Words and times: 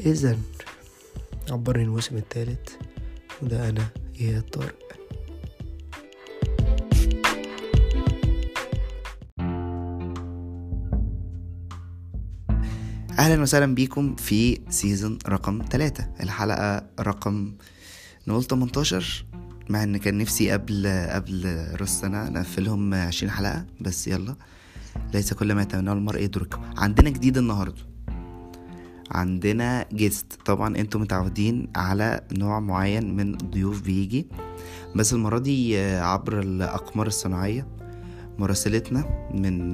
إذا 0.00 0.38
عبرني 1.50 1.84
الموسم 1.84 2.16
الثالث 2.16 2.68
وده 3.42 3.68
أنا 3.68 3.88
يا 4.20 4.40
طارق. 4.40 4.78
أهلا 13.18 13.42
وسهلا 13.42 13.74
بيكم 13.74 14.16
في 14.16 14.60
سيزون 14.68 15.18
رقم 15.28 15.62
ثلاثة. 15.70 16.10
الحلقة 16.20 16.86
رقم 17.00 17.54
نقول 18.26 18.44
18 18.44 19.24
مع 19.68 19.82
إن 19.82 19.96
كان 19.96 20.18
نفسي 20.18 20.50
قبل 20.50 20.86
قبل 21.10 21.66
راس 21.80 22.04
نقفلهم 22.04 22.94
20 22.94 23.30
حلقة 23.30 23.66
بس 23.80 24.08
يلا. 24.08 24.36
ليس 25.14 25.34
كل 25.34 25.52
ما 25.52 25.62
يتمناه 25.62 25.92
المرء 25.92 26.22
يدركه. 26.22 26.60
عندنا 26.76 27.10
جديد 27.10 27.38
النهارده. 27.38 27.97
عندنا 29.10 29.86
جيست 29.92 30.32
طبعا 30.44 30.76
أنتم 30.76 31.00
متعودين 31.00 31.68
على 31.76 32.20
نوع 32.32 32.60
معين 32.60 33.16
من 33.16 33.34
الضيوف 33.34 33.82
بيجي. 33.82 34.26
بس 34.96 35.12
المرة 35.12 35.38
دي 35.38 35.78
عبر 35.80 36.40
الأقمار 36.40 37.06
الصناعية 37.06 37.66
مراسلتنا 38.38 39.28
من 39.34 39.68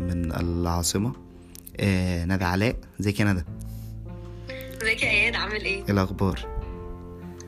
من 0.00 0.32
العاصمة 0.32 1.12
آه، 1.80 2.24
ندى 2.24 2.44
علاء. 2.44 2.76
ازيك 3.00 3.20
يا 3.20 3.24
ندى؟ 3.24 3.44
ازيك 4.82 5.02
يا 5.02 5.10
اياد؟ 5.10 5.34
عامل 5.34 5.60
إيه؟ 5.64 5.84
إيه 5.84 5.90
الأخبار؟ 5.90 6.40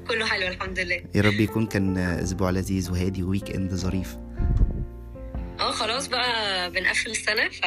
كله 0.08 0.26
حلو 0.26 0.46
الحمد 0.48 0.78
لله. 0.78 1.00
يا 1.14 1.22
رب 1.22 1.40
يكون 1.40 1.66
كان 1.66 1.96
أسبوع 1.98 2.50
لذيذ 2.50 2.90
وهادي 2.92 3.22
وويك 3.22 3.56
إند 3.56 3.74
ظريف. 3.74 4.16
خلاص 5.72 6.06
بقى 6.06 6.70
بنقفل 6.70 7.10
السنة 7.10 7.48
ف... 7.48 7.64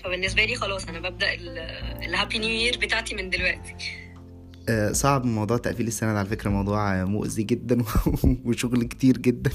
فبالنسبة 0.00 0.44
لي 0.44 0.56
خلاص 0.56 0.88
أنا 0.88 1.00
ببدأ 1.08 1.32
ال- 1.34 1.58
الهابي 2.04 2.38
نيو 2.38 2.50
يير 2.50 2.78
بتاعتي 2.78 3.14
من 3.14 3.30
دلوقتي. 3.30 3.74
آه، 4.68 4.92
صعب 4.92 5.24
موضوع 5.24 5.56
تقفيل 5.58 5.86
السنة 5.86 6.12
ده 6.12 6.18
على 6.18 6.28
فكرة 6.28 6.50
موضوع 6.50 7.04
مؤذي 7.04 7.42
جدا 7.42 7.84
وشغل 8.46 8.82
كتير 8.84 9.18
جدا. 9.18 9.50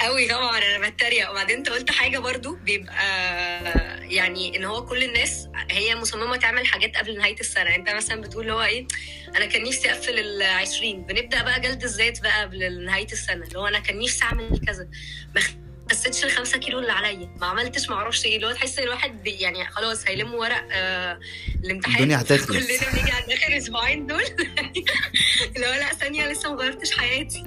قوي 0.00 0.28
طبعا 0.28 0.58
أنا 0.58 0.88
بتريق. 0.90 1.30
وبعدين 1.30 1.56
أنت 1.56 1.68
قلت 1.68 1.90
حاجة 1.90 2.18
برضو 2.18 2.54
بيبقى 2.54 3.04
يعني 4.14 4.56
إن 4.56 4.64
هو 4.64 4.84
كل 4.86 5.02
الناس 5.04 5.48
هي 5.70 5.94
مصممة 5.96 6.36
تعمل 6.36 6.66
حاجات 6.66 6.96
قبل 6.96 7.18
نهاية 7.18 7.40
السنة. 7.40 7.74
أنت 7.74 7.90
مثلا 7.90 8.20
بتقول 8.20 8.42
اللي 8.42 8.54
هو 8.54 8.62
إيه 8.62 8.86
أنا 9.36 9.46
كان 9.46 9.62
نفسي 9.62 9.90
أقفل 9.92 10.18
ال 10.18 10.42
20 10.42 11.02
بنبدأ 11.06 11.42
بقى 11.42 11.60
جلد 11.60 11.82
الذات 11.84 12.22
بقى 12.22 12.42
قبل 12.42 12.84
نهاية 12.84 13.12
السنة 13.12 13.44
اللي 13.46 13.58
هو 13.58 13.66
أنا 13.66 13.78
كان 13.78 13.98
نفسي 13.98 14.24
أعمل 14.24 14.60
كذا. 14.66 14.88
خسيتش 15.92 16.24
الخمسة 16.24 16.58
كيلو 16.58 16.78
اللي 16.78 16.92
عليا. 16.92 17.30
ما 17.40 17.46
عملتش 17.46 17.88
ما 17.88 17.96
أعرفش 17.96 18.24
إيه 18.24 18.36
اللي 18.36 18.46
هو 18.46 18.52
تحس 18.52 18.78
إن 18.78 18.84
الواحد 18.84 19.26
يعني 19.26 19.66
خلاص 19.70 20.08
هيلم 20.08 20.34
ورق 20.34 20.68
آه 20.72 21.18
الامتحان. 21.64 21.94
الدنيا 21.94 22.20
هتخلص. 22.20 22.46
كلنا 22.66 22.92
بنيجي 22.92 23.10
عند 23.10 23.30
آخر 23.30 23.56
أسبوعين 23.56 24.06
دول. 24.06 24.22
اللي 25.56 25.66
هو 25.66 25.72
لا 25.74 25.94
ثانية 25.94 26.32
لسه 26.32 26.54
ما 26.54 26.62
غيرتش 26.62 26.90
حياتي. 26.90 27.44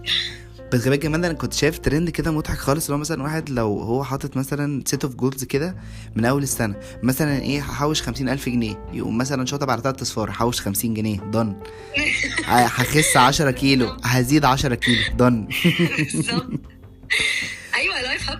بس 0.73 0.87
بالك 0.87 0.99
كمان 0.99 1.25
أنا 1.25 1.33
كنت 1.33 1.53
شايف 1.53 1.79
ترند 1.79 2.09
كده 2.09 2.31
مضحك 2.31 2.57
خالص 2.57 2.85
اللي 2.85 2.95
هو 2.95 2.99
مثلا 2.99 3.23
واحد 3.23 3.49
لو 3.49 3.79
هو 3.79 4.03
حاطط 4.03 4.37
مثلا 4.37 4.83
set 4.87 5.03
of 5.03 5.15
goals 5.15 5.43
كده 5.43 5.75
من 6.15 6.25
أول 6.25 6.43
السنة 6.43 6.75
مثلا 7.03 7.41
إيه 7.41 7.59
هحوش 7.59 8.01
خمسين 8.01 8.29
ألف 8.29 8.49
جنيه 8.49 8.85
يقوم 8.93 9.17
مثلا 9.17 9.45
شاطب 9.45 9.69
على 9.69 9.81
تلات 9.81 10.01
أصفار 10.01 10.29
هحوش 10.29 10.61
خمسين 10.61 10.93
جنيه 10.93 11.17
done 11.17 11.55
هخس 12.45 13.17
عشرة 13.17 13.51
كيلو 13.51 13.97
هزيد 14.03 14.45
عشرة 14.45 14.75
كيلو 14.75 15.01
done 15.17 15.47
بالظبط. 15.97 16.49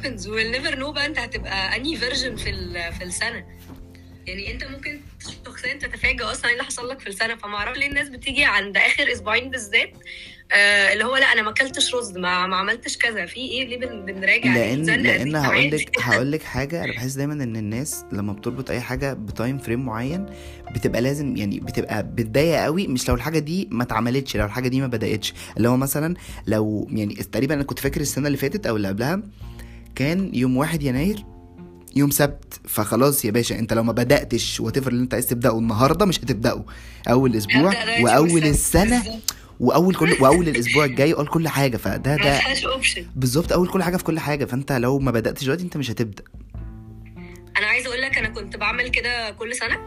happens 0.05 0.27
we'll 0.27 0.51
never 0.51 0.75
know 0.75 0.91
بقى 0.91 1.05
انت 1.05 1.19
هتبقى 1.19 1.75
any 1.75 1.95
version 1.95 2.35
في 2.35 2.53
في 2.91 3.03
السنة 3.03 3.45
يعني 4.27 4.51
انت 4.53 4.63
ممكن 4.63 4.99
شخصيا 5.45 5.73
تتفاجئ 5.73 6.23
أصلا 6.23 6.45
إيه 6.45 6.53
اللي 6.53 6.63
حصل 6.63 6.89
لك 6.89 6.99
في 6.99 7.07
السنة 7.07 7.35
فما 7.35 7.55
اعرف 7.55 7.77
ليه 7.77 7.87
الناس 7.87 8.09
بتيجي 8.09 8.43
عند 8.45 8.77
آخر 8.77 9.11
أسبوعين 9.11 9.49
بالذات 9.49 9.89
آه 10.51 10.93
اللي 10.93 11.03
هو 11.05 11.17
لا 11.17 11.25
أنا 11.25 11.41
ما 11.41 11.49
أكلتش 11.49 11.95
رز 11.95 12.17
ما, 12.17 12.47
ما 12.47 12.55
عملتش 12.55 12.97
كذا 12.97 13.25
في 13.25 13.35
إيه 13.39 13.67
ليه 13.67 13.77
بن- 13.77 14.05
بنراجع 14.05 14.53
لأن 14.55 14.83
دي؟ 14.83 14.95
لأن 14.95 15.35
هقول. 15.35 15.71
لك 15.71 15.99
هقول 16.01 16.31
لك 16.31 16.43
حاجة 16.43 16.83
أنا 16.83 16.91
بحس 16.93 17.13
دايما 17.13 17.33
إن 17.33 17.55
الناس 17.55 18.05
لما 18.11 18.33
بتربط 18.33 18.69
أي 18.71 18.81
حاجة 18.81 19.13
ب 19.13 19.22
time 19.22 19.57
frame 19.57 19.85
معين 19.85 20.25
بتبقى 20.75 21.01
لازم 21.01 21.35
يعني 21.37 21.59
بتبقى 21.59 22.03
بتضايق 22.03 22.63
قوي 22.63 22.87
مش 22.87 23.09
لو 23.09 23.15
الحاجة 23.15 23.39
دي 23.39 23.67
ما 23.71 23.83
اتعملتش 23.83 24.37
لو 24.37 24.45
الحاجة 24.45 24.67
دي 24.67 24.81
ما 24.81 24.87
بدأتش 24.87 25.33
اللي 25.57 25.69
هو 25.69 25.77
مثلا 25.77 26.15
لو 26.47 26.87
يعني 26.91 27.15
تقريبا 27.15 27.53
أنا 27.53 27.63
كنت 27.63 27.79
فاكر 27.79 28.01
السنة 28.01 28.27
اللي 28.27 28.37
فاتت 28.37 28.67
أو 28.67 28.75
اللي 28.75 28.87
قبلها 28.87 29.21
كان 29.95 30.29
يوم 30.33 30.57
واحد 30.57 30.83
يناير 30.83 31.25
يوم 31.95 32.09
سبت. 32.09 32.59
فخلاص 32.67 33.25
يا 33.25 33.31
باشا 33.31 33.59
انت 33.59 33.73
لو 33.73 33.83
ما 33.83 33.91
بدأتش 33.91 34.59
what 34.59 34.77
اللي 34.77 35.01
انت 35.01 35.13
عايز 35.13 35.27
تبدأه 35.27 35.59
النهارده 35.59 36.05
مش 36.05 36.19
هتبدأه. 36.19 36.65
أول 37.09 37.35
أسبوع 37.35 37.73
وأول. 38.01 38.43
السنة. 38.43 39.03
وأول 39.59 39.95
كل 39.95 40.15
وأول 40.19 40.47
الأسبوع 40.47 40.85
الجاي 40.85 41.13
أقول 41.13 41.27
كل 41.27 41.47
حاجة. 41.47 41.77
فده 41.77 42.15
ده 42.15 42.39
بالظبط 43.15 43.53
أول 43.53 43.67
كل 43.67 43.83
حاجة 43.83 43.97
في 43.97 44.03
كل 44.03 44.19
حاجة. 44.19 44.45
فأنت 44.45 44.71
لو 44.71 44.99
ما 44.99 45.11
بدأتش 45.11 45.43
دلوقتي 45.43 45.63
انت 45.63 45.77
مش 45.77 45.91
هتبدأ. 45.91 46.23
أنا 47.57 47.65
عايزة 47.67 47.87
أقول 47.89 48.01
لك 48.01 48.17
أنا 48.17 48.29
كنت 48.29 48.57
بعمل 48.57 48.87
كده 48.87 49.29
كل 49.31 49.55
سنة. 49.55 49.77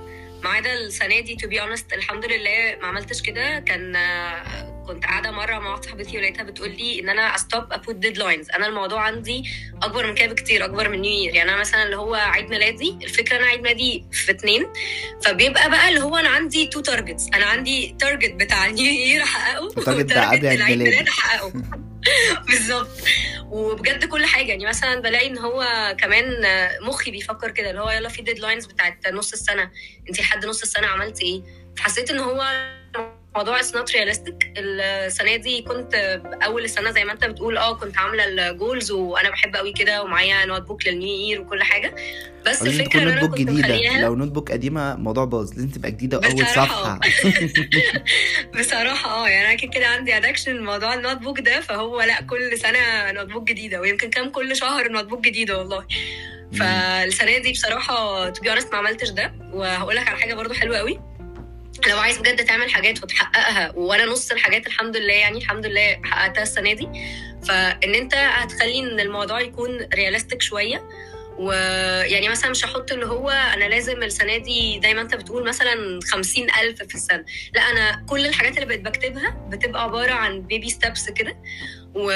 ما 0.44 0.50
عدا 0.50 0.72
السنة 0.74 1.20
دي 1.20 1.36
to 1.36 1.48
be 1.48 1.60
honest 1.60 1.92
الحمد 1.92 2.24
لله 2.24 2.76
ما 2.80 2.86
عملتش 2.86 3.22
كده. 3.22 3.58
كان 3.58 3.96
آه، 3.96 4.84
كنت 4.86 5.04
قاعدة 5.04 5.30
مرة 5.30 5.58
مع 5.58 5.70
واحدة 5.70 5.82
صاحبتي 5.82 6.18
ولقيتها 6.18 6.42
بتقول 6.42 6.70
لي 6.70 7.00
إن 7.00 7.08
أنا 7.08 7.34
stop 7.34 7.72
about 7.72 7.94
deadlines 7.96 8.50
أنا 8.50 8.66
الموضوع 8.66 9.00
عندي 9.00 9.44
أكبر 9.82 10.06
من 10.06 10.14
كده 10.14 10.26
بكتير 10.32 10.64
أكبر 10.64 10.88
من 10.88 11.00
new 11.00 11.12
year 11.22 11.34
يعني 11.34 11.50
أنا 11.50 11.60
مثلا 11.60 11.82
اللي 11.82 11.96
هو 11.96 12.14
عيد 12.14 12.50
ميلادي 12.50 12.98
الفكرة 13.02 13.36
أنا 13.36 13.46
عيد 13.46 13.60
ميلادي 13.62 14.04
في 14.12 14.30
اتنين. 14.32 14.66
فبيبقى 15.24 15.70
بقى 15.70 15.88
اللي 15.88 16.00
هو 16.00 16.16
أنا 16.16 16.28
عندي 16.28 16.66
two 16.66 16.80
targets 16.80 17.26
أنا 17.34 17.44
عندي 17.46 17.96
target 17.98 18.34
بتاع 18.34 18.66
new 18.66 18.84
year 18.92 19.22
أحققه 19.22 19.62
و 19.64 19.70
target 19.70 20.04
بتاع 20.04 20.28
عيد 20.28 20.46
ميلادي. 20.46 20.76
ميلاد 20.76 21.08
أحققه. 21.08 21.52
بالظبط. 22.48 22.88
وبجد 23.50 24.04
كل 24.04 24.24
حاجة. 24.26 24.48
يعني 24.48 24.66
مثلا 24.66 25.00
بلاقي 25.00 25.26
إن 25.26 25.38
هو 25.38 25.64
كمان 25.98 26.24
مخي 26.82 27.10
بيفكر 27.10 27.50
كده 27.50 27.70
اللي 27.70 27.80
هو 27.80 27.90
يلا 27.90 28.08
في 28.08 28.22
deadlines 28.22 28.66
بتاعت 28.66 29.08
نص 29.08 29.32
السنة. 29.32 29.70
انت 30.08 30.20
لحد 30.20 30.46
نص 30.46 30.62
السنة 30.62 30.86
عملتي 30.86 31.24
إيه؟ 31.24 31.42
فحسيت 31.76 32.10
إن 32.10 32.18
هو 32.18 32.44
موضوع 33.36 33.58
it's 33.60 33.74
not 33.76 33.92
realistic 33.92 34.52
السنة 34.56 35.36
دي 35.36 35.62
كنت 35.62 36.20
أول 36.42 36.64
السنة 36.64 36.90
زي 36.90 37.04
ما 37.04 37.12
أنت 37.12 37.24
بتقول 37.24 37.56
آه 37.58 37.74
كنت 37.74 37.98
عاملة 37.98 38.24
ال 38.24 38.35
goals 38.35 38.90
وأنا 38.90 39.30
بحب 39.30 39.56
قوي 39.56 39.72
كده 39.72 40.02
ومعايا 40.02 40.44
notebook 40.44 40.62
لل 40.62 40.86
new 40.86 41.08
year 41.08 41.40
وكل 41.40 41.62
حاجة. 41.62 41.94
بس 42.46 42.62
الفكرة 42.62 43.00
ان 43.00 43.04
نوت 43.04 43.12
أنا 43.12 43.20
بوك 43.20 43.30
كنت 43.30 43.38
جديدة. 43.40 43.68
مخليها 43.68 44.00
لو 44.00 44.14
نوت 44.14 44.28
بوك 44.28 44.52
قديمة 44.52 44.92
الموضوع 44.94 45.24
باظ 45.24 45.52
لازم 45.52 45.68
تبقى 45.68 45.90
جديدة 45.90 46.18
بصراحة. 46.18 47.00
صفحة. 47.00 47.00
بصراحة 48.60 49.10
آه 49.10 49.28
يعني 49.28 49.46
أنا 49.46 49.54
كده 49.54 49.70
كده 49.70 49.86
عندي 49.86 50.16
addiction 50.16 50.64
موضوع 50.64 50.94
ال 50.94 51.16
notebook 51.16 51.40
ده 51.40 51.60
فهو 51.60 52.00
لأ 52.02 52.20
كل 52.22 52.58
سنة 52.58 53.10
notebook 53.12 53.48
جديدة. 53.48 53.80
ويمكن 53.80 54.10
كام 54.10 54.30
كل 54.30 54.56
شهر 54.56 54.88
notebook 54.88 55.20
جديدة 55.24 55.58
والله. 55.58 55.86
فالسنة 56.58 57.38
دي 57.38 57.52
بصراحة 57.52 58.28
to 58.30 58.42
be 58.42 58.48
ما 58.50 58.78
عملتش 58.78 59.08
ده. 59.10 59.34
وهقول 59.52 59.96
لك 59.96 60.08
على 60.08 60.18
حاجة 60.18 60.34
برضو 60.34 60.54
حلوة 60.54 60.78
قوي 60.78 61.00
لو 61.88 61.98
عايز 61.98 62.18
بجد 62.18 62.44
تعمل 62.44 62.70
حاجات 62.70 63.02
وتحققها 63.02 63.72
وأنا 63.76 64.04
نص 64.04 64.30
الحاجات 64.30 64.66
الحمد 64.66 64.96
لله 64.96 65.12
يعني 65.12 65.38
الحمد 65.38 65.66
لله 65.66 66.00
حققتها 66.04 66.42
السنة 66.42 66.72
دي. 66.72 66.88
فإن 67.48 67.94
أنت 67.94 68.14
هتخلي 68.14 68.78
إن 68.78 69.00
الموضوع 69.00 69.40
يكون 69.40 69.88
realistic 69.94 70.42
شوية 70.42 70.88
ويعني 71.38 72.28
مثلا 72.28 72.50
مش 72.50 72.64
هحط 72.64 72.92
اللي 72.92 73.06
هو 73.06 73.30
أنا 73.30 73.64
لازم 73.64 74.02
السنة 74.02 74.36
دي 74.36 74.80
زي 74.82 74.94
ما 74.94 75.00
أنت 75.00 75.14
بتقول 75.14 75.48
مثلا 75.48 76.00
خمسين 76.04 76.46
ألف 76.62 76.82
في 76.82 76.94
السنة. 76.94 77.24
لا 77.54 77.60
أنا 77.62 78.04
كل 78.08 78.26
الحاجات 78.26 78.54
اللي 78.54 78.66
بقيت 78.66 78.80
بكتبها 78.80 79.30
بتبقى 79.30 79.82
عبارة 79.82 80.12
عن 80.12 80.42
baby 80.42 80.70
steps 80.70 81.10
كده. 81.10 81.36
و... 81.94 82.12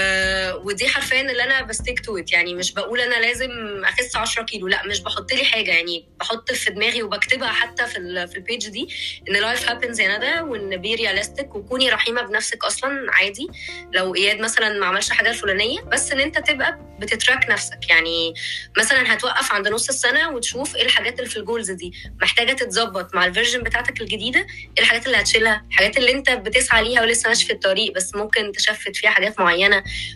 ودي 0.64 0.88
حرفيا 0.88 1.20
اللي 1.20 1.44
أنا 1.44 1.62
ب 1.62 1.69
stick 1.69 2.00
to 2.00 2.22
يعني 2.32 2.54
مش 2.54 2.72
بقول 2.72 3.00
أنا 3.00 3.14
لازم 3.14 3.50
أخس 3.84 4.16
10 4.16 4.42
كيلو. 4.42 4.68
لا 4.68 4.86
مش 4.86 5.00
بحط 5.00 5.32
لي 5.32 5.44
حاجة. 5.44 5.70
يعني 5.70 6.08
بحط 6.20 6.52
في 6.52 6.70
دماغي 6.70 7.02
وبكتبها 7.02 7.48
حتى 7.48 7.86
في 7.86 7.96
ال... 7.98 8.28
في 8.28 8.36
ال 8.36 8.43
page 8.43 8.68
دي 8.68 8.88
إن 9.28 9.32
life 9.36 9.68
happens 9.68 10.00
يا 10.00 10.16
ندى 10.18 10.40
وإن 10.40 10.76
be 10.76 10.94
realistic 10.94 11.54
وكوني 11.54 11.90
رحيمة 11.90 12.22
بنفسك 12.22 12.64
أصلا 12.64 13.06
عادي. 13.12 13.48
لو 13.92 14.14
إياد 14.14 14.40
مثلا 14.40 14.78
ما 14.78 14.86
عملش 14.86 15.10
حاجة 15.10 15.28
الفلانية 15.30 15.80
بس 15.80 16.12
إن 16.12 16.20
أنت 16.20 16.38
تبقى 16.38 16.78
بت 16.98 17.13
track 17.13 17.50
نفسك. 17.50 17.90
يعني 17.90 18.34
مثلا 18.78 19.14
هتوقف 19.14 19.52
عند 19.52 19.68
نص 19.68 19.88
السنة 19.88 20.30
وتشوف 20.30 20.76
إيه 20.76 20.82
الحاجات 20.82 21.18
اللي 21.18 21.30
في 21.30 21.36
ال 21.36 21.42
goals 21.42 21.70
دي. 21.70 21.92
محتاجة 22.22 22.52
تتظبط 22.52 23.14
مع 23.14 23.26
ال 23.26 23.31
version 23.31 23.62
بتاعتك 23.62 24.00
الجديدة 24.00 24.40
إيه 24.40 24.82
الحاجات 24.84 25.06
اللي 25.06 25.16
هتشيلها 25.16 25.64
الحاجات 25.70 25.96
اللي 25.96 26.12
أنت 26.12 26.30
بتسعى 26.30 26.84
ليها 26.84 27.02
ولسه 27.02 27.28
ماشي 27.28 27.46
في 27.46 27.52
الطريق 27.52 27.94
بس 27.94 28.14
ممكن 28.14 28.52
ت 28.52 28.60
shift 28.60 28.96
فيها 28.96 29.10
حاجات 29.10 29.40
معينة. 29.40 29.71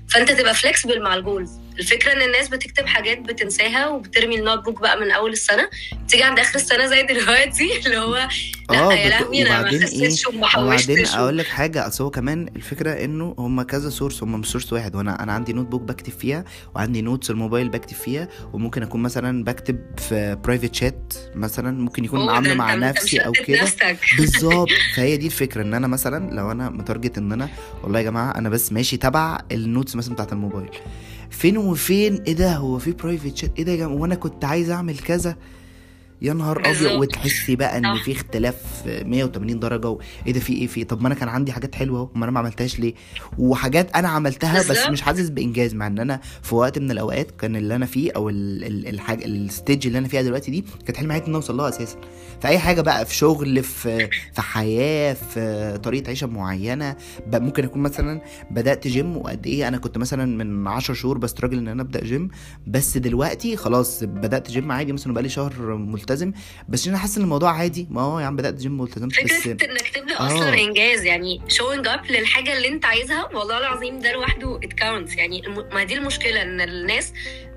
فأنت 0.09 0.33
تبقى 0.33 0.55
flexible 0.55 1.03
مع 1.03 1.15
ال 1.15 1.21
goals 1.21 1.51
الفكرة 1.79 2.13
إن 2.13 2.23
الناس 2.23 2.49
بتكتب 2.49 2.87
حاجات 2.87 3.19
بتنساها 3.19 3.89
وبترمي 3.89 4.39
ال 4.39 4.65
notebook 4.65 4.81
بقى 4.81 5.01
من 5.01 5.11
أول 5.11 5.33
السنة 5.33 5.69
تيجي 6.09 6.23
عند 6.23 6.39
آخر 6.39 6.55
السنة 6.55 6.87
زي 6.87 7.03
دلوقتي 7.03 7.69
اللي 7.87 7.99
هو 7.99 8.29
لأ 8.71 8.79
آه 8.79 8.93
يا 8.93 9.09
لهوي 9.09 9.43
أنا 9.43 9.51
ما 9.51 9.61
وبعدين 9.61 9.83
خسيتش 9.87 10.27
وما 10.27 10.37
وبعدين 10.59 10.97
حوشتش 10.97 11.15
أقول 11.15 11.39
لك 11.39 11.47
حاجة 11.47 11.87
أصل 11.87 12.05
هو 12.05 12.11
كمان 12.11 12.49
الفكرة 12.57 12.91
إنه 12.91 13.35
هم 13.39 13.63
كذا 13.63 13.91
source 13.91 14.23
هم 14.23 14.41
مش 14.41 14.47
source 14.47 14.73
واحد 14.73 14.97
وأنا 14.97 15.23
أنا 15.23 15.33
عندي 15.33 15.53
notebook 15.53 15.83
بكتب 15.83 16.13
فيها 16.13 16.45
وعندي 16.75 17.03
notes 17.03 17.31
الموبايل 17.31 17.69
بكتب 17.69 17.97
فيها 17.97 18.29
وممكن 18.53 18.83
أكون 18.83 19.03
مثلا 19.03 19.45
بكتب 19.45 19.79
في 19.99 20.39
private 20.45 20.75
chat 20.75 21.15
مثلا 21.35 21.79
ممكن 21.81 22.05
يكون 22.05 22.29
عاملة 22.29 22.55
مع 22.55 22.75
نفسي 22.75 23.19
أو 23.19 23.33
كده. 23.33 23.67
بالظبط 24.19 24.69
فهي 24.97 25.17
دي 25.17 25.27
الفكرة 25.27 25.63
إن 25.63 25.75
أنا 25.75 25.87
مثلا 25.87 26.31
لو 26.35 26.51
أنا 26.51 26.71
م 26.71 26.78
target 26.78 27.19
إن 27.19 27.33
أنا 27.33 27.49
والله 27.83 27.99
يا 27.99 28.05
جماعة 28.05 28.31
أنا 28.31 28.49
بس 28.49 28.73
ماشي 28.73 28.97
تبع 28.97 29.39
ال 29.53 29.60
notes 29.60 29.97
مثلا 29.97 30.15
بتاعت 30.15 30.33
الموبايل. 30.33 30.71
فين 31.31 31.59
وفين؟ 31.59 32.23
إيه 32.27 32.33
ده؟ 32.33 32.57
هو 32.57 32.79
في 32.79 32.93
private 32.93 33.37
chat 33.37 33.51
إيه 33.59 33.65
ده 33.65 33.73
يا 33.73 33.77
جماعة؟ 33.77 33.95
وأنا 34.01 34.15
كنت 34.15 34.45
عايز 34.45 34.71
أعمل 34.71 34.99
كذا. 34.99 35.37
يا 36.23 36.33
نهار 36.33 36.63
أبيض. 36.89 37.01
وتحسي 37.01 37.57
بقى 37.57 37.79
إن. 37.79 37.83
في 38.05 38.13
اختلاف 38.13 38.57
180 38.87 39.59
درجة 39.61 39.89
وايه 39.89 40.33
ده 40.33 40.41
في 40.41 40.53
إيه 40.53 40.67
في 40.67 40.81
إيه؟ 40.81 40.87
طب 40.87 41.01
ما 41.03 41.07
أنا 41.07 41.15
كان 41.15 41.29
عندي 41.29 41.53
حاجات 41.53 41.75
حلوة 41.75 41.99
أهو 42.01 42.09
ما 42.15 42.25
أنا 42.25 42.33
ما 42.33 42.39
عملتهاش 42.41 42.79
ليه 42.79 42.95
وحاجات 43.39 43.97
أنا 43.97 44.09
عملتها 44.09 44.59
بس. 44.71 44.71
مش 44.91 45.03
حاسس 45.03 45.29
بإنجاز 45.29 45.75
مع 45.75 45.87
إن 45.87 45.99
أنا 45.99 46.21
في 46.43 46.55
وقت 46.55 46.79
من 46.79 46.91
الأوقات 46.91 47.31
كان 47.31 47.57
اللي 47.57 47.77
أنا 47.77 47.87
فيه 47.87 48.13
أو 48.17 48.29
ال- 48.29 48.65
ال- 48.65 48.89
الحاجة 48.89 49.25
ال 49.25 49.35
stage 49.35 49.87
اللي 49.87 49.99
أنا 49.99 50.09
فيها 50.09 50.23
دلوقتي 50.23 50.51
دي 50.51 50.65
كانت 50.87 50.97
حلم 50.97 51.11
حياتي 51.13 51.25
إن 51.25 51.29
أنا 51.31 51.37
أوصل 51.37 51.57
لها 51.57 51.69
أساسا 51.69 51.99
في 52.41 52.49
أي 52.49 52.59
حاجة 52.59 52.81
بقى 52.81 53.07
في 53.07 53.15
شغل 53.15 53.63
في 53.63 54.09
في 54.33 54.43
حياة 54.43 55.13
في 55.15 55.79
طريقة 55.83 56.09
عيشة 56.09 56.27
معينة 56.27 56.97
ممكن 57.35 57.65
أكون 57.65 57.83
مثلا 57.83 58.21
بدأت 58.51 58.89
جيم 58.89 59.17
وقد 59.17 59.47
إيه 59.47 59.69
أنا 59.69 59.79
كنت 59.79 59.99
مثلا 59.99 60.45
من 60.45 60.67
10 60.69 60.95
شهور 60.95 61.19
ب 61.19 61.23
struggle 61.23 61.59
إن 61.59 61.69
أنا 61.69 61.83
أبدأ 61.83 62.05
جيم 62.05 62.29
بس 62.67 62.97
دلوقتي 62.99 63.57
خلاص 63.57 64.05
بدأت 64.05 64.51
جيم 64.51 64.73
عادي 64.73 64.93
مثلا 64.93 65.13
بقالي 65.15 65.29
شهر 65.29 65.53
ملتزم 66.11 66.33
بس 66.69 66.89
أنا 66.89 66.99
حاسس 66.99 67.17
إن 67.17 67.23
الموضوع 67.25 67.53
عادي 67.53 67.87
ما 67.91 68.01
هو 68.03 68.21
يا 68.21 68.27
عم 68.27 68.37
بدأت 68.37 68.55
جيم 68.55 68.81
والتزمت 68.81 69.25
بس 69.25 69.33
فكره 69.33 69.71
إنك 69.71 69.89
تبدأ 69.89 70.21
آه. 70.21 70.27
أصلا 70.27 70.55
إنجاز 70.55 71.05
يعني 71.05 71.41
showing 71.49 71.87
up 71.87 72.07
للحاجة 72.11 72.57
اللي 72.57 72.69
أنت 72.69 72.85
عايزها 72.85 73.29
والله 73.35 73.59
العظيم 73.59 73.99
ده 73.99 74.13
لوحده 74.13 74.57
it 74.65 74.73
counts 74.73 75.17
يعني 75.17 75.43
ما 75.73 75.85
دي 75.85 75.95
المشكلة 75.95 76.43
إن 76.43 76.61
الناس 76.61 77.13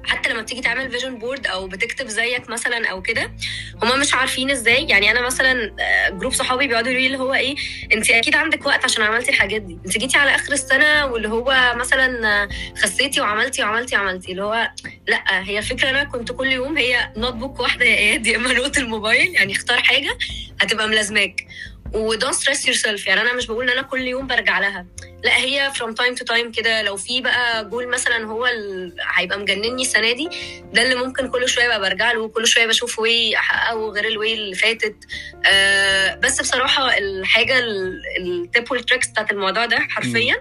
حتى 0.09 0.29
لما 0.29 0.41
بتيجي 0.41 0.61
تعمل 0.61 0.91
vision 0.92 1.18
board 1.19 1.48
أو 1.47 1.67
بتكتب 1.67 2.07
زيك 2.07 2.50
مثلا 2.50 2.88
أو 2.88 3.01
كده 3.01 3.31
هما 3.83 3.95
مش 3.95 4.13
عارفين 4.13 4.51
إزاي. 4.51 4.88
يعني 4.88 5.11
أنا 5.11 5.21
مثلا 5.21 5.75
آه، 5.79 6.09
group 6.10 6.33
صحابي 6.33 6.67
بيقعدوا 6.67 6.91
يقولوا 6.91 7.07
لي 7.07 7.13
اللي 7.13 7.17
هو 7.19 7.33
إيه 7.33 7.56
أنت 7.94 8.09
أكيد 8.09 8.35
عندك 8.35 8.65
وقت 8.65 8.83
عشان 8.85 9.03
عملتي 9.03 9.29
الحاجات 9.31 9.61
دي. 9.61 9.77
أنت 9.85 9.97
جيتي 9.97 10.17
على 10.17 10.35
آخر 10.35 10.53
السنة 10.53 11.06
واللي 11.06 11.27
هو 11.29 11.73
مثلا 11.75 12.27
آه، 12.44 12.50
خسيتي 12.81 13.21
وعملتي 13.21 13.63
وعملتي 13.63 13.95
وعملتي. 13.95 14.31
اللي 14.31 14.44
هو 14.44 14.71
لأ 15.07 15.23
هي 15.44 15.57
الفكرة 15.57 15.89
أنا 15.89 16.03
كنت 16.03 16.31
كل 16.31 16.47
يوم 16.47 16.77
هي 16.77 17.13
notebook 17.18 17.60
واحدة 17.59 17.85
يا 17.85 17.97
إياد 17.97 18.27
يا 18.27 18.38
إما 18.38 18.53
note 18.54 18.77
الموبايل. 18.77 19.33
يعني 19.35 19.53
اختار 19.53 19.81
حاجة 19.81 20.17
هتبقى 20.61 20.88
ملازماك. 20.88 21.45
و 21.94 22.33
don't 22.33 22.66
stress 22.68 22.75
yourself 22.75 23.07
يعني 23.07 23.21
أنا 23.21 23.33
مش 23.33 23.47
بقول 23.47 23.63
إن 23.63 23.69
أنا 23.77 23.81
كل 23.88 24.01
يوم 24.01 24.27
برجع 24.27 24.59
لها. 24.59 24.86
لا 25.24 25.38
هي 25.38 25.71
from 25.75 25.94
time 25.94 26.16
to 26.16 26.25
time 26.25 26.51
كده. 26.51 26.81
لو 26.81 26.97
في 26.97 27.21
بقى 27.21 27.69
جول 27.69 27.88
مثلا 27.88 28.25
هو 28.25 28.47
ال... 28.47 28.95
هيبقى 29.15 29.39
مجنني 29.39 29.81
السنة 29.81 30.12
دي 30.12 30.30
ده 30.74 30.81
اللي 30.81 30.95
ممكن 30.95 31.30
كل 31.30 31.50
شوية 31.50 31.68
بقى 31.68 31.80
برجع 31.80 32.12
له 32.12 32.27
كل 32.27 32.47
شوية 32.47 32.68
بشوف 32.68 33.00
way 33.00 33.36
أحققه 33.38 33.89
غير 33.91 34.07
ال 34.07 34.14
way 34.14 34.33
اللي 34.33 34.56
فاتت. 34.56 34.95
آه 35.45 36.15
بس 36.15 36.41
بصراحة 36.41 36.97
الحاجة 36.97 37.59
ال 38.19 38.30
tips 38.30 38.71
وال 38.71 38.81
tricks 38.81 39.07
بتاعت 39.07 39.31
الموضوع 39.31 39.65
ده 39.65 39.80
حرفيا 39.80 40.35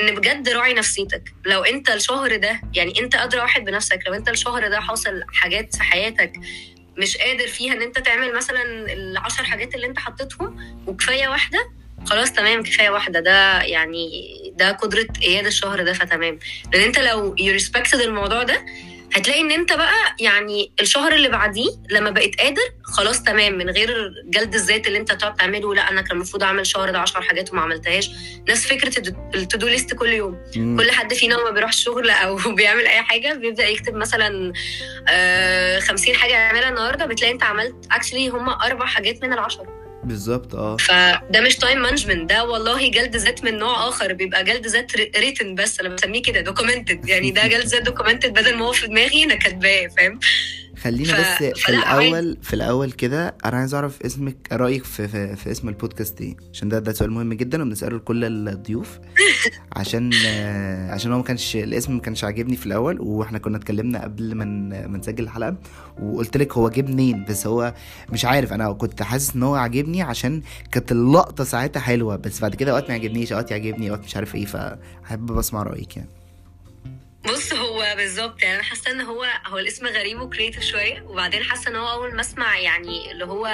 إن 0.00 0.14
بجد 0.14 0.48
راعي 0.48 0.74
نفسيتك. 0.74 1.22
لو 1.46 1.62
أنت 1.64 1.90
الشهر 1.90 2.36
ده 2.36 2.60
يعني 2.74 3.00
أنت 3.00 3.14
أدرى 3.14 3.40
واحد 3.40 3.64
بنفسك 3.64 3.98
لو 4.06 4.14
أنت 4.14 4.28
الشهر 4.28 4.68
ده 4.68 4.80
حاصل 4.80 5.22
حاجات 5.32 5.76
في 5.76 5.82
حياتك 5.82 6.32
مش 6.98 7.16
قادر 7.16 7.46
فيها 7.46 7.72
ان 7.72 7.82
انت 7.82 7.98
تعمل 7.98 8.34
مثلا 8.34 8.62
العشر 8.92 9.44
حاجات 9.44 9.74
اللي 9.74 9.86
انت 9.86 9.98
حطيتهم 9.98 10.76
وكفاية 10.86 11.28
واحدة 11.28 11.70
خلاص 12.06 12.32
تمام 12.32 12.62
كفاية 12.62 12.90
واحدة. 12.90 13.20
ده 13.20 13.62
يعني 13.62 14.08
ده 14.56 14.72
قدرة 14.72 15.06
إياد 15.22 15.46
الشهر 15.46 15.82
ده 15.82 15.92
فتمام. 15.92 16.38
لأن 16.72 16.82
انت 16.82 16.98
لو 16.98 17.34
respected 17.38 18.00
الموضوع 18.00 18.42
ده 18.42 18.66
هتلاقي 19.14 19.40
إن 19.40 19.50
أنت 19.50 19.72
بقى 19.72 19.92
يعني 20.20 20.72
الشهر 20.80 21.12
اللي 21.14 21.28
بعديه 21.28 21.68
لما 21.90 22.10
بقيت 22.10 22.40
قادر 22.40 22.62
خلاص 22.82 23.22
تمام 23.22 23.58
من 23.58 23.70
غير 23.70 24.12
جلد 24.24 24.54
الذات 24.54 24.86
اللي 24.86 24.98
أنت 24.98 25.12
تقعد 25.12 25.34
تعمله 25.34 25.74
لأ 25.74 25.90
أنا 25.90 26.02
كان 26.02 26.16
المفروض 26.16 26.42
أعمل 26.42 26.60
الشهر 26.60 26.90
ده 26.90 26.98
10 26.98 27.20
حاجات 27.20 27.52
وما 27.52 27.60
عملتهاش. 27.62 28.10
نفس 28.48 28.66
فكرة 28.66 28.98
ال 29.34 29.42
to 29.42 29.58
do 29.58 29.66
list 29.66 29.94
كل 29.94 30.08
يوم. 30.12 30.38
مم. 30.56 30.76
كل 30.80 30.90
حد 30.90 31.14
فينا 31.14 31.34
لما 31.34 31.50
بيروح 31.50 31.70
الشغل 31.70 32.10
أو 32.10 32.36
بيعمل 32.56 32.86
أي 32.86 33.02
حاجة 33.02 33.34
بيبدأ 33.34 33.66
يكتب 33.68 33.94
مثلا 33.94 34.52
آه 35.08 35.80
50 35.80 36.14
حاجة 36.14 36.32
يعملها 36.32 36.68
النهارده 36.68 37.06
بتلاقي 37.06 37.32
أنت 37.32 37.42
عملت 37.42 37.74
actually 37.92 38.28
هم 38.28 38.48
أربع 38.48 38.86
حاجات 38.86 39.22
من 39.24 39.32
العشره 39.32 39.83
بالظبط 40.04 40.54
آه. 40.54 40.76
فده 40.76 41.40
مش 41.40 41.56
time 41.56 41.82
management 41.82 42.30
ده 42.30 42.44
والله 42.44 42.90
جلد 42.90 43.16
ذات 43.16 43.44
من 43.44 43.58
نوع 43.58 43.88
آخر 43.88 44.12
بيبقى 44.12 44.44
جلد 44.44 44.66
ذات 44.66 44.96
written 44.96 45.54
بس 45.54 45.80
أنا 45.80 45.88
بسميه 45.88 46.22
كده 46.22 46.40
documented 46.40 47.08
يعني 47.08 47.30
ده 47.30 47.46
جلد 47.46 47.66
ذات 47.66 47.82
documented 47.82 48.32
بدل 48.32 48.56
ما 48.56 48.64
هو 48.66 48.72
في 48.72 48.86
دماغي 48.86 49.24
أنا 49.24 49.34
كاتباه 49.34 49.86
فاهم؟ 49.96 50.20
خلينا 50.84 51.12
ف- 51.22 51.42
بس 51.42 51.58
في 51.60 51.68
الأول 51.68 52.38
في 52.42 52.54
الأول 52.54 52.92
كده 52.92 53.34
أنا 53.44 53.56
عايز 53.56 53.74
أعرف 53.74 54.02
اسمك 54.02 54.36
رأيك 54.52 54.84
في, 54.84 55.08
في, 55.08 55.36
في 55.36 55.50
اسم 55.50 55.68
البودكاست 55.68 56.20
إيه؟ 56.20 56.36
عشان 56.52 56.68
ده 56.68 56.78
ده 56.78 56.92
سؤال 56.92 57.10
مهم 57.10 57.32
جدا 57.32 57.62
وبنسأله 57.62 57.96
لكل 57.96 58.48
الضيوف. 58.48 58.98
عشان 59.76 60.10
عشان 60.90 61.12
هو 61.12 61.18
ما 61.18 61.24
كانش 61.24 61.56
الاسم 61.56 61.94
ما 61.94 62.00
كانش 62.00 62.24
عاجبني 62.24 62.56
في 62.56 62.66
الأول 62.66 63.00
وإحنا 63.00 63.38
كنا 63.38 63.56
اتكلمنا 63.56 64.02
قبل 64.02 64.34
ما 64.34 64.44
ما 64.86 64.98
نسجل 64.98 65.24
الحلقة 65.24 65.56
وقلت 66.02 66.36
لك 66.36 66.52
هو 66.52 66.68
جه 66.68 66.82
منين 66.82 67.24
بس 67.28 67.46
هو 67.46 67.74
مش 68.12 68.24
عارف. 68.24 68.52
أنا 68.52 68.72
كنت 68.72 69.02
حاسس 69.02 69.34
إن 69.36 69.42
هو 69.42 69.54
عاجبني 69.54 70.02
عشان 70.02 70.42
كانت 70.72 70.92
اللقطة 70.92 71.44
ساعتها 71.44 71.80
حلوة 71.80 72.16
بس 72.16 72.40
بعد 72.40 72.54
كده 72.54 72.70
اوقات 72.70 72.88
ما 72.90 72.96
يعجبنيش 72.96 73.32
أوقات 73.32 73.50
يعجبني 73.50 73.90
أوقات 73.90 74.04
مش 74.04 74.16
عارف 74.16 74.34
إيه 74.34 74.44
فحابب 74.44 75.38
أسمع 75.38 75.62
رأيك 75.62 75.96
يعني. 75.96 76.08
بص 77.28 77.52
هو 77.52 77.94
بالظبط. 77.96 78.42
يعني 78.42 78.54
أنا 78.54 78.62
حاسة 78.62 78.90
إن 78.90 79.00
هو 79.00 79.24
هو 79.46 79.58
الاسم 79.58 79.86
غريب 79.86 80.20
وكريتيف 80.20 80.62
شوية 80.64 81.02
وبعدين 81.02 81.42
حاسة 81.42 81.70
إن 81.70 81.76
هو 81.76 81.90
أول 81.90 82.14
ما 82.14 82.20
أسمع 82.20 82.58
يعني 82.58 83.12
اللي 83.12 83.24
هو 83.24 83.46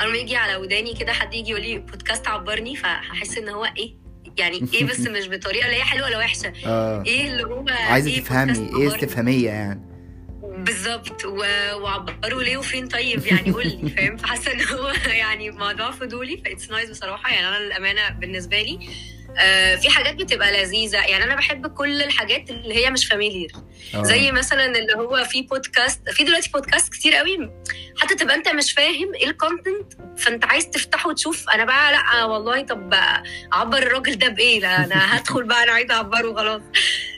أول 0.00 0.10
ما 0.12 0.18
يجي 0.18 0.36
على 0.36 0.56
وداني 0.56 0.94
كده 0.94 1.12
حد 1.12 1.34
يجي 1.34 1.50
يقول 1.50 1.62
لي 1.62 1.78
بودكاست 1.78 2.28
عبرني 2.28 2.76
فهحس 2.76 3.38
إن 3.38 3.48
هو 3.48 3.64
إيه؟ 3.64 3.94
يعني 4.38 4.68
إيه 4.74 4.84
بس 4.84 5.00
مش 5.16 5.28
بطريقة 5.28 5.64
اللي 5.66 5.76
هي 5.76 5.84
حلوة 5.84 6.06
ولا 6.06 6.18
وحشة. 6.18 6.52
آه. 6.66 7.02
إيه 7.06 7.28
اللي 7.30 7.42
هو 7.44 7.64
عايزة 7.68 8.10
إيه 8.10 8.20
تفهمي 8.20 8.78
إيه؟ 8.82 8.88
استفهامية 8.88 9.48
يعني؟ 9.50 9.80
بالظبط. 10.42 11.24
و- 11.24 11.74
وعبروا 11.82 12.42
ليه 12.42 12.56
وفين 12.56 12.88
طيب؟ 12.88 13.26
يعني 13.26 13.52
قول 13.52 13.66
لي 13.66 13.90
فاهم؟ 13.90 14.16
فحاسة 14.16 14.52
إن 14.52 14.60
هو 14.68 14.92
يعني 15.22 15.50
موضوع 15.50 15.90
فضولي 15.90 16.36
ف 16.44 16.49
it's 16.49 16.70
nice 16.70 16.90
بصراحة. 16.90 17.34
يعني 17.34 17.48
أنا 17.48 17.58
للأمانة 17.64 18.08
بالنسبة 18.08 18.62
لي 18.62 18.78
آه 19.25 19.25
في 19.80 19.90
حاجات 19.90 20.14
بتبقى 20.14 20.52
لذيذة. 20.62 20.98
يعني 20.98 21.24
أنا 21.24 21.34
بحب 21.34 21.66
كل 21.66 22.02
الحاجات 22.02 22.50
اللي 22.50 22.74
هي 22.74 22.90
مش 22.90 23.06
familiar 23.06 23.52
آه. 23.94 24.02
زي 24.02 24.32
مثلا 24.32 24.64
اللي 24.66 24.94
هو 24.94 25.24
في 25.24 25.42
بودكاست 25.42 26.10
في 26.10 26.24
دلوقتي 26.24 26.50
بودكاست 26.50 26.92
كتير 26.92 27.14
قوي. 27.14 27.50
حتى 27.98 28.14
تبقى 28.14 28.34
أنت 28.34 28.48
مش 28.48 28.72
فاهم 28.72 29.14
إيه 29.14 29.26
ال 29.26 29.34
content 29.34 29.92
فأنت 30.18 30.44
عايز 30.44 30.70
تفتحه 30.70 31.08
وتشوف. 31.08 31.50
أنا 31.50 31.64
بقى 31.64 31.92
لأ 31.92 32.24
والله 32.24 32.62
طب 32.62 32.94
أعبر 33.52 33.78
الراجل 33.78 34.18
ده 34.18 34.28
بإيه؟ 34.28 34.60
لا 34.60 34.84
أنا 34.84 34.96
هدخل 35.16 35.44
بقى 35.44 35.62
أنا 35.62 35.72
عايزة 35.72 35.94
أعبره 35.94 36.34
خلاص. 36.34 36.62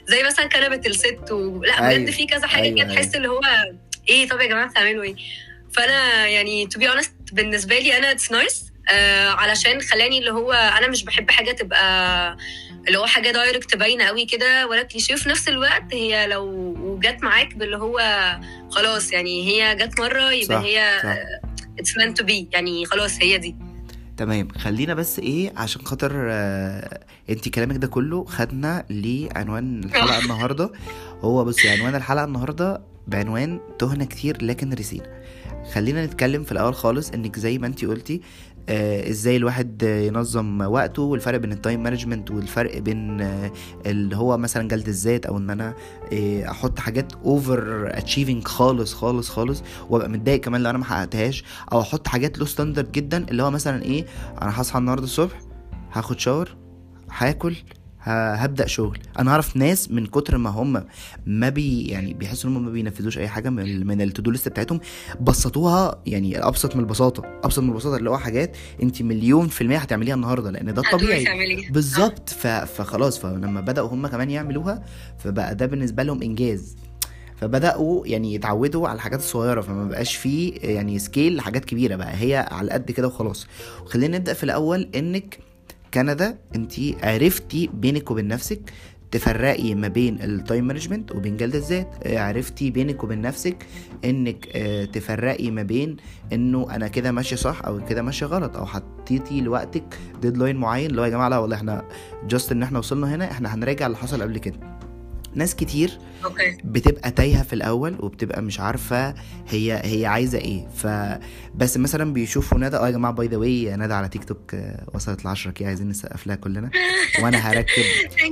زي 0.07 0.23
مثلا 0.23 0.45
كنبه 0.45 0.81
الست 0.87 1.31
ولا 1.31 1.89
أيوة. 1.89 1.99
بجد 2.03 2.09
في 2.09 2.25
كذا 2.25 2.47
حاجة 2.47 2.63
أيوة، 2.63 2.77
كده 2.83 2.93
تحس 2.93 3.15
اللي 3.15 3.27
هو 3.27 3.41
إيه 4.09 4.27
طب 4.29 4.39
يا 4.39 4.45
جماعة 4.45 4.69
بتعملوا 4.69 5.03
إيه؟ 5.03 5.15
فأنا 5.73 6.27
يعني 6.27 6.67
to 6.67 6.79
be 6.79 6.89
honest 6.89 7.13
بالنسبة 7.31 7.79
لي 7.79 7.97
أنا 7.97 8.11
it's 8.11 8.31
nice 8.31 8.68
آه 8.91 9.29
علشان 9.29 9.81
خلاني 9.81 10.19
اللي 10.19 10.31
هو 10.31 10.51
أنا 10.51 10.87
مش 10.87 11.03
بحب 11.03 11.31
حاجة 11.31 11.51
تبقى 11.51 12.37
اللي 12.87 12.97
هو 12.99 13.05
حاجة 13.05 13.31
direct 13.31 13.75
باينة 13.75 14.03
قوي 14.03 14.25
كده 14.25 14.67
ولا 14.67 14.83
كليشيه 14.83 15.15
في 15.15 15.29
نفس 15.29 15.47
الوقت 15.49 15.93
هي 15.93 16.27
لو 16.27 16.99
جت 17.03 17.23
معاك 17.23 17.53
باللي 17.55 17.77
هو 17.77 17.99
خلاص 18.69 19.11
يعني 19.11 19.47
هي 19.47 19.75
جت 19.75 19.99
مرة 19.99 20.31
يبقى 20.31 20.57
صح، 20.59 20.63
هي. 20.65 21.01
it's 21.79 21.91
meant 21.97 22.13
to 22.13 22.23
be 22.23 22.49
يعني 22.51 22.85
خلاص 22.85 23.17
هي 23.21 23.37
دي. 23.37 23.55
تمام. 24.17 24.47
خلينا 24.57 24.93
بس 24.93 25.19
إيه 25.19 25.53
عشان 25.57 25.81
خاطر 25.85 26.11
آه 26.15 26.99
انت 27.29 27.49
كلامك 27.49 27.75
ده 27.77 27.87
كله 27.87 28.25
خدنا 28.25 28.85
لعنوان 28.89 29.83
الحلقة 29.83 30.19
النهارده. 30.23 30.71
هو 31.21 31.45
بصي 31.45 31.69
عنوان 31.69 31.95
الحلقة 31.95 32.23
النهارده 32.25 32.81
بعنوان 33.07 33.59
تهنا 33.79 34.05
كتير 34.05 34.43
لكن 34.43 34.73
رسينا. 34.73 35.19
خلينا 35.73 36.05
نتكلم 36.05 36.43
في 36.43 36.51
الأول 36.51 36.75
خالص 36.75 37.09
إنك 37.09 37.39
زي 37.39 37.57
ما 37.57 37.67
انت 37.67 37.85
قلتي 37.85 38.21
إزاي 38.71 39.35
الواحد 39.37 39.83
آه، 39.83 39.99
ينظم 40.01 40.61
وقته 40.61 41.01
والفرق 41.01 41.37
بين 41.39 41.51
ال 41.51 41.57
time 41.57 41.83
management 41.83 42.31
والفرق 42.31 42.77
بين 42.77 43.21
آه 43.21 43.51
اللي 43.85 44.15
هو 44.17 44.37
مثلا 44.37 44.67
جلد 44.67 44.87
الذات 44.87 45.25
أو 45.25 45.37
إن 45.37 45.49
أنا 45.49 45.73
آه 46.13 46.51
أحط 46.51 46.79
حاجات 46.79 47.13
over 47.13 47.87
achieving 47.97 48.47
خالص 48.47 48.93
خالص 48.93 49.29
خالص 49.29 49.63
وأبقى 49.89 50.09
متضايق 50.09 50.39
كمان 50.41 50.63
لو 50.63 50.69
أنا 50.69 50.77
ما 50.77 50.85
حققتهاش 50.85 51.43
أو 51.71 51.81
أحط 51.81 52.07
حاجات 52.07 52.37
low 52.39 52.45
standard 52.45 52.91
جدا 52.91 53.25
اللي 53.29 53.43
هو 53.43 53.51
مثلا 53.51 53.83
إيه 53.83 54.05
أنا 54.41 54.61
هصحى 54.61 54.79
النهارده 54.79 55.03
الصبح 55.03 55.39
هاخد 55.93 56.19
shower 56.19 56.55
هاكل 57.17 57.55
هبدأ 58.01 58.67
شغل. 58.67 58.97
أنا 59.19 59.31
أعرف 59.31 59.57
ناس 59.57 59.91
من 59.91 60.05
كتر 60.05 60.37
ما 60.37 60.49
هم 60.49 60.83
ما 61.25 61.49
بي 61.49 61.81
يعني 61.87 62.13
بيحسوا 62.13 62.49
إن 62.49 62.55
هم 62.55 62.65
ما 62.65 62.71
بينفذوش 62.71 63.17
أي 63.17 63.27
حاجة 63.27 63.49
من 63.49 63.87
من 63.87 64.01
ال 64.01 64.06
to-do 64.06 64.31
list 64.31 64.47
بتاعتهم 64.47 64.79
بسطوها 65.21 66.01
يعني 66.05 66.47
أبسط 66.47 66.75
من 66.75 66.81
البساطة. 66.81 67.23
أبسط 67.43 67.59
من 67.59 67.69
البساطة 67.69 67.97
اللي 67.97 68.09
هو 68.09 68.17
حاجات 68.17 68.57
أنت 68.83 69.01
مليون 69.01 69.47
في 69.47 69.61
المية 69.61 69.77
هتعمليها 69.77 70.15
النهارده 70.15 70.51
لأن 70.51 70.73
ده 70.73 70.81
الطبيعي 70.81 71.25
تعملي. 71.25 71.67
بالظبط. 71.71 72.29
فخلاص 72.29 73.19
فلما 73.19 73.61
بدأوا 73.61 73.89
هم 73.89 74.07
كمان 74.07 74.29
يعملوها 74.29 74.83
فبقى 75.17 75.55
ده 75.55 75.65
بالنسبة 75.65 76.03
لهم 76.03 76.23
إنجاز. 76.23 76.77
فبدأوا 77.37 78.07
يعني 78.07 78.33
يتعودوا 78.33 78.87
على 78.87 78.95
الحاجات 78.95 79.19
الصغيرة 79.19 79.61
فما 79.61 79.85
بقاش 79.85 80.15
فيه 80.15 80.53
يعني 80.61 80.99
scale 80.99 81.35
لحاجات 81.35 81.65
كبيرة 81.65 81.95
بقى. 81.95 82.13
هي 82.15 82.47
على 82.51 82.71
قد 82.71 82.91
كده 82.91 83.07
وخلاص. 83.07 83.47
وخلينا 83.85 84.17
نبدأ 84.17 84.33
في 84.33 84.43
الأول 84.43 84.89
إنك 84.95 85.39
كندى 85.93 86.37
انت 86.55 86.73
عرفتي 87.03 87.69
بينك 87.73 88.11
وبين 88.11 88.27
نفسك 88.27 88.73
تفرقي 89.11 89.75
ما 89.75 89.87
بين 89.87 90.21
ال 90.21 90.30
time 90.30 90.67
management 90.67 91.11
وبين 91.11 91.37
جلد 91.37 91.55
الذات. 91.55 91.87
آه، 92.03 92.19
عرفتي 92.19 92.71
بينك 92.71 93.03
وبين 93.03 93.21
نفسك 93.21 93.57
انك 94.05 94.47
آه، 94.55 94.85
تفرقي 94.85 95.51
ما 95.51 95.63
بين 95.63 95.97
انه 96.33 96.75
أنا 96.75 96.87
كده 96.87 97.11
ماشية 97.11 97.35
صح 97.35 97.65
أو 97.65 97.85
كده 97.85 98.01
ماشية 98.01 98.25
غلط 98.25 98.57
أو 98.57 98.65
حطيتي 98.65 99.41
لوقتك 99.41 99.99
deadline 100.21 100.55
معين 100.55 100.89
اللي 100.89 101.01
هو 101.01 101.05
يا 101.05 101.09
جماعة 101.09 101.29
لا 101.29 101.37
والله 101.37 101.55
إحنا 101.55 101.85
just 102.27 102.51
ان 102.51 102.63
إحنا 102.63 102.79
وصلنا 102.79 103.15
هنا 103.15 103.31
إحنا 103.31 103.53
هنراجع 103.55 103.85
اللي 103.85 103.97
حصل 103.97 104.21
قبل 104.21 104.37
كده. 104.37 104.78
ناس 105.35 105.55
كتير 105.55 105.91
بتبقى 106.63 107.11
تايهة 107.11 107.43
في 107.43 107.53
الأول 107.53 107.95
وبتبقى 107.99 108.41
مش 108.41 108.59
عارفة 108.59 109.15
هي 109.49 109.81
هي 109.83 110.05
عايزة 110.05 110.37
إيه. 110.37 110.67
ف 110.67 110.87
بس 111.55 111.77
مثلا 111.77 112.13
بيشوفوا 112.13 112.57
ندى 112.57 112.77
أه 112.77 112.85
يا 112.85 112.91
جماعة 112.91 113.13
by 113.13 113.27
the 113.27 113.37
way 113.37 113.75
ندى 113.75 113.93
على 113.93 114.09
تيك 114.09 114.23
توك 114.23 114.53
آه، 114.55 114.85
وصلت 114.93 115.25
ل 115.25 115.27
10 115.27 115.51
K 115.51 115.65
عايزين 115.65 115.89
نسقف 115.89 116.27
لها 116.27 116.35
كلنا. 116.35 116.69
وأنا 117.23 117.37
هركب 117.37 117.83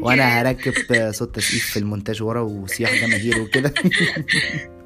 وأنا 0.01 0.41
هركب 0.41 0.73
آه، 0.91 1.11
صوت 1.11 1.35
تسقيف 1.35 1.65
في 1.65 1.79
المونتاج 1.79 2.23
ورا 2.23 2.41
وصياح 2.41 3.05
جماهير 3.05 3.41
وكده. 3.41 3.73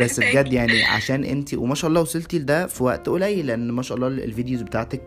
بس 0.00 0.20
بجد 0.20 0.52
يعني 0.52 0.84
عشان 0.84 1.24
انت 1.24 1.54
وما 1.54 1.74
شاء 1.74 1.88
الله 1.88 2.00
وصلتي 2.00 2.38
لده 2.38 2.66
في 2.66 2.82
وقت 2.82 3.08
قليل 3.08 3.46
لأن 3.46 3.70
ما 3.70 3.82
شاء 3.82 3.96
الله 3.96 4.06
ال 4.08 4.16
videos 4.16 4.62
بتاعتك 4.62 5.02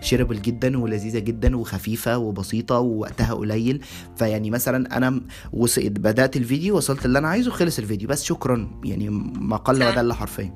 شيربل 0.00 0.42
جدا 0.42 0.78
ولذيذة 0.78 1.18
جدا 1.18 1.56
وخفيفة 1.56 2.18
وبسيطة 2.18 2.78
ووقتها 2.78 3.34
قليل. 3.34 3.80
فيعني 4.16 4.50
مثلا 4.50 4.96
أنا 4.96 5.20
بدأت 5.98 6.36
الفيديو 6.36 6.76
وصلت 6.76 7.06
اللي 7.06 7.18
أنا 7.18 7.28
عايزه 7.28 7.50
خلص 7.50 7.78
الفيديو. 7.78 8.08
بس 8.08 8.24
شكرا 8.24 8.80
يعني 8.84 9.08
ما 9.10 9.56
قل. 9.56 9.84
ودل 9.84 10.12
حرفيا. 10.12 10.54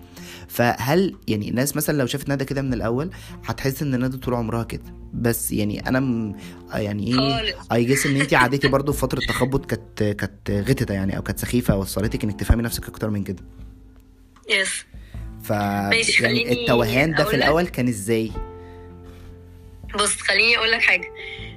فهل 0.48 1.16
يعني 1.28 1.48
الناس 1.48 1.76
مثلا 1.76 1.98
لو 1.98 2.06
شافت 2.06 2.28
ندى 2.28 2.44
كده 2.44 2.62
من 2.62 2.74
الأول 2.74 3.10
هتحس 3.44 3.82
إن 3.82 4.04
ندى 4.04 4.16
طول 4.16 4.34
عمرها 4.34 4.64
كده؟ 4.64 4.82
بس 5.14 5.52
يعني 5.52 5.88
أنا 5.88 6.00
م... 6.00 6.36
يعني 6.74 7.06
إيه 7.06 7.54
اي 7.72 7.84
جس 7.84 8.06
إن 8.06 8.20
انت 8.20 8.34
عديتي 8.34 8.68
برضو 8.68 8.92
في 8.92 8.98
فترة 8.98 9.20
تخبط 9.28 9.66
كانت 9.66 10.02
كانت 10.02 10.50
غتته 10.50 10.94
يعني 10.94 11.16
أو 11.16 11.22
كانت 11.22 11.38
سخيفة 11.38 11.76
وصلتك 11.76 12.24
إنك 12.24 12.40
تفهمي 12.40 12.62
نفسك 12.62 12.88
أكتر 12.88 13.10
من 13.10 13.24
كده. 13.24 13.42
yes 14.50 14.84
ف 15.42 15.50
يعني 15.50 16.52
التوهان 16.52 17.14
ده 17.14 17.24
في. 17.24 17.36
الأول 17.36 17.66
كان 17.66 17.88
إزاي؟ 17.88 18.30
بص 19.94 20.20
خليني 20.20 20.56
أقول 20.58 20.70
لك 20.70 20.82
حاجة. 20.82 21.14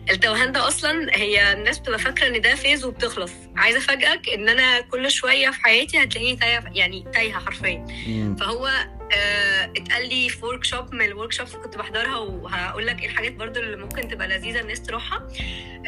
التوهان 0.10 0.52
ده 0.52 0.68
أصلا 0.68 1.16
هي 1.18 1.54
الناس 1.54 1.80
بتبقى 1.80 2.00
فاكرة 2.00 2.28
إن 2.28 2.42
ده 2.42 2.56
phase 2.56 2.86
وبتخلص. 2.86 3.32
عايزة 3.56 3.80
أفاجئك 3.80 4.30
إن 4.30 4.50
أنا 4.50 4.82
كل 4.82 5.12
شوية 5.12 5.50
في 5.50 5.62
حياتي 5.64 6.04
هتلاقيني 6.04 6.36
تايهة 6.38 6.64
يعني 6.74 7.06
تايهة 7.14 7.40
حرفيا. 7.40 7.86
فهو 8.40 8.68
آه 9.14 9.74
اتقال 9.78 10.10
لي 10.10 10.30
في 10.30 10.46
workshop 10.46 10.94
من 10.94 11.06
ال 11.06 11.32
workshops 11.32 11.56
كنت 11.56 11.78
بحضرها 11.78 12.18
وهقول 12.18 12.88
لك 12.88 13.00
إيه 13.02 13.06
الحاجات 13.10 13.34
برضو 13.34 13.60
اللي 13.60 13.78
ممكن 13.78 14.08
تبقى 14.08 14.28
لذيذة 14.28 14.60
الناس 14.60 14.82
تروحها. 14.82 15.28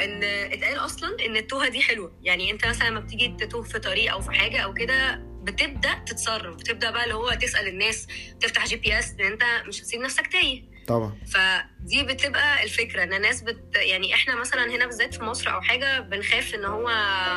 إن 0.04 0.24
اتقال 0.24 0.78
أصلا 0.78 1.26
إن 1.26 1.38
التوهة 1.38 1.70
دي 1.70 1.82
حلوة. 1.82 2.20
يعني 2.24 2.52
أنت 2.52 2.66
مثلا 2.68 2.90
لما 2.90 3.00
بتيجي 3.00 3.36
تتوه 3.40 3.64
في 3.64 3.80
طريق 3.80 4.12
أو 4.12 4.22
في 4.22 4.32
حاجة 4.32 4.58
أو 4.60 4.74
كده 4.74 5.16
بتبدأ 5.44 5.94
تتصرف. 6.06 6.56
بتبدأ 6.56 6.92
بقى 6.92 7.04
اللي 7.04 7.16
هو 7.16 7.30
تسأل 7.42 7.68
الناس 7.68 8.08
تفتح 8.42 8.66
GPS 8.66 9.14
إن 9.20 9.26
أنت 9.26 9.44
مش 9.68 9.82
هتسيب 9.82 10.02
نفسك 10.02 10.28
تايه. 10.28 10.73
طبعا. 10.88 11.14
فدي 11.34 12.04
بتبقى 12.04 12.64
الفكرة 12.64 13.04
إن 13.04 13.14
الناس 13.14 13.42
بت 13.42 13.76
يعني 13.76 14.14
إحنا 14.14 14.36
مثلا 14.36 14.66
هنا 14.76 14.86
بالذات 14.86 15.14
في 15.16 15.24
مصر 15.24 15.54
أو 15.54 15.62
حاجة 15.62 16.00
بنخاف 16.00 16.56
إن 16.56 16.66
هو 16.66 16.90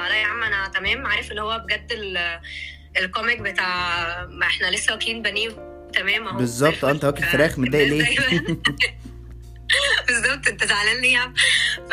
لا 0.08 0.14
يا 0.20 0.26
عم 0.26 0.42
أنا 0.42 0.68
تمام 0.68 1.06
عارف 1.06 1.30
اللي 1.30 1.42
هو 1.42 1.58
بجد 1.66 1.92
ال- 1.92 2.40
ال 2.98 3.05
comic 3.05 3.40
بتاع 3.40 3.66
ما 4.26 4.46
إحنا 4.46 4.66
لسه 4.70 4.92
واكلين 4.92 5.22
بانيه 5.22 5.48
تمام 5.92 6.28
أهو. 6.28 6.36
بالظبط 6.36 6.84
أه 6.84 6.90
أنت 6.90 7.04
واكل 7.04 7.22
فراخ 7.24 7.58
متضايق 7.58 7.88
ليه؟ 7.92 8.06
بالظبط 10.08 10.48
انت 10.48 10.64
زعلان 10.64 11.00
ليه 11.00 11.32
ف 11.88 11.90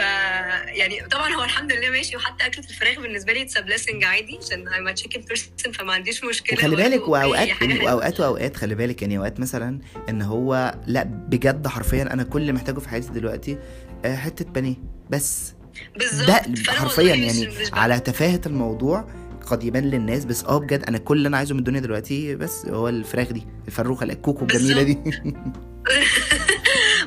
يعني 0.68 1.08
طبعا 1.12 1.34
هو 1.34 1.44
الحمد 1.44 1.72
لله 1.74 1.89
ماشي 1.89 2.15
وحتى 2.15 2.46
أكلة 2.46 2.65
الفراخ 2.70 3.00
بالنسبة 3.00 3.34
لي 3.34 3.42
it's 3.41 3.58
blessing 3.58 4.03
عادي 4.03 4.39
عشان 4.46 4.65
a 4.70 5.00
chicken 5.00 5.22
person 5.22 5.72
فما 5.72 5.94
عنديش 5.94 6.24
مشكلة 6.24 6.60
وخلي 6.60 6.75
بالك. 6.75 7.08
وأوقات. 7.08 7.50
وأوقات 7.84 8.20
وأوقات 8.20 8.56
خلي 8.58 8.75
بالك 8.75 9.01
يعني 9.01 9.18
أوقات 9.18 9.39
مثلا 9.39 9.80
إن 10.10 10.22
هو 10.22 10.75
لأ 10.88 11.03
بجد 11.03 11.68
حرفيا 11.68 12.13
أنا 12.13 12.24
كل 12.24 12.42
اللي 12.42 12.53
محتاجه 12.53 12.80
في 12.80 12.89
حياتي 12.89 13.10
دلوقتي 13.10 13.58
آه، 14.06 14.15
حتة 14.15 14.46
بانيه 14.46 14.75
بس 15.10 15.53
بالظبط 15.96 16.27
ده 16.27 16.72
حرفيا 16.74 17.15
يعني 17.15 17.50
على 17.74 18.00
تفاهة 18.00 18.42
الموضوع 18.46 19.08
قد 19.48 19.63
يبان 19.63 19.84
للناس 19.84 20.25
بس 20.25 20.44
آه 20.44 20.58
بجد 20.58 20.84
أنا 20.84 20.98
كل 20.98 21.18
اللي 21.18 21.27
أنا 21.27 21.38
عايزه 21.38 21.53
من 21.53 21.60
الدنيا 21.60 21.80
دلوقتي 21.80 22.36
بس 22.36 22.65
هو 22.65 22.89
الفراخ 22.89 23.32
دي 23.32 23.48
الفروخة 23.68 24.03
الكوكو 24.03 24.46
الجميلة 24.46 24.84
دي 24.84 24.98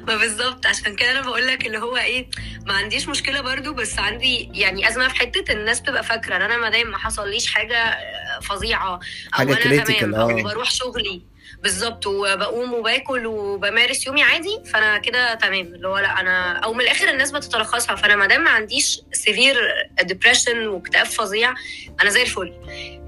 ما 0.07 0.17
بالظبط 0.23 0.67
عشان 0.67 0.97
كده 0.97 1.11
أنا 1.11 1.21
بقول 1.21 1.47
لك 1.47 1.67
اللي 1.67 1.79
هو 1.79 1.97
إيه 1.97 2.29
ما 2.67 2.75
عنديش 2.75 3.09
مشكلة 3.09 3.41
برضو 3.41 3.73
بس 3.75 3.99
عندي 3.99 4.51
يعني 4.55 4.89
أزمة 4.89 5.09
في 5.09 5.15
حتة 5.15 5.53
الناس 5.53 5.81
بتبقى 5.81 6.05
فاكرة 6.05 6.37
إن 6.37 6.43
أنا 6.43 6.57
ما 6.57 6.71
دام 6.71 6.91
ما 6.91 6.99
حصليش 6.99 7.55
حاجة 7.55 7.77
آه، 7.77 8.41
فظيعة 8.41 8.95
أو 8.95 9.01
حاجة 9.33 9.53
أنا 9.53 9.85
تمام 9.85 10.15
آه. 10.15 10.23
أو 10.23 10.43
بروح 10.43 10.71
شغلي 10.71 11.23
بالظبط 11.63 12.07
وبقوم 12.07 12.75
وباكل 12.75 13.27
وبمارس 13.27 14.07
يومي 14.07 14.23
عادي 14.23 14.61
فأنا 14.73 14.99
كده 14.99 15.35
تمام. 15.35 15.67
اللي 15.75 15.89
هو 15.89 15.99
لأ 15.99 16.21
أنا 16.21 16.59
أو 16.59 16.73
من 16.73 16.81
الآخر 16.81 17.09
الناس 17.09 17.31
بتتلخصها. 17.31 17.97
فأنا 17.97 18.17
ما 18.17 18.27
دام 18.27 18.45
ما 18.45 18.51
عنديش 18.51 19.01
severe 19.13 19.57
depression 20.03 20.67
واكتئاب 20.67 21.07
فظيع 21.07 21.55
أنا 22.03 22.11
زي 22.11 22.23
الفل. 22.23 22.53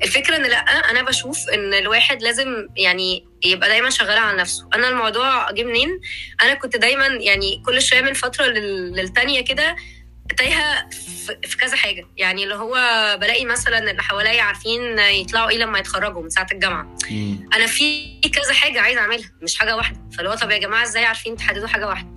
الفكرة 0.02 0.36
إن 0.36 0.42
لأ 0.42 0.56
أنا 0.90 1.02
بشوف 1.02 1.48
إن 1.48 1.74
الواحد 1.74 2.22
لازم 2.22 2.68
يعني 2.76 3.26
يبقى 3.44 3.68
دايما 3.68 3.90
شغال 3.90 4.18
على 4.18 4.38
نفسه. 4.38 4.68
أنا 4.74 4.88
الموضوع 4.88 5.50
جه 5.50 5.64
منين؟ 5.64 6.00
أنا 6.42 6.54
كنت 6.54 6.76
دايما 6.76 7.06
يعني 7.06 7.62
كل 7.66 7.82
شوية 7.82 8.00
من 8.00 8.12
فترة 8.12 8.44
لل- 8.46 8.92
للتانية 8.92 9.44
كده 9.44 9.76
تايهة 10.36 10.88
في 11.42 11.56
كذا 11.60 11.76
حاجة. 11.76 12.06
يعني 12.16 12.44
اللي 12.44 12.54
هو 12.54 12.74
بلاقي 13.20 13.44
مثلا 13.44 13.90
اللي 13.90 14.02
حواليا 14.02 14.42
عارفين 14.42 14.98
يطلعوا 14.98 15.50
إيه 15.50 15.58
لما 15.58 15.78
يتخرجوا 15.78 16.22
من 16.22 16.30
ساعة 16.30 16.46
الجامعة. 16.52 16.96
مم. 17.10 17.48
أنا 17.54 17.66
في 17.66 18.20
كذا 18.20 18.52
حاجة 18.52 18.80
عايزة 18.80 19.00
أعملها 19.00 19.30
مش 19.42 19.58
حاجة 19.58 19.76
واحدة. 19.76 20.00
فاللي 20.16 20.30
هو 20.30 20.34
طب 20.34 20.50
يا 20.50 20.58
جماعة 20.58 20.82
إزاي 20.82 21.04
عارفين 21.04 21.36
تحددوا 21.36 21.68
حاجة 21.68 21.86
واحدة؟ 21.86 22.08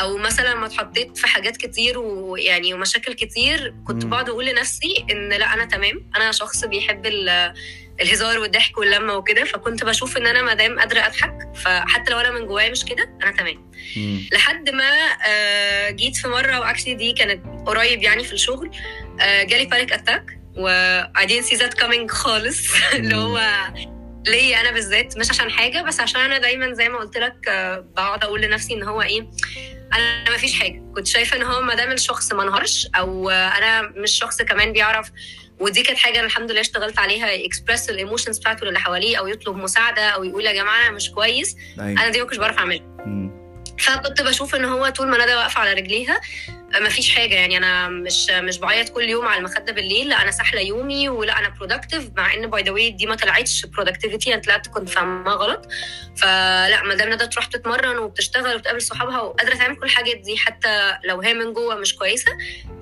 أو 0.00 0.16
مثلا 0.16 0.48
لما 0.54 0.66
اتحطيت 0.66 1.18
في 1.18 1.26
حاجات 1.26 1.56
كتير 1.56 1.98
ويعني 1.98 2.74
ومشاكل 2.74 3.12
كتير 3.12 3.74
كنت. 3.86 4.04
بقعد 4.04 4.28
أقول 4.28 4.46
لنفسي 4.46 5.04
إن 5.10 5.28
لأ 5.28 5.54
أنا 5.54 5.64
تمام 5.64 6.10
أنا 6.16 6.32
شخص 6.32 6.64
بيحب 6.64 7.06
ال- 7.06 7.54
الهزار 8.00 8.38
والضحك 8.38 8.78
واللمة 8.78 9.14
وكده 9.14 9.44
فكنت 9.44 9.84
بشوف 9.84 10.16
إن 10.16 10.26
أنا 10.26 10.42
ما 10.42 10.54
دام 10.54 10.78
قادرة 10.78 11.00
أضحك 11.00 11.38
فحتى 11.54 12.10
لو 12.12 12.18
أنا 12.20 12.30
من 12.30 12.46
جوايا 12.46 12.70
مش 12.70 12.84
كده 12.84 13.16
أنا 13.22 13.30
تمام 13.30 13.70
مم. 13.96 14.20
لحد 14.32 14.70
ما 14.70 14.90
آه، 15.28 15.90
جيت 15.90 16.16
في 16.16 16.28
مرة 16.28 16.60
و 16.60 16.64
actually 16.64 16.94
دي 16.94 17.12
كانت 17.12 17.44
قريب 17.66 18.02
يعني 18.02 18.24
في 18.24 18.32
الشغل 18.32 18.70
آه، 19.20 19.42
جالي 19.42 19.64
panic 19.64 19.92
attack 19.92 20.38
و 20.56 20.68
I 21.18 21.22
didn't 21.26 21.46
see 21.50 21.58
that 21.58 21.82
coming 21.84 22.06
خالص 22.10 22.68
اللي 22.94 23.14
هو 23.16 23.40
ليه 24.26 24.60
أنا 24.60 24.70
بالذات 24.70 25.18
مش 25.18 25.30
عشان 25.30 25.50
حاجة 25.50 25.82
بس 25.82 26.00
عشان 26.00 26.20
أنا 26.20 26.38
دايما 26.38 26.72
زي 26.72 26.88
ما 26.88 26.98
قلت 26.98 27.16
لك 27.16 27.48
آه، 27.48 27.78
بقعد 27.96 28.24
أقول 28.24 28.40
لنفسي 28.42 28.74
إن 28.74 28.82
هو 28.82 29.02
إيه 29.02 29.26
أنا 29.94 30.30
ما 30.30 30.36
فيش 30.36 30.58
حاجة. 30.60 30.82
كنت 30.94 31.06
شايفة 31.06 31.36
إن 31.36 31.42
هو 31.42 31.60
ما 31.60 31.74
دام 31.74 31.92
الشخص 31.92 32.32
ما 32.32 32.42
انهارش 32.42 32.88
أو 32.96 33.30
أنا 33.30 33.82
مش 33.82 34.10
شخص 34.10 34.42
كمان 34.42 34.72
بيعرف 34.72 35.10
ودي 35.60 35.82
كانت 35.82 35.98
حاجة 35.98 36.18
أنا 36.18 36.26
الحمد 36.26 36.50
لله 36.50 36.60
اشتغلت 36.60 36.98
عليها 36.98 37.30
ي 37.30 37.38
express 37.38 37.90
ال 37.90 37.95
emotions 37.95 38.38
بتاعته 38.38 38.66
للي 38.66 38.78
حواليه 38.78 39.18
أو 39.18 39.26
يطلب 39.26 39.56
مساعدة 39.56 40.02
أو 40.08 40.24
يقول 40.24 40.44
يا 40.46 40.52
جماعة 40.52 40.82
أنا 40.82 40.90
مش 40.90 41.10
كويس. 41.10 41.56
أيوه. 41.80 41.90
أنا 42.02 42.08
دي 42.08 42.18
ما 42.18 42.24
كنتش 42.24 42.38
بعرف 42.38 42.58
أعملها. 42.58 42.96
فكنت 43.78 44.22
بشوف 44.22 44.54
إن 44.54 44.64
هو 44.64 44.88
طول 44.88 45.08
ما 45.08 45.24
ندى 45.24 45.34
واقفة 45.34 45.60
على 45.60 45.72
رجليها 45.72 46.20
مفيش 46.80 47.14
حاجة 47.14 47.34
يعني. 47.34 47.56
أنا 47.56 47.88
مش 47.88 48.30
مش 48.30 48.58
بعيط 48.58 48.88
كل 48.88 49.08
يوم 49.08 49.26
على 49.26 49.38
المخدة 49.38 49.72
بالليل 49.72 50.08
لأ 50.08 50.22
أنا 50.22 50.30
ساحلة 50.30 50.60
يومي 50.60 51.08
ولأ 51.08 51.38
أنا 51.38 51.48
productive 51.48 52.10
مع 52.16 52.34
إن 52.34 52.46
by 52.46 52.62
the 52.62 52.70
way 52.70 52.90
دي 52.90 53.06
ما 53.06 53.14
طلعتش 53.14 53.66
productivity 53.66 54.34
أنا 54.34 54.42
طلعت 54.42 54.68
كنت 54.68 54.88
فاهمها 54.88 55.34
غلط. 55.34 55.66
فلأ 56.16 56.82
ما 56.82 56.94
دام 56.94 57.12
ندى 57.12 57.26
تروح 57.26 57.44
تتمرن 57.46 57.98
وبتشتغل 57.98 58.54
وبتقابل 58.56 58.82
صحابها 58.82 59.20
وقادرة 59.20 59.54
تعمل 59.54 59.76
كل 59.76 59.86
الحاجات 59.86 60.16
دي 60.16 60.36
حتى 60.36 60.92
لو 61.04 61.20
هي 61.20 61.34
من 61.34 61.52
جوه 61.52 61.74
مش 61.74 61.96
كويسة 61.96 62.30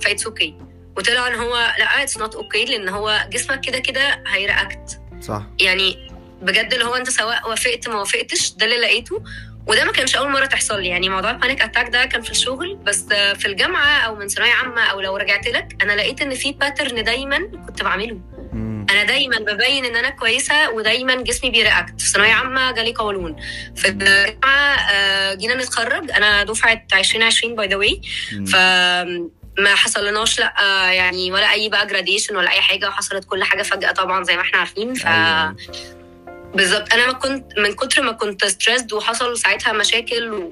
ف 0.00 0.05
it's 0.05 0.26
okay 0.26 0.58
وطلع 0.96 1.28
إن 1.28 1.34
هو 1.34 1.56
لأ 1.78 2.02
it's 2.02 2.18
not 2.18 2.34
okay 2.34 2.64
لأن 2.64 2.88
هو 2.88 3.26
جسمك 3.30 3.60
كده 3.60 3.78
كده 3.78 4.22
هي 4.26 4.47
react 4.47 5.00
صح. 5.20 5.42
يعني 5.60 6.08
بجد 6.42 6.72
اللي 6.72 6.84
هو 6.84 6.94
أنت 6.94 7.10
سواء 7.10 7.48
وافقت 7.48 7.88
ما 7.88 7.94
وافقتش 7.94 8.52
ده 8.52 8.66
اللي 8.66 8.76
لقيته. 8.78 9.22
وده 9.66 9.84
ما 9.84 9.92
كانش 9.92 10.16
أول 10.16 10.30
مرة 10.32 10.46
تحصل 10.46 10.80
لي. 10.82 10.88
يعني 10.88 11.08
موضوع 11.08 11.30
ال 11.30 11.36
panic 11.36 11.62
attack 11.62 11.88
ده 11.88 12.04
كان 12.04 12.22
في 12.22 12.30
الشغل 12.30 12.76
بس 12.76 13.04
في 13.38 13.46
الجامعة 13.46 13.98
أو 14.00 14.14
من 14.14 14.28
ثانوية 14.28 14.52
عامة 14.52 14.82
أو 14.82 15.00
لو 15.00 15.16
رجعت 15.16 15.46
لك 15.48 15.76
أنا 15.82 15.92
لقيت 15.92 16.22
إن 16.22 16.34
في 16.34 16.52
pattern 16.52 17.04
دايما 17.04 17.38
كنت 17.66 17.82
بعمله. 17.82 18.20
أنا 18.90 19.04
دايما 19.04 19.38
ببين 19.38 19.84
إن 19.84 19.96
أنا 19.96 20.10
كويسة 20.10 20.70
ودايما 20.70 21.14
جسمي 21.22 21.50
بي 21.50 21.63
react. 21.63 22.00
في 22.00 22.08
ثانوية 22.08 22.32
عامة 22.32 22.72
جالي 22.72 22.94
قولون. 22.94 23.36
في 23.76 23.88
الجامعة 23.88 24.76
آه، 24.90 25.34
جينا 25.34 25.54
نتخرج. 25.54 26.10
أنا 26.10 26.42
دفعة 26.44 26.82
2020 26.94 27.54
by 27.56 27.66
the 27.68 27.76
way. 27.76 28.00
ف 28.46 28.56
ما 29.58 29.74
حصلناش 29.74 30.40
لا 30.40 30.54
يعني 30.92 31.32
ولا 31.32 31.52
أي 31.52 31.68
بقى 31.68 31.86
graduation 31.86 32.36
ولا 32.36 32.50
أي 32.50 32.60
حاجة 32.60 32.88
وحصلت 32.88 33.24
كل 33.24 33.44
حاجة 33.44 33.62
فجأة 33.62 33.92
طبعا 33.92 34.24
زي 34.24 34.36
ما 34.36 34.42
إحنا 34.42 34.58
عارفين. 34.58 34.94
ف 34.94 35.06
أيوة. 35.06 35.56
بالظبط. 36.54 36.92
أنا 36.92 37.06
ما 37.06 37.12
كنت 37.12 37.58
من 37.58 37.72
كتر 37.72 38.02
ما 38.02 38.12
كنت 38.12 38.44
stressed 38.44 38.92
وحصل 38.92 39.38
ساعتها 39.38 39.72
مشاكل 39.72 40.48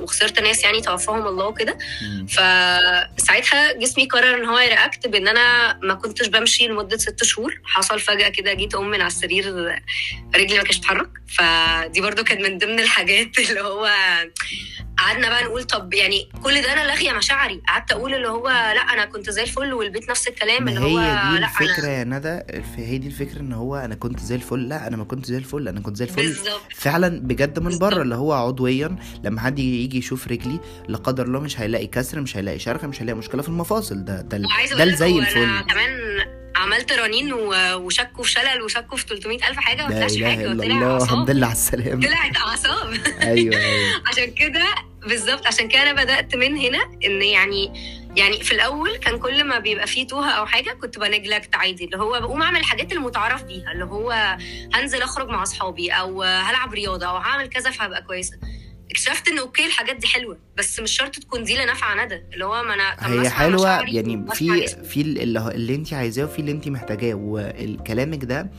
وخسرت 0.00 0.40
ناس 0.40 0.64
يعني 0.64 0.80
توفاهم 0.80 1.26
الله 1.26 1.46
وكده. 1.46 1.78
فساعتها 2.28 3.72
جسمي 3.72 4.06
قرر 4.06 4.34
إن 4.34 4.44
هو 4.44 4.58
ي 4.58 4.66
react 4.66 5.06
بإن 5.06 5.28
أنا 5.28 5.78
ما 5.82 5.94
كنتش 5.94 6.28
بمشي 6.28 6.68
لمدة 6.68 6.96
ست 6.96 7.24
شهور. 7.24 7.60
حصل 7.64 8.00
فجأة 8.00 8.28
كده 8.28 8.52
جيت 8.52 8.74
أقوم 8.74 8.88
من 8.90 9.00
على 9.00 9.06
السرير 9.06 9.46
رجلي 10.36 10.56
ما 10.56 10.62
كانتش 10.62 10.78
تتحرك 10.78 11.08
فدي 11.28 12.00
برضو 12.00 12.24
كانت 12.24 12.40
من 12.40 12.58
ضمن 12.58 12.80
الحاجات 12.80 13.38
اللي 13.50 13.60
هو 13.60 13.88
قعدنا 14.98 15.28
بقى 15.28 15.44
نقول 15.44 15.64
طب 15.64 15.94
يعني 15.94 16.28
كل 16.44 16.62
ده 16.62 16.72
أنا 16.72 16.86
لاغيه 16.86 17.12
مشاعري. 17.12 17.62
قعدت 17.68 17.92
أقول 17.92 18.14
اللي 18.14 18.28
هو 18.28 18.48
لا 18.48 18.80
أنا 18.80 19.04
كنت 19.04 19.30
زي 19.30 19.42
الفل 19.42 19.72
والبيت 19.72 20.10
نفس 20.10 20.28
الكلام 20.28 20.68
اللي 20.68 20.80
هو 20.80 20.98
هي 20.98 21.10
دي 21.10 21.38
أنا 21.38 21.88
يا 21.98 22.04
ندى 22.04 22.62
هي 22.76 22.98
دي 22.98 23.06
الفكرة 23.06 23.38
إن 23.40 23.52
هو 23.52 23.76
أنا 23.76 23.94
كنت 23.94 24.20
زي 24.20 24.34
الفل. 24.34 24.68
لا 24.68 24.86
أنا 24.86 24.96
ما 24.96 25.04
كنت 25.04 25.26
زي 25.30 25.36
الفل 25.38 25.68
أنا 25.68 25.80
كنت 25.80 25.96
زي 25.96 26.04
الفل. 26.04 26.22
بالظبط. 26.22 26.60
فعلا 26.74 27.08
بجد 27.20 27.58
من. 27.58 27.78
بره 27.78 28.02
اللي 28.02 28.14
هو 28.14 28.32
عضويا 28.32 28.96
لما 29.24 29.40
حد 29.40 29.58
يجي 29.58 29.98
يشوف 29.98 30.28
رجلي 30.28 30.60
لا 30.88 30.96
قدر 30.96 31.26
الله 31.26 31.40
مش 31.40 31.60
هيلاقي 31.60 31.86
كسر 31.86 32.20
مش 32.20 32.36
هيلاقي 32.36 32.58
شرخ 32.58 32.84
مش 32.84 33.02
هيلاقي 33.02 33.16
مشكلة 33.18 33.42
في 33.42 33.48
المفاصل. 33.48 34.04
ده 34.04 34.20
ده 34.20 34.38
ده 34.76 34.94
زي 34.94 35.18
الفل 35.18 35.38
أنا 35.38 35.60
كمان 35.62 35.90
عملت 36.56 36.92
رنين 36.92 37.32
وشكوا 37.74 38.24
في 38.24 38.30
شلل 38.30 38.62
وشكوا 38.64 38.96
في 38.98 39.06
300 39.06 39.36
ألف 39.48 39.56
حاجة 39.58 39.82
ما 39.82 39.88
طلعش 39.88 40.22
حاجة 40.22 40.50
وطلع 40.50 40.64
الله. 40.64 40.66
الحمد 40.66 40.82
اعصاب 40.82 41.30
لله 41.30 41.46
على 41.46 41.52
السلامة. 41.56 42.06
طلعت 42.06 42.36
أعصاب. 42.36 42.94
أيوه 43.22 43.56
أيوه. 43.56 44.02
عشان 44.12 44.30
كده 44.30 44.64
بالظبط 45.08 45.46
عشان 45.46 45.68
كده 45.68 45.82
أنا 45.82 46.04
بدأت 46.04 46.34
من 46.36 46.56
هنا 46.56 46.78
إن 47.06 47.22
يعني 47.22 47.72
يعني 48.16 48.40
في 48.44 48.52
الأول 48.54 48.96
كان 48.96 49.18
كل 49.18 49.44
ما 49.44 49.58
بيبقى 49.58 49.86
فيه 49.86 50.06
توهة 50.06 50.30
أو 50.30 50.46
حاجة 50.46 50.70
كنت 50.70 50.98
بنجلكت 50.98 51.54
عادي 51.54 51.84
اللي 51.84 51.96
هو 51.96 52.20
بقوم 52.20 52.42
أعمل 52.42 52.60
الحاجات 52.60 52.92
المتعارف 52.92 53.42
بيها 53.42 53.72
اللي 53.72 53.84
هو 53.84 54.36
هنزل 54.74 55.02
أخرج 55.02 55.28
مع 55.28 55.42
أصحابي 55.42 55.90
أو 55.90 56.22
هلعب 56.22 56.72
رياضة 56.74 57.06
أو 57.06 57.16
هعمل 57.16 57.48
كذا 57.48 57.70
فهبقى 57.70 58.02
كويسة 58.02 58.38
اكتشفت 58.90 59.28
إن 59.28 59.38
أوكي 59.38 59.66
الحاجات 59.66 59.96
دي 59.96 60.06
حلوة 60.06 60.38
بس 60.56 60.80
مش 60.80 60.90
شرط 60.96 61.14
تكون 61.18 61.44
دي 61.44 61.52
اللي 61.52 61.64
نافعة 61.64 62.04
ندى 62.04 62.22
اللي 62.34 62.44
هو 62.44 62.62
ما 62.62 62.74
أنا 62.74 62.96
هي 63.22 63.30
حلوة 63.30 63.80
يعني 63.88 64.26
في. 64.34 64.66
في 64.66 65.00
اللي, 65.00 65.22
اللي 65.54 65.74
انت 65.74 65.92
عايزاه 65.92 66.24
وفي 66.24 66.38
اللي 66.38 66.52
انت 66.52 66.68
محتاجاه 66.68 67.14
وكلامك 67.14 68.24
ده 68.24 68.50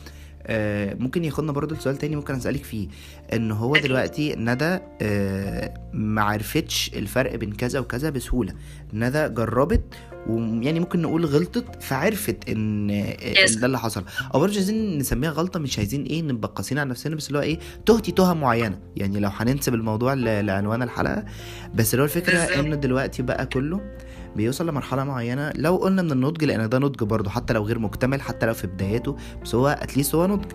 ممكن 0.94 1.24
ياخدنا 1.24 1.52
برضو 1.52 1.74
لسؤال 1.74 1.96
تاني 1.96 2.16
ممكن 2.16 2.34
أسألك 2.34 2.64
فيه 2.64 2.88
إن 3.32 3.50
هو. 3.50 3.76
دلوقتي 3.76 4.34
ندى 4.36 4.78
آه، 5.02 5.74
ما 5.92 6.22
عرفتش 6.22 6.90
الفرق 6.96 7.36
بين 7.36 7.52
كذا 7.52 7.78
وكذا 7.78 8.10
بسهولة 8.10 8.54
ندى 8.92 9.28
جربت 9.28 9.82
ويعني 10.26 10.80
ممكن 10.80 11.02
نقول 11.02 11.26
غلطت 11.26 11.82
فعرفت 11.82 12.48
إن 12.48 12.90
آه،. 12.90 13.46
ده 13.60 13.66
اللي 13.66 13.78
حصل 13.78 14.04
أو 14.34 14.40
برضه 14.40 14.54
عايزين 14.54 14.98
نسميها 14.98 15.30
غلطة 15.30 15.60
مش 15.60 15.78
عايزين 15.78 16.04
إيه 16.04 16.22
نبقى 16.22 16.52
قاسيين 16.54 16.78
على 16.78 16.90
نفسنا 16.90 17.16
بس 17.16 17.28
اللي 17.28 17.38
هو 17.38 17.42
إيه 17.42 17.58
تهتي 17.86 18.12
تهة 18.12 18.32
معينة 18.34 18.78
يعني 18.96 19.20
لو 19.20 19.28
هننسب 19.32 19.74
الموضوع 19.74 20.14
لعنوان 20.14 20.82
الحلقة 20.82 21.24
بس 21.74 21.94
اللي 21.94 22.02
هو 22.02 22.04
الفكرة. 22.04 22.38
إن 22.38 22.80
دلوقتي 22.80 23.22
بقى 23.22 23.46
كله 23.46 23.80
بيوصل 24.36 24.68
لمرحلة 24.68 25.04
معينة. 25.04 25.52
لو 25.56 25.76
قلنا 25.76 26.02
من 26.02 26.12
النضج 26.12 26.44
لأن 26.44 26.68
ده 26.68 26.78
نضج 26.78 27.04
برضه 27.04 27.30
حتى 27.30 27.52
لو 27.52 27.62
غير 27.64 27.78
مكتمل 27.78 28.20
حتى 28.20 28.46
لو 28.46 28.54
في 28.54 28.66
بداياته 28.66 29.16
بس 29.42 29.54
هو 29.54 29.68
اتليست 29.68 30.14
هو 30.14 30.26
نضج. 30.26 30.50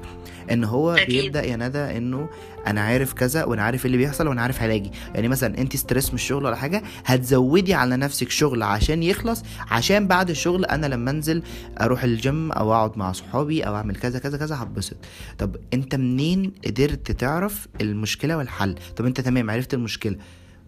إن 0.51 0.63
هو 0.63 0.91
أكيد. 0.91 1.07
بيبدأ 1.07 1.43
يا 1.43 1.55
ندى 1.55 1.77
إنه 1.97 2.29
أنا 2.67 2.81
عارف 2.81 3.13
كذا 3.13 3.43
وأنا 3.43 3.61
عارف 3.63 3.79
إيه 3.79 3.85
اللي 3.85 3.97
بيحصل 3.97 4.27
وأنا 4.27 4.41
عارف 4.41 4.61
علاجي. 4.61 4.91
يعني 5.15 5.27
مثلا 5.27 5.57
أنت 5.57 5.75
ستريس 5.75 6.09
من 6.09 6.15
الشغل 6.15 6.45
ولا 6.45 6.55
حاجة 6.55 6.83
هتزودي 7.05 7.73
على 7.73 7.97
نفسك 7.97 8.29
شغل 8.29 8.63
عشان 8.63 9.03
يخلص 9.03 9.43
عشان 9.71 10.07
بعد 10.07 10.29
الشغل 10.29 10.65
أنا 10.65 10.85
لما 10.85 11.11
أنزل 11.11 11.43
أروح 11.81 12.03
الجيم 12.03 12.51
أو 12.51 12.73
أقعد 12.73 12.97
مع 12.97 13.11
صحابي 13.11 13.61
أو 13.61 13.75
أعمل 13.75 13.95
كذا 13.95 14.19
كذا 14.19 14.37
كذا 14.37 14.63
هتبسط. 14.63 14.97
طب 15.37 15.55
أنت 15.73 15.95
منين 15.95 16.51
قدرت 16.65 17.11
تعرف 17.11 17.67
المشكلة 17.81 18.37
والحل؟ 18.37 18.75
طب 18.95 19.05
أنت 19.05 19.21
تمام 19.21 19.49
عرفت 19.49 19.73
المشكلة. 19.73 20.15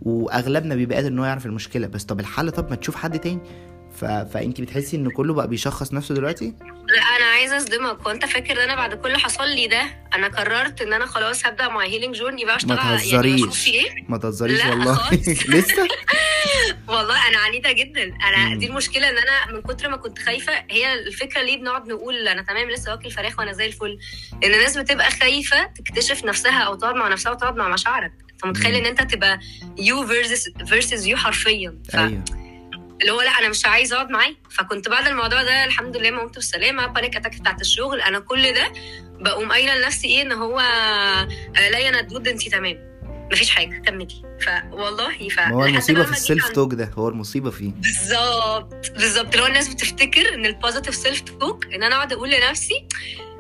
واغلبنا 0.02 0.76
بيبقى 0.76 0.96
قادر 0.96 1.08
إن 1.08 1.20
هو 1.20 1.26
يعرف 1.26 1.46
المشكلة. 1.46 1.88
بس 1.88 2.04
طب 2.04 2.20
الحل؟ 2.20 2.52
طب 2.52 2.70
ما 2.70 2.76
تشوف 2.76 2.96
حد 2.96 3.20
تاني. 3.20 3.40
ف... 3.96 4.06
فأنت 4.06 4.62
بتحسي 4.62 4.98
إن 4.98 5.10
كله 5.10 5.34
بقى 5.34 5.48
بيشخص 5.48 5.94
نفسه 5.94 6.16
دلوقتي؟ 6.16 6.54
لا 6.96 7.02
أنا 7.02 7.26
عايزة 7.26 7.58
أصدمك. 7.58 8.06
وانت 8.08 8.26
فاكر 8.26 8.54
إن 8.54 8.58
أنا 8.70 8.76
بعد 8.76 8.94
كل 8.96 9.18
حصل 9.18 9.50
لي 9.50 9.68
ده 9.68 9.82
أنا 10.16 10.28
قررت 10.28 10.82
إن 10.82 10.94
أنا 10.94 11.06
خلاص 11.06 11.46
هبدأ 11.46 11.68
مع 11.68 11.84
healing 11.84 12.16
journey 12.16 12.46
بقى 12.46 12.56
أشتغل 12.56 12.78
يعني 12.78 12.98
تهزريش. 12.98 13.42
بشوف 13.42 13.60
في 13.60 13.72
إيه 13.72 13.90
ما 14.10 14.18
تهزريش 14.18 14.66
والله. 14.66 15.10
لسه؟ 15.50 15.88
والله 16.88 17.28
أنا 17.28 17.38
عنيدة 17.38 17.72
جدا. 17.72 18.04
أنا 18.04 18.50
مم. 18.50 18.60
دي 18.60 18.66
المشكلة 18.68 19.10
إن 19.10 19.18
أنا 19.18 19.54
من 19.56 19.62
كتر 19.62 19.90
ما 19.90 19.98
كنت 19.98 20.20
خايفة 20.20 20.54
هي 20.72 20.94
الفكرة 20.94 21.42
ليه 21.42 21.58
بنقعد 21.58 21.88
نقول 21.88 22.28
أنا 22.28 22.42
تمام 22.42 22.70
لسه 22.70 22.92
واكل 22.92 23.12
فراخ 23.12 23.40
وأنا 23.40 23.52
زي 23.54 23.66
الفل؟ 23.66 24.00
إن 24.44 24.54
الناس 24.54 24.78
بتبقى 24.78 25.12
خايفة 25.12 25.66
تكتشف 25.66 26.26
نفسها 26.26 26.60
أو 26.60 26.76
تقعد 26.76 26.96
مع 26.96 27.08
نفسها 27.08 27.32
وتقعد 27.32 27.56
مع 27.56 27.70
مشاعرك. 27.70 28.14
انت 28.46 28.58
متخيل 28.58 28.72
مم. 28.72 28.78
إن 28.78 28.86
أنت 28.86 29.14
تبقى 29.14 29.40
you 29.78 30.08
versus 30.08 30.50
versus 30.66 31.08
you 31.08 31.18
حرفيا. 31.18 31.78
ف... 31.92 31.96
أيوه. 31.96 32.24
اللي 33.02 33.12
هو 33.12 33.22
لا 33.22 33.30
أنا 33.40 33.50
مش 33.50 33.66
عايزه 33.66 33.96
أقعد 33.96 34.10
معاه 34.10 34.36
فكنت 34.50 34.90
بعد 34.90 35.08
الموضوع 35.08 35.44
ده 35.44 35.66
الحمد 35.66 35.98
لله 35.98 36.12
ما 36.12 36.22
قمت 36.22 36.36
بالسلامه 36.36 36.86
panic 36.88 37.16
attack 37.16 37.40
بتاعت 37.40 37.62
الشغل. 37.62 38.02
أنا 38.02 38.20
كل 38.20 38.54
ده 38.54 38.74
بقوم 39.20 39.52
قايلة 39.52 39.76
لنفسي 39.78 40.08
إيه 40.08 40.22
إن 40.22 40.32
هو 40.32 40.60
آه، 40.60 41.28
لا 41.70 41.78
يا 41.80 42.02
ندود 42.02 42.28
انت 42.28 42.50
تمام. 42.50 42.90
مفيش 43.32 43.50
حاجة 43.50 43.78
كملي. 43.86 44.22
فوالله 44.42 45.30
ف 45.30 45.40
ما 45.40 45.54
هو 45.56 45.66
المصيبة 45.66 46.04
في 46.04 46.12
ال 46.12 46.19
self 46.19 46.50
talk 46.50 46.74
ده 46.74 46.92
هو 46.98 47.10
المصيبة 47.10 47.52
فيه. 47.52 47.72
بالظبط 47.72 48.92
بالظبط. 48.92 49.32
اللي 49.32 49.42
هو 49.42 49.48
الناس 49.48 49.68
بتفتكر 49.74 50.34
إن 50.34 50.46
ال 50.46 50.51
positive 50.51 50.96
self 50.96 51.20
talk 51.22 51.66
إن 51.74 51.84
أنا 51.84 51.96
أقعد 51.96 52.14
أقول 52.14 52.30
لنفسي 52.32 52.86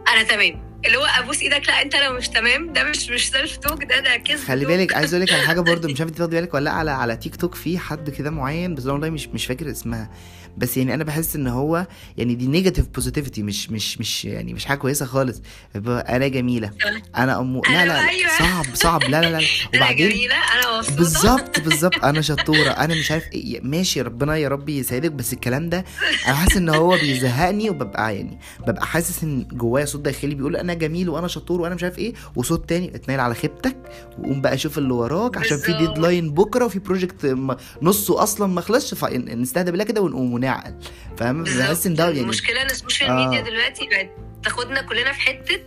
أنا 0.07 0.23
تمام 0.23 0.69
اللي 0.85 0.97
هو 0.97 1.05
ابوس 1.05 1.41
إيدك 1.41 1.67
لا 1.67 1.81
انت 1.81 1.95
لو 1.95 2.13
مش 2.13 2.29
تمام 2.29 2.73
ده 2.73 2.83
مش 2.83 3.09
مش 3.09 3.29
self 3.32 3.58
talk 3.58 3.84
ده 3.83 3.99
ده 3.99 4.17
كذب 4.17 4.38
خلي. 4.47 4.65
بالك 4.65 4.93
عايز 4.93 5.13
أقول 5.13 5.25
لك 5.25 5.33
على 5.33 5.41
حاجة 5.47 5.59
برضو 5.59 5.88
مش 5.88 5.99
عارف 6.01 6.12
أنت 6.12 6.21
بالك 6.21 6.53
ولا 6.53 6.63
لأ 6.63 6.71
على 6.71 6.91
على 6.91 7.17
تيك 7.17 7.35
توك 7.35 7.55
في 7.55 7.77
حد 7.79 8.09
كده 8.09 8.29
معين 8.29 8.75
بس 8.75 8.85
والله 8.85 9.09
مش 9.09 9.27
مش 9.27 9.45
فاكر 9.45 9.71
اسمها 9.71 10.09
بس 10.57 10.77
يعني 10.77 10.93
أنا 10.93 11.03
بحس 11.03 11.35
إن 11.35 11.47
هو 11.47 11.88
يعني 12.17 12.35
دي 12.35 12.47
negative 12.47 12.88
positivity 12.88 13.43
مش 13.43 13.69
مش 13.71 13.99
مش 13.99 14.25
يعني 14.25 14.53
مش 14.53 14.65
حاجة 14.65 14.77
كويسة 14.77 15.05
خالص. 15.05 15.41
أنا 15.85 16.27
جميلة. 16.27 16.71
أنا 17.17 17.39
أمو... 17.39 17.62
لا 17.69 17.85
لا, 17.85 18.09
أيوة. 18.09 18.29
صعب 18.39 18.65
صعب. 18.73 19.03
لا 19.03 19.21
لا 19.21 19.29
لا. 19.39 19.47
وبعدين 19.75 20.09
جميلة 20.09 20.35
أنا 20.35 20.77
مبسوطة. 20.77 20.95
بالظبط 20.97 21.59
بالظبط. 21.59 22.03
أنا 22.09 22.21
شطورة. 22.21 22.69
أنا 22.69 22.95
مش 22.95 23.12
عارف 23.12 23.23
إيه 23.33 23.62
ماشي 23.62 24.01
ربنا 24.01 24.35
يا 24.38 24.47
رب 24.49 24.69
يسعدك 24.69 25.12
بس 25.12 25.33
الكلام 25.33 25.69
ده 25.69 25.85
أنا 26.27 26.35
حاسس 26.35 26.57
إن 26.57 26.69
هو 26.69 26.89
بيزهقني 26.97 27.69
وببقى 27.69 28.15
يعني 28.15 28.39
ببقى 28.67 28.85
حاسس 28.85 29.23
إن 29.23 29.47
جوايا 29.51 29.85
صوت 29.85 30.01
داخلي 30.01 30.35
بيقول 30.35 30.55
أنا 30.55 30.73
جميل 30.73 31.09
وأنا 31.09 31.27
شطور 31.27 31.62
وأنا 31.62 31.75
مش 31.75 31.83
عارف 31.83 31.99
إيه 31.99 32.13
وصوت 32.35 32.69
تاني 32.69 32.95
اتنقل 32.95 33.19
على 33.19 33.33
خيبتك. 33.35 33.77
وقوم 34.19 34.41
بقى 34.41 34.57
شوف 34.57 34.77
اللي 34.77 34.93
وراك 34.93 35.38
عشان 35.38 35.57
في. 35.57 35.73
deadline 35.73 36.32
بكرة 36.33 36.65
وفي 36.65 36.79
project 36.79 37.38
نصه 37.81 38.23
أصلا 38.23 38.47
ما 38.47 38.62
خلصش 38.62 38.93
فنستهدى 38.93 39.71
بالله 39.71 39.83
كده 39.85 40.01
ونقوم. 40.01 40.33
ونعقل. 40.39 40.73
فاهم؟ 41.17 41.43
بحس 41.43 41.86
إن 41.88 41.93
ده 41.93 42.04
يعني 42.06 42.19
المشكلة 42.19 42.62
إن 42.62 42.65
ال 42.65 42.72
social 42.72 43.10
آه. 43.10 43.28
ميديا 43.28 43.41
دلوقتي 43.41 43.88
بقت 43.88 44.10
تاخدنا 44.43 44.82
كلنا 44.82 45.12
في 45.12 45.21
حتة 45.21 45.60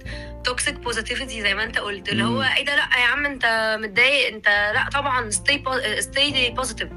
toxic 0.44 0.74
positivity 0.74 1.42
زي 1.42 1.54
ما 1.54 1.64
أنت 1.64 1.78
قلت 1.78 2.08
اللي 2.08 2.24
هو. 2.24 2.42
إيه 2.42 2.64
ده؟ 2.64 2.76
لأ 2.76 2.82
يا 3.00 3.06
عم 3.06 3.26
أنت 3.26 3.76
متضايق 3.82 4.34
أنت 4.34 4.46
لأ 4.46 4.88
طبعا 4.92 5.30
stay 5.30 5.64
stay 6.00 6.50
positive 6.50 6.88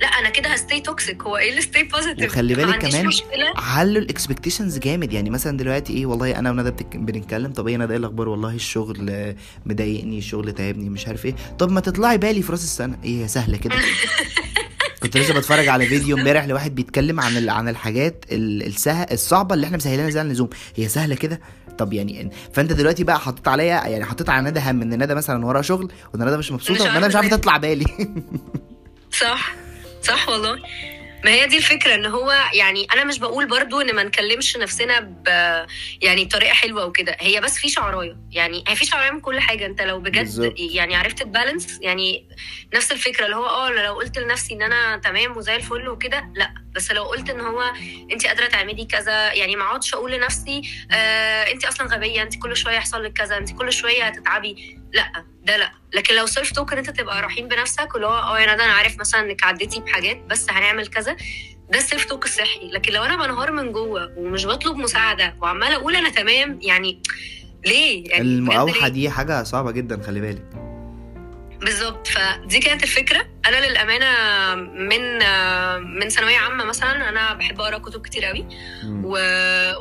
لأ 0.00 0.06
أنا 0.06 0.30
كده 0.30 0.48
ه 0.48 0.54
stay 0.54 0.80
toxic 0.80 1.22
هو 1.22 1.36
إيه 1.36 1.50
اللي 1.50 1.60
stay 1.60 1.82
positive 1.82 2.32
وخلي 2.32 2.54
بالك 2.54 2.78
كمان 2.78 3.10
علوا 3.56 3.98
ال 4.02 4.08
expectations 4.08 4.78
جامد. 4.78 5.12
يعني 5.12 5.30
مثلا 5.30 5.56
دلوقتي 5.56 5.92
إيه 5.92 6.06
والله 6.06 6.38
أنا 6.38 6.50
وندى 6.50 6.84
بنتكلم 6.94 7.52
طب 7.52 7.68
إيه 7.68 7.76
ندى 7.76 7.92
إيه 7.92 7.98
الأخبار؟ 7.98 8.28
والله 8.28 8.54
الشغل 8.54 9.34
مضايقني 9.66 10.18
الشغل 10.18 10.52
تعبني 10.52 10.88
مش 10.88 11.06
عارف 11.08 11.26
إيه. 11.26 11.34
طب 11.58 11.70
ما 11.70 11.80
تطلعي 11.80 12.18
بالي 12.18 12.42
في 12.42 12.52
رأس 12.52 12.64
السنة. 12.64 12.98
إيه 13.04 13.22
هي 13.22 13.28
سهلة 13.28 13.56
كده. 13.56 13.74
كنت 15.02 15.16
لسه 15.16 15.34
بتفرج 15.34 15.68
على 15.68 15.86
فيديو 15.86 16.16
امبارح 16.18 16.44
لواحد 16.44 16.74
بيتكلم 16.74 17.20
عن 17.20 17.36
ال- 17.36 17.50
عن 17.50 17.68
الحاجات 17.68 18.24
ال- 18.32 18.66
السه... 18.66 19.02
الصعبة 19.02 19.54
اللي 19.54 19.66
إحنا 19.66 19.76
مسهلينها 19.76 20.10
زي 20.10 20.20
اللزوم 20.20 20.48
هي 20.76 20.88
سهلة 20.88 21.14
كده؟ 21.14 21.40
طب 21.78 21.92
يعني 21.92 22.30
فأنت 22.54 22.72
دلوقتي 22.72 23.04
بقى 23.04 23.18
حطيت 23.20 23.48
عليا 23.48 23.64
يعني 23.86 24.04
حطيت 24.04 24.28
على 24.28 24.50
ندى 24.50 24.60
هم 24.60 24.82
إن 24.82 25.02
ندى 25.02 25.14
مثلا 25.14 25.46
وراها 25.46 25.62
شغل 25.62 25.92
وإن 26.14 26.24
ندى 26.26 26.36
مش 26.36 26.52
مبسوطة 26.52 26.84
وإن 26.84 26.98
ندى 26.98 27.08
مش 27.08 27.16
عارفة. 27.16 27.36
تطلع 27.36 27.56
بالي. 27.56 27.86
صح. 29.20 29.54
صح 30.02 30.28
والله. 30.28 30.58
ما 31.24 31.30
هي 31.30 31.46
دي 31.46 31.56
الفكرة 31.56 31.94
إن 31.94 32.06
هو 32.06 32.32
يعني 32.52 32.86
أنا 32.92 33.04
مش 33.04 33.18
بقول 33.18 33.48
برضو 33.48 33.80
إن 33.80 33.94
ما 33.94 34.02
نكلمش 34.02 34.56
نفسنا 34.56 35.00
ب 35.00 35.26
يعني 36.02 36.24
بطريقة 36.24 36.54
حلوة 36.54 36.84
وكده 36.86 37.16
هي 37.20 37.40
بس 37.40 37.58
في 37.58 37.68
شعراية 37.68 38.16
يعني 38.30 38.64
هي 38.68 38.76
في 38.76 38.84
شعراية 38.84 39.10
من 39.10 39.20
كل 39.20 39.40
حاجة 39.40 39.66
أنت 39.66 39.82
لو 39.82 40.00
بجد 40.00 40.18
بالظبط. 40.18 40.54
يعني 40.58 40.96
عرفت 40.96 41.18
تبالانس 41.22 41.78
يعني 41.82 42.28
نفس 42.74 42.92
الفكرة 42.92 43.24
اللي 43.24 43.36
هو 43.36 43.46
آه 43.46 43.70
لو 43.70 43.94
قلت 43.94 44.18
لنفسي 44.18 44.54
إن 44.54 44.62
أنا 44.62 44.96
تمام 44.98 45.36
وزي 45.36 45.56
الفل 45.56 45.88
وكده 45.88 46.30
لأ 46.36 46.54
بس 46.74 46.92
لو 46.92 47.04
قلت 47.04 47.30
إن 47.30 47.40
هو 47.40 47.72
انت 48.12 48.26
قادرة 48.26 48.46
تعملي 48.46 48.84
كذا 48.84 49.32
يعني 49.32 49.56
ما 49.56 49.64
أقعدش 49.64 49.94
أقول 49.94 50.12
لنفسي 50.12 50.62
آه 50.92 51.42
انت 51.52 51.64
أصلا 51.64 51.86
غبية 51.94 52.22
انت 52.22 52.38
كل 52.42 52.56
شوية 52.56 52.74
يحصل 52.76 53.04
لك 53.04 53.12
كذا 53.12 53.36
انت 53.38 53.52
كل 53.52 53.72
شوية 53.72 54.04
هتتعبي 54.04 54.77
لا 54.92 55.24
ده 55.44 55.56
لا. 55.56 55.72
لكن 55.94 56.14
لو 56.14 56.26
self 56.26 56.50
talk 56.52 56.72
انت 56.72 56.90
تبقى 56.90 57.22
رحيم 57.22 57.48
بنفسك 57.48 57.94
واللي 57.94 58.06
هو 58.06 58.18
آه 58.18 58.40
يا 58.40 58.54
ندى 58.54 58.62
أنا 58.64 58.72
عارف 58.72 58.98
مثلا 58.98 59.20
إنك 59.20 59.44
عديتي 59.44 59.80
بحاجات 59.80 60.16
بس 60.30 60.50
هنعمل 60.50 60.86
كذا. 60.86 61.16
ده 61.70 61.78
ال 61.78 61.83
self 61.83 62.04
talk 62.04 62.24
الصحي 62.24 62.70
لكن 62.72 62.92
لو 62.92 63.02
أنا 63.04 63.16
بنهار 63.16 63.52
من 63.52 63.72
جوه 63.72 64.12
ومش 64.16 64.46
بطلب 64.46 64.76
مساعدة 64.76 65.34
وعمالة 65.42 65.76
أقول 65.76 65.96
أنا 65.96 66.08
تمام 66.10 66.58
يعني 66.62 67.02
ليه؟ 67.66 68.08
يعني 68.10 68.22
المقاوحة؟ 68.22 68.88
دي 68.88 69.10
حاجة 69.10 69.42
صعبة 69.42 69.70
جدا 69.70 70.02
خلي 70.02 70.20
بالك. 70.20 70.44
بالظبط. 71.60 72.06
فدي 72.06 72.58
كانت 72.58 72.82
الفكرة. 72.82 73.26
أنا 73.46 73.66
للأمانة 73.66 74.08
من 74.64 75.18
من 76.00 76.08
ثانوية 76.08 76.36
عامة 76.38 76.64
مثلا 76.64 77.08
أنا 77.08 77.34
بحب 77.34 77.60
أقرأ 77.60 77.78
كتب 77.78 78.02
كتير 78.06 78.24
قوي. 78.24 78.46
و... 78.86 79.18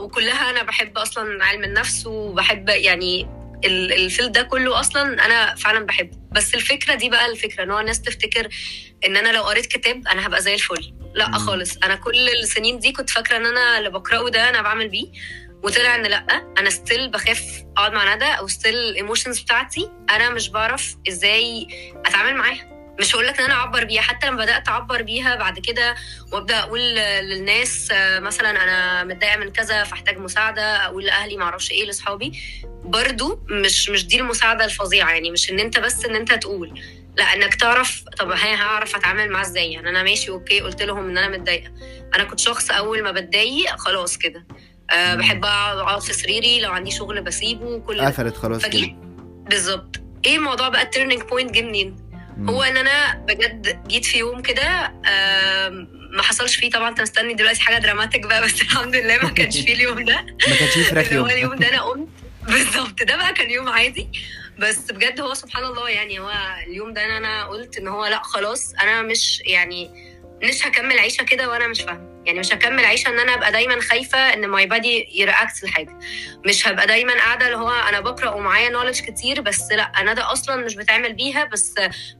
وكلها 0.04 0.50
أنا 0.50 0.63
بحب 0.63 0.98
أصلا 0.98 1.46
علم 1.46 1.63
النفس 1.63 2.06
وبحب 2.08 2.70
يعني 2.70 3.28
الفيلد 3.65 4.32
ده 4.32 4.41
كله 4.41 4.80
أصلا 4.80 5.26
أنا 5.26 5.56
فعلا 5.56 5.86
بحبه. 5.86 6.17
بس 6.32 6.56
الفكرة 6.56 6.96
دي 6.96 7.10
بقى 7.10 7.26
الفكرة 7.26 7.63
إن 7.63 7.72
هو 7.72 7.80
الناس 7.80 8.02
تفتكر 8.02 8.48
إن 9.06 9.17
أنا 9.17 9.30
لو 9.32 9.43
قريت 9.43 9.65
كتاب 9.65 10.08
أنا 10.08 10.28
هبقى 10.28 10.41
زي 10.41 10.54
الفل. 10.54 10.93
لا. 11.15 11.32
خالص. 11.32 11.78
أنا 11.84 11.96
كل 11.96 12.30
السنين 12.30 12.80
دي 12.80 12.91
كنت 12.91 13.10
فاكرة 13.10 13.38
إن 13.38 13.46
أنا 13.46 13.78
اللي 13.78 13.89
بقرأه 13.89 14.30
ده 14.30 14.50
أنا 14.50 14.62
بعمل 14.62 14.89
بيه 14.89 15.12
وطلع 15.63 15.96
إن 15.96 16.04
لأ 16.06 16.26
أنا 16.58 16.70
still 16.70 17.12
بخاف 17.12 17.41
أقعد 17.78 17.91
مع 17.93 18.15
ندى 18.15 18.26
أو 18.26 18.48
still 18.48 18.76
ال 18.76 18.83
emotions 18.83 19.40
بتاعتي 19.39 19.89
أنا 20.10 20.30
مش 20.30 20.50
بعرف 20.50 20.96
إزاي 21.08 21.67
أتعامل 22.06 22.36
معاها. 22.36 22.77
مش 23.00 23.16
هقول 23.16 23.28
لك 23.28 23.40
إن 23.40 23.46
أنا 23.46 23.54
أعبر 23.54 23.84
بيها 23.84 24.02
حتى 24.02 24.28
لما 24.28 24.44
بدأت 24.44 24.68
أعبر 24.70 25.02
بيها 25.02 25.36
بعد 25.36 25.60
كده 25.60 25.96
وأبدأ 26.32 26.60
أقول 26.60 26.80
للناس 27.30 27.92
مثلا 28.20 28.64
أنا 28.64 29.04
متضايقة 29.04 29.38
من 29.38 29.52
كذا 29.52 29.84
فأحتاج 29.84 30.18
مساعدة 30.18 30.86
أقول 30.86 31.06
لأهلي 31.06 31.38
ما 31.38 31.44
أعرفش 31.44 31.72
إيه 31.72 31.86
لأصحابي 31.86 32.40
برضو 32.84 33.40
مش 33.50 33.90
مش 33.90 34.08
دي 34.08 34.20
المساعدة 34.20 34.66
الفظيعة 34.66 35.12
يعني 35.12 35.32
مش 35.32 35.50
إن 35.52 35.60
أنت 35.60 35.80
بس 35.80 36.06
إن 36.06 36.16
أنت 36.16 36.34
تقول 36.34 36.82
لا 37.18 37.24
إنك 37.24 37.56
تعرف 37.56 38.04
طب 38.20 38.32
هي 38.32 38.56
هعرف 38.56 38.96
أتعامل 38.96 39.30
معاه 39.30 39.42
إزاي 39.42 39.72
يعني 39.72 39.90
أنا 39.90 40.04
ماشي 40.04 40.30
okay 40.32 40.62
قلت 40.62 40.82
لهم 40.82 41.10
إن 41.10 41.18
أنا 41.18 41.38
متضايقة 41.38 41.72
أنا 42.16 42.24
كنت 42.24 42.40
شخص 42.40 42.72
أول 42.72 43.04
ما 43.04 43.12
بتضايق 43.12 43.78
خلاص 43.78 44.18
كده 44.18 44.48
أه. 44.92 45.16
بحب 45.16 45.46
أقعد 45.46 46.02
في 46.02 46.14
سريري 46.14 46.62
لو 46.62 46.72
عندي 46.72 46.92
شغل 46.92 47.22
بسيبه 47.22 47.80
كل. 47.80 48.02
قفلت 48.02 48.38
خلاص 48.38 48.66
كده 48.66 48.96
بالظبط 49.50 49.96
إيه 50.26 50.36
الموضوع 50.36 50.70
بقى 50.70 50.82
ال 50.82 50.87
turning 50.87 51.22
point 51.22 51.52
جه 51.52 51.62
منين. 51.62 52.07
هو 52.50 52.63
ان 52.63 52.78
أنا 52.78 53.13
بجد 53.28 53.88
جيت 53.88 54.06
في 54.06 54.17
يوم 54.17 54.41
كده 54.41 54.91
ما 56.12 56.23
حصلش 56.23 56.56
فيه 56.56 56.69
طبعا 56.69 56.89
انت 56.89 57.02
مستني 57.02 57.34
دلوقتي 57.34 57.62
حاجة 57.62 57.78
dramatic 57.78 58.26
بقى 58.26 58.41
بس 58.41 58.62
الحمد 58.62 58.95
لله 58.95 59.17
ما 59.17 59.30
كانش 59.30 59.60
فيه 59.62 59.73
اليوم 59.73 60.06
ده. 60.06 60.26
ما 60.47 60.56
كانش 60.56 60.73
فيه 60.73 60.84
فراخ 60.84 61.12
يوم. 61.12 61.30
اليوم 61.30 61.56
ده 61.56 61.69
أنا 61.69 61.82
قمت. 61.82 62.08
بالظبط 62.47 63.04
ده 63.04 63.15
بقى 63.17 63.34
كان 63.34 63.50
يوم 63.50 63.69
عادي. 63.69 64.10
بس 64.60 64.91
بجد 64.91 65.19
هو 65.19 65.34
سبحان 65.34 65.63
الله 65.63 65.89
يعني 65.89 66.19
هو 66.19 66.32
اليوم 66.67 66.93
ده 66.93 67.17
أنا 67.17 67.45
قلت 67.45 67.78
إن 67.78 67.88
هو 67.88 68.06
لأ 68.06 68.23
خلاص 68.23 68.73
أنا 68.82 69.02
مش 69.02 69.41
يعني 69.45 70.07
مش 70.43 70.65
هكمل 70.67 71.00
عيشة 71.00 71.23
كده 71.23 71.50
وأنا 71.50 71.67
مش 71.67 71.82
فاهمة. 71.82 72.17
يعني 72.26 72.39
مش 72.39 72.54
هكمل 72.54 72.86
عيشة 72.86 73.10
إن 73.10 73.19
أنا 73.19 73.34
أبقى 73.34 73.52
دايما 73.52 73.82
خايفة 73.82 74.17
إن 74.34 74.47
my 74.48 74.66
body 74.66 75.08
ي 75.13 75.22
react 75.22 75.63
لحاجة. 75.63 76.00
مش 76.45 76.67
هبقى 76.67 76.88
دايما 76.88 77.13
قاعدة 77.13 77.45
اللي 77.45 77.58
هو 77.58 77.69
أنا 77.69 78.00
بقرأ 78.00 78.30
ومعايا 78.30 78.69
knowledge 78.70 79.02
كتير 79.02 79.41
بس 79.41 79.71
لأ 79.71 79.84
أنا 79.84 80.13
ده 80.13 80.32
أصلا 80.32 80.56
مش 80.56 80.76
بتعمل 80.76 81.13
بيها 81.13 81.43
بس 81.45 81.73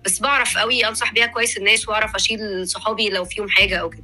بس 0.06 0.20
بعرف 0.20 0.58
قوي 0.58 0.88
أنصح 0.88 1.12
بيها 1.14 1.26
كويس 1.26 1.58
الناس 1.58 1.90
وأعرف 1.90 2.16
أشيل 2.16 2.68
صحابي 2.68 3.10
لو 3.10 3.26
فيهم 3.26 3.50
حاجة 3.50 3.78
أو 3.78 3.90
كده. 3.90 4.04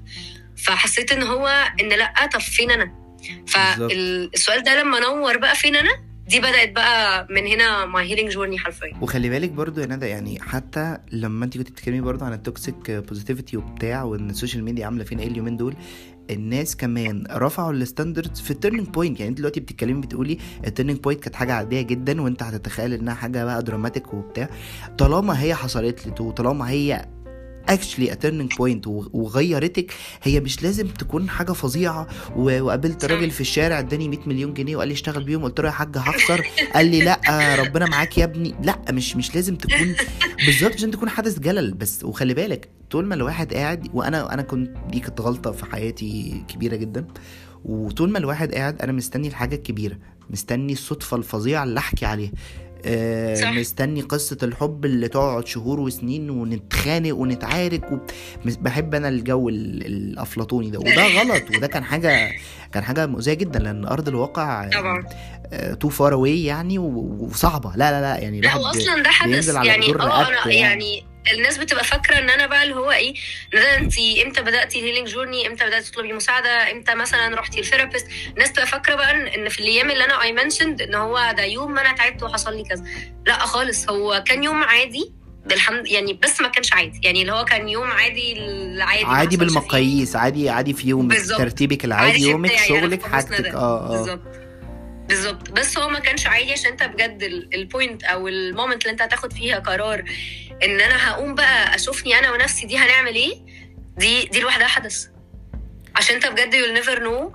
فحسيت 0.65 1.11
إن 1.11 1.23
هو 1.23 1.47
إن 1.81 1.89
لأ 1.89 2.29
طب 2.33 2.39
فين 2.39 2.71
أنا؟ 2.71 3.03
فالسؤال 3.47 4.63
ده 4.63 4.81
لما 4.81 4.99
نور 4.99 5.37
بقى 5.37 5.55
فين 5.55 5.75
أنا؟ 5.75 6.12
دي 6.27 6.39
بدأت 6.39 6.71
بقى 6.75 7.27
من 7.29 7.47
هنا 7.47 7.85
my 7.85 8.05
healing 8.11 8.31
journey 8.31 8.59
حرفيا. 8.59 8.93
وخلي 9.01 9.29
بالك 9.29 9.49
برضو 9.51 9.81
يا 9.81 9.85
ندى 9.85 10.05
يعني 10.05 10.41
حتى 10.41 10.97
لما 11.11 11.45
انت 11.45 11.57
كنت 11.57 11.71
بتتكلمي 11.71 12.01
برضو 12.01 12.25
عن 12.25 12.33
ال 12.33 12.43
toxic 12.43 12.91
positivity 12.91 13.57
وبتاع 13.57 14.03
وإن 14.03 14.29
ال 14.29 14.34
social 14.34 14.63
media 14.63 14.85
عاملة 14.85 15.03
فينا 15.03 15.21
إيه 15.21 15.27
اليومين 15.27 15.57
دول 15.57 15.75
الناس 16.29 16.75
كمان 16.75 17.23
رفعوا 17.31 17.71
ال 17.71 17.78
standards 17.78 18.41
في 18.41 18.51
ال 18.51 18.56
turning 18.56 18.87
point 18.87 19.19
يعني 19.19 19.29
انت 19.29 19.37
دلوقتي 19.37 19.59
بتتكلمي 19.59 20.01
بتقولي 20.01 20.37
ال 20.67 20.71
turning 20.71 20.99
point 20.99 21.23
كانت 21.23 21.35
حاجة 21.35 21.53
عادية 21.53 21.81
جدا 21.81 22.21
وانت 22.21 22.43
هتتخيل 22.43 22.93
إنها 22.93 23.13
حاجة 23.13 23.43
بقى 23.45 23.63
dramatic 23.63 24.13
وبتاع. 24.13 24.49
طالما 24.97 25.41
هي 25.41 25.55
حصلت 25.55 26.07
لك 26.07 26.21
وطالما 26.21 26.69
هي 26.69 27.05
actually 27.69 28.15
turning 28.15 28.53
point 28.57 28.87
وغيرتك. 28.87 29.93
هي 30.23 30.39
مش 30.39 30.63
لازم 30.63 30.87
تكون 30.87 31.29
حاجة 31.29 31.51
فظيعة. 31.51 32.07
وقابلت. 32.35 33.05
راجل 33.05 33.31
في 33.31 33.41
الشارع 33.41 33.79
اداني 33.79 34.09
100 34.09 34.19
مليون 34.27 34.53
جنيه 34.53 34.75
وقال 34.75 34.87
لي 34.87 34.93
اشتغل 34.93 35.23
بيهم. 35.23 35.43
قلت 35.43 35.59
له 35.59 35.65
يا 35.67 35.71
حاج 35.71 35.97
هخسر. 35.97 36.47
قال 36.73 36.85
لي 36.85 37.01
لا 37.01 37.19
ربنا 37.59 37.85
معاك 37.85 38.17
يا 38.17 38.23
ابني. 38.23 38.55
لا 38.63 38.79
مش 38.91 39.15
مش 39.15 39.35
لازم 39.35 39.55
تكون 39.55 39.95
بالظبط 40.45 40.73
عشان 40.73 40.91
تكون 40.91 41.09
حدث 41.09 41.39
جلل. 41.39 41.73
بس 41.73 42.03
وخلي 42.03 42.33
بالك 42.33 42.69
طول 42.91 43.05
ما 43.05 43.15
الواحد 43.15 43.53
قاعد 43.53 43.87
وأنا 43.93 44.33
أنا 44.33 44.41
كنت 44.41 44.77
دي 44.91 44.99
كانت 44.99 45.21
غلطة 45.21 45.51
في 45.51 45.65
حياتي 45.65 46.43
كبيرة 46.47 46.75
جدا. 46.75 47.07
وطول 47.65 48.09
ما 48.11 48.17
الواحد 48.17 48.53
قاعد 48.53 48.81
أنا 48.81 48.91
مستني 48.91 49.27
الحاجة 49.27 49.55
الكبيرة. 49.55 49.97
مستني 50.29 50.73
الصدفة 50.73 51.17
الفظيعة 51.17 51.63
اللي 51.63 51.79
أحكي 51.79 52.05
عليها. 52.05 52.31
آه 52.31 52.62
صح. 53.41 53.51
مستني 53.51 54.01
قصة 54.01 54.37
الحب 54.43 54.85
اللي 54.85 55.07
تقعد 55.07 55.47
شهور 55.47 55.79
وسنين 55.79 56.29
ونتخانق 56.29 57.15
ونتعارك 57.15 57.89
بحب 58.45 58.95
أنا 58.95 59.09
الجو 59.09 59.49
ال- 59.49 59.85
الأفلاطوني 59.85 60.69
ده 60.69 60.79
وده 60.79 61.07
غلط 61.19 61.43
وده 61.57 61.67
كان 61.67 61.83
حاجة 61.83 62.31
كان 62.73 62.83
حاجة 62.83 63.05
مؤذية 63.05 63.33
جدا 63.33 63.59
لأن 63.59 63.85
أرض 63.85 64.07
الواقع 64.07 64.69
طبعا 64.69 65.03
too 65.79 65.89
far 65.89 66.13
away 66.13 66.43
يعني 66.45 66.79
و- 66.79 67.17
وصعبة 67.31 67.69
لا 67.75 67.91
لا 67.91 68.01
لا 68.01 68.17
يعني 68.17 68.41
لا 68.41 68.55
الواحد 68.55 68.75
واصلا 68.75 69.03
ده 69.03 69.09
حدث 69.09 69.49
يعني 69.55 69.85
آه 70.01 70.47
يعني. 70.49 70.55
يعني 70.59 71.03
الناس 71.31 71.57
بتبقى 71.57 71.83
فاكرة 71.83 72.17
إن 72.19 72.29
أنا 72.29 72.45
بقى 72.47 72.63
اللي 72.63 72.75
هو 72.75 72.91
إيه 72.91 73.13
انت 73.53 73.93
إمتى 74.25 74.41
بداتي 74.41 74.79
ال 74.79 74.83
healing 74.83 75.07
journey 75.07 75.47
إمتى 75.47 75.65
بداتي 75.65 75.91
تطلبي 75.91 76.13
مساعدة؟ 76.13 76.71
إمتى 76.71 76.95
مثلا 76.95 77.35
رحتي 77.39 77.59
ال 77.59 77.64
therapist 77.64 78.07
الناس 78.29 78.49
بتبقى 78.49 78.67
فاكرة 78.67 78.95
بقى 78.95 79.35
ان 79.35 79.49
في 79.49 79.59
الأيام 79.59 79.91
اللي 79.91 80.05
أنا 80.05 80.21
I 80.21 80.31
mentioned 80.31 80.81
إن 80.81 80.95
هو 80.95 81.33
ده 81.37 81.43
يوم 81.43 81.71
ما 81.71 81.81
أنا 81.81 81.93
تعبت 81.93 82.23
وحصل 82.23 82.57
لي 82.57 82.63
كذا. 82.63 82.83
لأ 83.27 83.39
خالص 83.39 83.89
هو 83.89 84.23
كان 84.27 84.43
يوم 84.43 84.63
عادي 84.63 85.11
بالحمد 85.45 85.87
يعني 85.87 86.13
بس 86.13 86.41
ما 86.41 86.47
كانش 86.47 86.73
عادي. 86.73 86.99
يعني 87.03 87.21
اللي 87.21 87.31
هو 87.33 87.45
كان 87.45 87.69
يوم 87.69 87.91
عادي 87.91 88.33
العادي 88.37 89.05
عادي. 89.05 89.37
بالمقاييس 89.37 90.15
عادي 90.15 90.49
عادي 90.49 90.73
في 90.73 90.87
يومك. 90.87 91.17
ترتيبك 91.37 91.85
العادي 91.85 92.11
عادي 92.11 92.29
يومك 92.29 92.51
أنا 92.51 92.65
شغلك 92.67 93.03
حاجتك. 93.03 93.45
آه 93.45 93.85
آه. 93.85 93.97
بالظبط. 93.97 94.21
بالظبط. 95.09 95.51
بس 95.51 95.77
هو 95.77 95.89
ما 95.89 95.99
كانش 95.99 96.27
عادي 96.27 96.51
عشان 96.51 96.71
أنت 96.71 96.83
بجد 96.83 97.23
ال- 97.23 97.49
point 97.55 98.03
أو 98.03 98.27
ال 98.27 98.35
moment 98.35 98.81
اللي 98.81 98.91
أنت 98.91 99.01
هتاخد 99.01 99.33
فيها 99.33 99.59
قرار 99.59 100.03
إن 100.63 100.81
أنا 100.81 101.09
هقوم 101.09 101.35
بقى 101.35 101.75
أشوفني 101.75 102.19
أنا 102.19 102.31
ونفسي 102.31 102.65
دي 102.65 102.77
هنعمل 102.77 103.15
إيه؟ 103.15 103.33
دي 103.97 104.25
دي 104.25 104.39
لوحدها 104.39 104.67
حدث. 104.67 105.05
عشان 105.95 106.15
أنت 106.15 106.25
بجد 106.27 106.53
you 106.53 106.73
never 106.73 107.03
know 107.03 107.31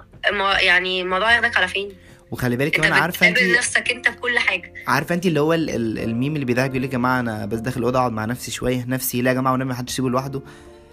يعني 0.60 1.02
الموضوع 1.02 1.32
ياخدك 1.32 1.56
على 1.56 1.68
فين. 1.68 1.88
وخلي 2.30 2.56
بالك 2.56 2.76
كمان 2.76 2.92
عارفة 2.92 3.28
أنت 3.28 3.36
بتقابل 3.36 3.56
نفسك 3.58 3.90
أنت 3.90 4.08
بكل 4.08 4.38
حاجة. 4.38 4.74
عارفة 4.86 5.14
أنت 5.14 5.26
اللي 5.26 5.40
هو 5.40 5.52
ال- 5.54 5.70
ال- 5.70 5.98
الميم 5.98 6.34
اللي 6.34 6.44
بيضحك 6.44 6.70
بيقول 6.70 6.84
يا 6.84 6.90
جماعة 6.90 7.20
أنا 7.20 7.46
بس 7.46 7.58
داخل 7.58 7.78
الاوضه 7.80 7.98
أقعد 7.98 8.12
مع 8.12 8.24
نفسي 8.24 8.50
شوية 8.50 8.84
نفسي 8.88 9.22
لا 9.22 9.30
يا 9.30 9.34
جماعة 9.34 9.52
ونبي 9.52 9.64
محدش 9.70 9.92
يسيبه 9.92 10.10
لوحده. 10.10 10.42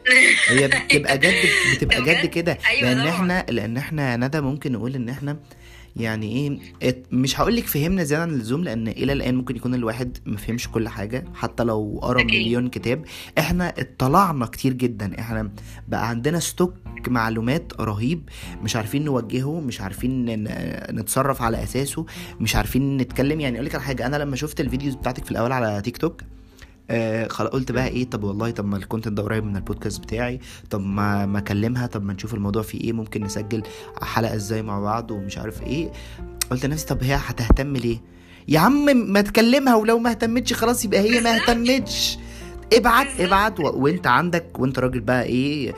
هي 0.48 0.68
بتبقى 0.68 1.18
جد 1.18 1.34
بتبقى؟ 1.76 2.02
جد 2.04 2.26
كده. 2.26 2.58
أيوة 2.68 2.94
لأن. 2.94 3.08
إحنا 3.08 3.46
لأن 3.50 3.78
إحنا 3.78 4.18
ندى 4.18 4.42
ممكن 4.42 4.72
نقول 4.72 4.96
إن 4.96 5.10
إحنا 5.10 5.38
يعني 5.96 6.60
إيه 6.84 6.94
مش 7.12 7.40
هقول 7.40 7.56
لك 7.56 7.64
فهمنا 7.64 8.04
زيادة 8.04 8.24
عن 8.24 8.30
اللزوم 8.30 8.64
لأن 8.64 8.88
إلى 8.88 9.14
الآن 9.14 9.36
ممكن 9.36 9.56
يكون 9.56 9.76
الواحد 9.76 10.18
ما 10.26 10.38
فهمش 10.38 10.68
كل 10.72 10.88
حاجة 10.90 11.26
حتى 11.34 11.64
لو 11.64 12.00
قرأ. 12.04 12.24
مليون 12.24 12.68
كتاب. 12.70 13.06
إحنا 13.38 13.74
اطلعنا 13.78 14.46
كتير 14.46 14.74
جدا. 14.74 15.20
إحنا 15.20 15.52
بقى 15.88 16.10
عندنا 16.10 16.40
stock 16.40 16.74
معلومات 17.08 17.74
رهيب 17.80 18.30
مش 18.64 18.76
عارفين 18.76 19.06
نوجهه 19.06 19.60
مش 19.60 19.82
عارفين 19.82 20.26
نتصرف 21.00 21.42
على 21.42 21.64
أساسه 21.64 22.06
مش 22.40 22.56
عارفين 22.56 22.98
نتكلم. 22.98 23.40
يعني 23.40 23.56
أقول 23.56 23.66
لك 23.66 23.76
على 23.76 23.84
حاجة 23.84 24.06
أنا 24.06 24.16
لما 24.18 24.36
شفت 24.36 24.60
ال 24.62 24.67
videos 24.67 24.96
بتاعتك 24.96 25.26
في 25.26 25.32
الأول 25.32 25.52
على 25.52 25.82
تيك 25.82 25.98
توك 25.98 26.22
آه 26.90 27.26
قلت 27.28 27.72
بقى 27.72 27.88
إيه 27.88 28.10
طب 28.10 28.24
والله 28.24 28.52
طب 28.52 28.66
ما 28.66 28.78
ال 28.78 28.82
content 28.82 29.14
ده 29.18 29.24
قريب 29.24 29.44
من 29.44 29.56
البودكاست 29.56 30.02
بتاعي. 30.02 30.40
طب 30.70 30.82
ما 30.82 31.26
ما 31.26 31.40
أكلمها 31.40 31.88
طب 31.88 32.04
ما 32.04 32.14
نشوف 32.14 32.34
الموضوع 32.34 32.62
فيه 32.62 32.82
إيه 32.82 32.94
ممكن 32.94 33.24
نسجل 33.24 33.64
حلقة 34.02 34.36
إزاي 34.36 34.62
مع 34.62 34.80
بعض 34.80 35.12
ومش 35.12 35.38
عارف 35.38 35.64
إيه. 35.64 35.92
قلت 36.52 36.66
لنفسي 36.66 36.86
طب 36.86 37.04
هي 37.04 37.16
هتهتم 37.16 37.74
ليه؟ 37.78 37.98
يا 38.48 38.60
عم 38.60 38.86
ما 39.12 39.22
تكلمها 39.22 39.76
ولو 39.76 40.00
ما 40.00 40.10
اهتمتش 40.10 40.54
خلاص 40.54 40.86
يبقى 40.86 41.00
هي 41.00 41.22
ما. 41.22 41.36
اهتمتش. 41.36 42.18
ابعت. 42.74 43.20
ابعت. 43.20 43.60
وانت 43.60 44.08
عندك 44.08 44.60
وانت 44.60 44.80
راجل 44.80 45.00
بقى 45.00 45.24
إيه 45.24 45.76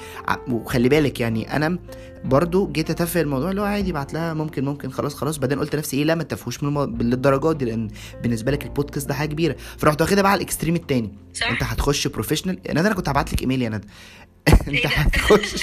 وخلي 0.48 0.90
بالك 0.90 1.20
يعني 1.20 1.56
أنا 1.56 1.78
برضو 2.26 2.68
جيت 2.72 2.90
اتفق 2.90 3.20
الموضوع 3.22 3.50
اللي 3.50 3.62
هو 3.62 3.66
عادي 3.66 3.92
بعت 3.92 4.14
لها 4.14 4.34
ممكن 4.34 4.66
ممكن 4.66 4.90
خلاص 4.92 5.16
خلاص 5.16 5.38
بعدين 5.38 5.60
قلت 5.60 5.76
لنفسي 5.76 5.98
إيه 5.98 6.04
لا 6.04 6.16
ما 6.16 6.24
تفهوش 6.24 6.64
من 6.64 6.70
المو... 6.70 6.84
للدرجات 6.84 7.56
دي 7.56 7.66
لأن 7.66 7.88
بالنسبة 8.24 8.52
لك 8.52 8.64
البودكاست 8.64 9.08
ده 9.08 9.14
حاجة 9.14 9.30
كبيرة 9.30 9.56
فرحت 9.78 10.02
واخدها 10.02 10.22
بقى 10.22 10.32
على 10.32 10.38
ال 10.40 10.44
extreme 10.44 10.76
التاني 10.76 11.12
صح 11.34 11.50
انت 11.52 11.64
هتخش 11.64 12.08
professional 12.08 12.60
ندى 12.70 12.80
أنا 12.80 12.94
كنت 12.94 13.10
هبعت 13.10 13.34
لك 13.34 13.42
إيميل 13.42 13.62
يا 13.62 13.70
ندى 13.70 13.88
انت 14.68 14.68
إيه؟ 14.70 14.88
هتخش 14.88 15.56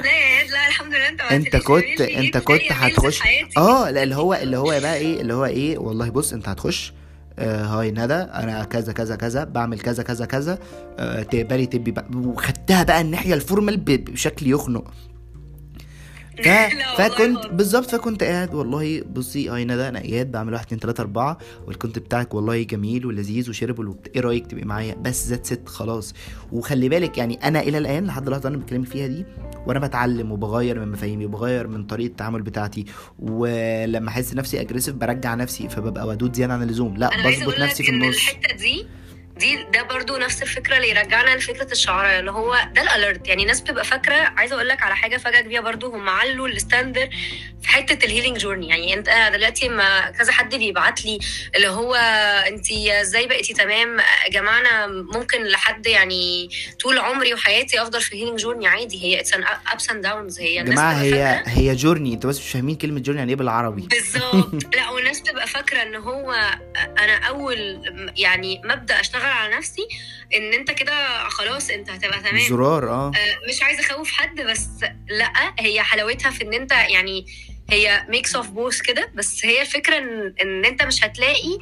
لا 0.00 0.06
يا 0.06 0.38
ياد 0.38 0.50
لا 0.50 0.68
الحمد 0.68 0.94
لله 0.94 1.08
انت 1.08 1.20
انت 1.20 1.56
كنت 1.56 2.00
انت 2.00 2.36
كنت 2.48 2.72
هتخش. 2.72 3.22
آه 3.56 3.90
لا 3.90 4.02
اللي 4.02 4.14
هو 4.14 4.34
اللي 4.34 4.56
هو 4.56 4.64
بقى 4.80 4.96
إيه 4.96 5.20
اللي 5.20 5.34
هو 5.34 5.44
إيه 5.44 5.78
والله 5.78 6.10
بص 6.10 6.32
انت 6.32 6.48
هتخش 6.48 6.92
آه 7.38 7.64
هاي 7.64 7.90
ندى 7.90 8.14
أنا 8.14 8.64
كذا 8.64 8.92
كذا 8.92 9.16
كذا 9.16 9.44
بعمل 9.44 9.80
كذا 9.80 10.02
كذا 10.02 10.26
كذا. 10.26 10.58
آه 10.98 11.22
تقبلي 11.22 11.66
تبي 11.66 11.94
وخدتها 12.14 12.82
بقى 12.82 13.00
الناحية 13.00 13.34
الفورمال 13.34 13.76
بشكل 13.76 14.46
يخنق. 14.46 14.90
ف... 16.44 16.48
فكنت. 16.98 17.46
بالظبط 17.46 17.90
فكنت 17.90 18.22
قاعد 18.24 18.54
والله 18.54 19.02
بصي 19.02 19.48
هاي 19.48 19.64
ندى 19.64 19.88
أنا 19.88 20.00
اياد 20.00 20.30
بعمل 20.30 20.52
واحد 20.52 20.64
اتنين 20.66 20.80
تلاتة 20.80 21.00
أربعة 21.00 21.38
والكونت 21.66 21.98
بتاعك 21.98 22.34
والله 22.34 22.62
جميل 22.62 23.06
ولذيذ 23.06 23.50
وشيربل 23.50 23.88
وبت... 23.88 24.10
إيه 24.14 24.20
رأيك 24.20 24.46
تبقي 24.46 24.64
معايا؟ 24.64 24.94
بس 24.94 25.28
ذات 25.28 25.46
ست 25.46 25.68
خلاص. 25.68 26.14
وخلي 26.52 26.88
بالك 26.88 27.18
يعني 27.18 27.34
أنا 27.44 27.60
إلى 27.60 27.78
الآن 27.78 28.04
لحد 28.06 28.26
اللحظه 28.26 28.48
أنا 28.48 28.56
بتكلم 28.56 28.82
فيها 28.82 29.06
دي 29.06 29.24
وأنا 29.66 29.78
بتعلم 29.78 30.32
وبغير 30.32 30.80
من 30.80 30.88
مفاهيمي 30.92 31.26
وبغير 31.26 31.66
من 31.66 31.84
طريقة 31.86 32.10
التعامل 32.10 32.42
بتاعتي 32.42 32.84
ولما 33.18 34.08
أحس 34.08 34.34
نفسي 34.34 34.60
aggressive 34.60 34.94
برجع 34.94 35.34
نفسي 35.34 35.68
فببقى 35.68 36.06
ودود 36.06 36.36
زيادة 36.36 36.52
عن 36.52 36.62
اللزوم. 36.62 36.96
لا 36.96 37.10
بظبط 37.28 37.58
نفسي 37.58 37.82
في 37.82 37.90
النص. 37.90 38.16
الحتة 38.16 38.56
دي 38.56 38.86
دي 39.36 39.62
ده 39.72 39.82
برضو 39.82 40.16
نفس 40.16 40.42
الفكرة 40.42 40.76
اللي 40.76 40.90
يرجعنا 40.90 41.36
لفكرة 41.36 41.72
الشعراء 41.72 42.18
اللي 42.20 42.30
هو 42.30 42.56
ده 42.74 42.82
ال 42.82 42.90
alert 42.90 43.28
يعني 43.28 43.42
الناس 43.42 43.60
بتبقى 43.60 43.84
فاكرة 43.84 44.14
عايزة 44.14 44.54
أقول 44.56 44.68
لك 44.68 44.82
على 44.82 44.96
حاجة 44.96 45.16
فجأة 45.16 45.40
بيها 45.40 45.60
برضو 45.60 45.92
هم 45.92 46.08
علوا 46.08 46.48
ال 46.48 46.55
standard 46.55 47.08
في 47.62 47.68
حتة 47.68 48.04
ال 48.06 48.10
healing 48.10 48.38
journey 48.38 48.68
يعني 48.68 48.94
أنت 48.94 49.30
دلوقتي 49.32 49.68
ما 49.68 50.10
كذا 50.10 50.32
حد 50.32 50.54
بيبعت 50.54 51.04
لي 51.04 51.18
اللي 51.56 51.68
هو 51.68 51.94
أنت 52.48 52.72
إزاي 52.72 53.26
بقيتي 53.26 53.54
تمام؟ 53.54 53.98
يا 53.98 54.30
جماعة 54.30 54.60
أنا 54.60 54.86
ممكن 54.86 55.44
لحد 55.44 55.86
يعني 55.86 56.48
طول 56.82 56.98
عمري 56.98 57.34
وحياتي 57.34 57.82
أفضل 57.82 58.00
في 58.00 58.12
ال 58.12 58.15
healing 58.15 58.38
journey 58.40 58.66
عادي. 58.68 59.04
هي 59.04 59.20
it's 59.20 59.32
ups 59.72 59.90
and 59.90 60.02
downs 60.02 60.40
هي 60.40 60.60
الناس 60.60 60.74
جماعة 60.74 60.92
هي 60.92 61.42
هي 61.46 61.74
journey 61.74 62.14
أنتوا 62.14 62.30
بس 62.30 62.38
مش 62.38 62.48
فاهمين 62.48 62.76
كلمة 62.76 63.00
journey 63.00 63.18
يعني 63.18 63.30
إيه 63.32 63.36
بالعربي. 63.36 63.82
بالظبط. 63.82 64.74
لا 64.76 64.90
والناس 64.90 65.20
بتبقى 65.20 65.46
فاكرة 65.46 65.82
إن 65.82 65.94
هو 65.96 66.32
أنا 66.98 67.16
أول 67.28 67.82
يعني 68.16 68.60
مبدأ 68.64 69.00
أشتغل 69.00 69.25
على 69.32 69.56
نفسي 69.56 69.88
إن 70.34 70.52
أنت 70.52 70.70
كده 70.70 71.28
خلاص 71.28 71.70
أنت 71.70 71.90
هتبقى 71.90 72.20
تمام. 72.20 72.48
زرار 72.48 72.88
آه. 72.90 73.08
آه، 73.16 73.48
مش 73.48 73.62
عايزة 73.62 73.80
أخوف 73.80 74.10
حد 74.12 74.40
بس 74.40 74.68
لأ 75.08 75.32
هي 75.58 75.82
حلاوتها 75.82 76.30
في 76.30 76.44
إن 76.44 76.54
أنت 76.54 76.72
يعني 76.72 77.26
هي 77.70 78.06
mix 78.08 78.36
of 78.36 78.48
both 78.50 78.80
كده 78.80 79.10
بس 79.14 79.44
هي 79.44 79.60
الفكرة 79.60 79.98
إن, 79.98 80.34
إن 80.42 80.64
أنت 80.64 80.82
مش 80.82 81.04
هتلاقي 81.04 81.58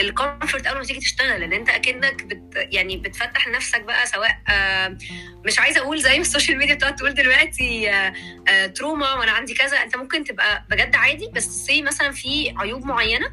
ال 0.00 0.08
comfort 0.08 0.66
أول 0.66 0.78
ما 0.78 0.84
تيجي 0.84 1.00
تشتغل 1.00 1.42
إن 1.42 1.52
أنت 1.52 1.68
أكنك 1.68 2.22
بت 2.24 2.68
يعني 2.72 2.96
بتفتح 2.96 3.48
لنفسك 3.48 3.80
بقى 3.80 4.06
سواء 4.06 4.38
آه، 4.48 4.98
مش 5.44 5.58
عايزة 5.58 5.80
أقول 5.80 6.00
زي 6.02 6.14
ما 6.14 6.20
ال 6.20 6.25
social 6.25 6.58
media 6.58 6.74
بتقعد 6.74 6.96
تقول 6.96 7.14
دلوقتي 7.14 7.90
آه، 7.90 8.12
آه، 8.48 8.66
trauma 8.66 9.14
وأنا 9.14 9.32
عندي 9.32 9.54
كذا 9.54 9.76
أنت 9.82 9.96
ممكن 9.96 10.24
تبقى 10.24 10.64
بجد 10.70 10.96
عادي 10.96 11.30
بس 11.34 11.44
say 11.44 11.82
مثلا 11.82 12.12
في 12.12 12.54
عيوب 12.56 12.84
معينة 12.84 13.32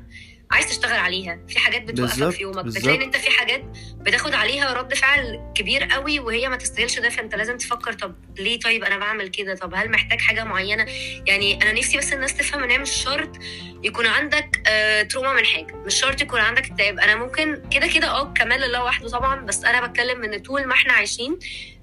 عايز 0.52 0.66
تشتغل 0.68 1.00
عليها. 1.00 1.40
في 1.50 1.60
حاجات 1.60 1.82
بتوقفك 1.84 2.30
في 2.30 2.42
يومك. 2.42 2.64
بالظبط. 2.64 2.78
بتلاقي 2.82 2.98
إن 2.98 3.02
أنت 3.02 3.18
في 3.18 3.32
حاجات 3.32 3.64
بتاخد 3.98 4.34
عليها 4.34 4.74
رد 4.74 4.94
فعل 4.94 5.52
كبير 5.56 5.84
قوي 5.84 6.20
وهي 6.20 6.50
ما 6.50 6.56
تستاهلش 6.56 7.00
ده 7.00 7.10
فأنت 7.10 7.36
لازم 7.36 7.58
تفكر 7.58 7.94
طب 7.94 8.16
ليه 8.40 8.60
طيب 8.60 8.84
أنا 8.84 8.98
بعمل 8.98 9.28
كده؟ 9.28 9.56
طب 9.56 9.74
هل 9.76 9.92
محتاج 9.92 10.20
حاجة 10.22 10.44
معينة؟ 10.44 10.86
يعني 11.26 11.62
أنا 11.64 11.72
نفسي 11.72 11.98
بس 11.98 12.14
الناس 12.14 12.38
تفهم 12.38 12.64
إن 12.64 12.72
هي 12.72 12.78
مش 12.78 12.90
شرط 12.92 13.38
يكون 13.84 14.06
عندك 14.08 14.62
آه 14.68 15.02
تروما 15.02 15.34
من 15.34 15.46
حاجة. 15.46 15.76
مش 15.76 15.96
شرط 15.96 16.22
يكون 16.22 16.40
عندك 16.40 16.66
اكتئاب. 16.72 17.00
أنا 17.00 17.16
ممكن 17.16 17.62
كده 17.72 17.88
كده 17.88 18.08
آه 18.08 18.34
كمال 18.34 18.62
لله 18.62 18.84
وحده 18.84 19.10
طبعا 19.10 19.42
بس 19.46 19.64
أنا 19.64 19.88
بتكلم 19.88 20.24
إن 20.24 20.40
طول 20.40 20.66
ما 20.66 20.74
إحنا 20.74 20.94
عايشين 20.94 21.40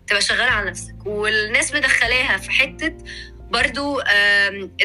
تبقى 0.06 0.20
شغالة 0.22 0.50
على 0.50 0.70
نفسك. 0.70 0.94
والناس 1.06 1.74
مدخلاها 1.74 2.36
في 2.36 2.50
حتة 2.50 2.94
برضو 3.54 4.00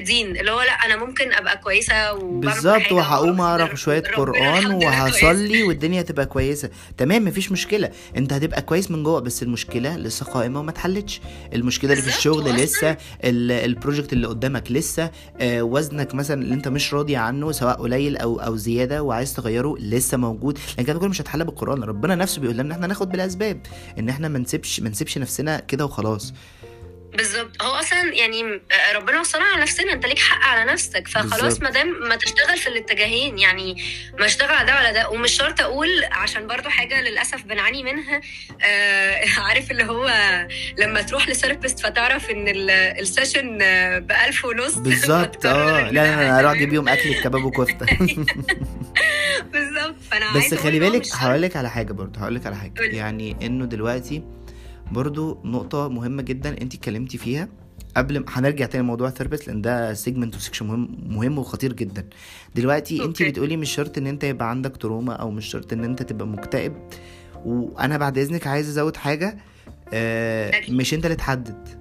دين 0.06 0.38
اللي 0.38 0.52
هو 0.52 0.62
لا 0.62 0.72
أنا 0.72 0.96
ممكن 1.06 1.34
أبقى 1.34 1.58
كويسة 1.58 2.14
وبعمل 2.14 2.40
بالظبط 2.54 2.92
وهقوم 2.92 3.42
اقرا 3.42 3.76
شوية 3.76 4.02
قرآن. 4.04 4.66
وهصلي 4.74 5.64
والدنيا 5.64 6.02
هتبقى 6.02 6.26
كويسة. 6.26 6.70
تمام 6.98 7.26
مفيش 7.26 7.52
مشكلة. 7.52 7.90
أنت 8.18 8.34
هتبقى 8.34 8.62
كويس 8.62 8.92
من 8.92 9.04
جوه 9.04 9.20
بس 9.20 9.44
المشكلة 9.44 9.98
لسه 9.98 10.26
قائمة 10.26 10.60
وما 10.60 10.72
اتحلتش. 10.72 11.22
المشكلة 11.54 11.92
اللي 11.92 12.02
في 12.04 12.18
الشغل 12.18 12.52
لسه 12.56 12.90
ال- 13.24 13.52
البروجكت 13.52 14.14
اللي 14.14 14.28
قدامك 14.28 14.72
لسه 14.72 15.12
آه 15.42 15.62
وزنك 15.64 16.16
مثلا 16.16 16.42
اللي 16.42 16.54
أنت 16.54 16.68
مش 16.68 16.94
راضي 16.94 17.16
عنه 17.16 17.52
سواء 17.52 17.76
قليل 17.82 18.18
أو 18.18 18.40
أو 18.40 18.56
زيادة 18.56 19.04
وعايز 19.04 19.34
تغيره 19.34 19.76
لسه 19.80 20.18
موجود. 20.18 20.60
لأن 20.78 20.86
كده 20.86 21.00
كله 21.00 21.10
مش 21.10 21.22
هتحل 21.22 21.46
بالقران 21.46 21.84
ربنا 21.84 22.16
نفسه 22.16 22.42
بيقول 22.42 22.56
لنا 22.56 22.64
إن 22.66 22.72
إحنا 22.72 22.88
ناخد 22.88 23.10
بالأسباب. 23.10 23.62
إن 24.00 24.10
إحنا 24.10 24.28
ما 24.28 24.40
نسيبش 24.40 24.80
ما 24.80 24.90
نسيبش 24.90 25.18
نفسنا 25.18 25.60
كده 25.60 25.86
وخلاص. 25.86 26.34
بالظبط. 27.14 27.62
هو 27.64 27.72
أصلا 27.72 28.14
يعني 28.14 28.44
آه، 28.72 28.94
ربنا 28.96 29.20
وصلنا 29.20 29.46
على 29.46 29.62
نفسنا. 29.62 29.94
أنت 29.94 30.06
ليك 30.06 30.20
حق 30.20 30.44
على 30.50 30.72
نفسك. 30.72 31.08
فخلاص. 31.08 31.62
ما 31.62 31.70
دام 31.70 31.88
ما 32.10 32.16
تشتغل 32.16 32.58
في 32.58 32.68
الاتجاهين 32.68 33.40
يعني 33.40 33.84
ما 34.20 34.26
اشتغل 34.26 34.50
على 34.56 34.68
ده 34.68 34.76
ولا 34.80 34.92
ده. 34.92 35.10
ومش 35.10 35.32
شرط 35.32 35.62
أقول 35.62 35.90
عشان 36.12 36.48
برضو 36.48 36.70
حاجة 36.70 37.02
للأسف 37.02 37.44
بنعاني 37.44 37.84
منها. 37.84 38.22
آه 38.62 39.22
عارف 39.48 39.72
اللي 39.72 39.84
هو 39.84 40.10
لما 40.78 41.02
تروح 41.02 41.30
ل 41.30 41.35
therapist 41.35 41.80
فتعرف 41.80 42.30
إن 42.30 42.48
ال- 42.48 42.70
ال 42.72 42.82
session 42.82 43.58
ب 44.00 44.12
1000 44.28 44.46
ونص. 44.46 44.76
بالظبط. 44.90 45.46
آه 45.46 45.92
لا 45.92 46.14
أنا 46.14 46.40
هروح. 46.40 46.52
أجيب 46.52 46.74
يوم 46.74 46.90
أكل 46.90 47.22
كباب 47.24 47.44
وكفتة. 47.44 47.86
بالظبط. 49.54 49.96
فأنا 50.12 50.34
بس 50.38 50.54
خلي 50.54 50.80
بالك. 50.80 51.02
هقول 51.14 51.42
لك 51.42 51.56
على 51.56 51.70
حاجة 51.70 51.94
برضه 51.94 52.20
هقول 52.22 52.36
لك 52.36 52.46
على 52.46 52.56
حاجة. 52.56 52.82
يعني 52.82 53.36
إنه 53.42 53.66
دلوقتي 53.66 54.24
برضه 54.92 55.38
نقطة 55.46 55.88
مهمة 55.88 56.22
جدا 56.22 56.62
انت 56.62 56.76
اتكلمتي 56.76 57.18
فيها. 57.18 57.48
قبل 57.98 58.20
ما 58.20 58.26
هنرجع 58.30 58.66
تاني 58.66 58.84
لموضوع 58.84 59.08
ال 59.08 59.12
therapist 59.12 59.48
لأن 59.48 59.62
ده 59.62 59.94
segment 59.94 60.36
و 60.36 60.39
section 60.39 60.66
مهم 60.68 60.98
مهم 61.10 61.38
وخطير 61.38 61.74
جدا. 61.74 62.06
دلوقتي 62.56 63.04
انت. 63.06 63.24
بتقولي 63.24 63.58
مش 63.58 63.70
شرط 63.76 63.98
إن 63.98 64.08
انت 64.08 64.24
يبقى 64.24 64.50
عندك 64.50 64.78
trauma 64.78 65.14
أو 65.14 65.32
مش 65.32 65.46
شرط 65.46 65.74
إن 65.74 65.84
انت 65.84 66.04
تبقى 66.04 66.28
مكتئب. 66.28 66.74
وأنا 67.46 67.98
بعد 67.98 68.18
إذنك 68.18 68.48
عايز 68.48 68.70
أزود 68.70 68.98
حاجة 68.98 69.38
آه. 69.94 70.52
مش 70.70 70.94
انت 70.94 71.06
اللي 71.06 71.16
تحدد. 71.16 71.80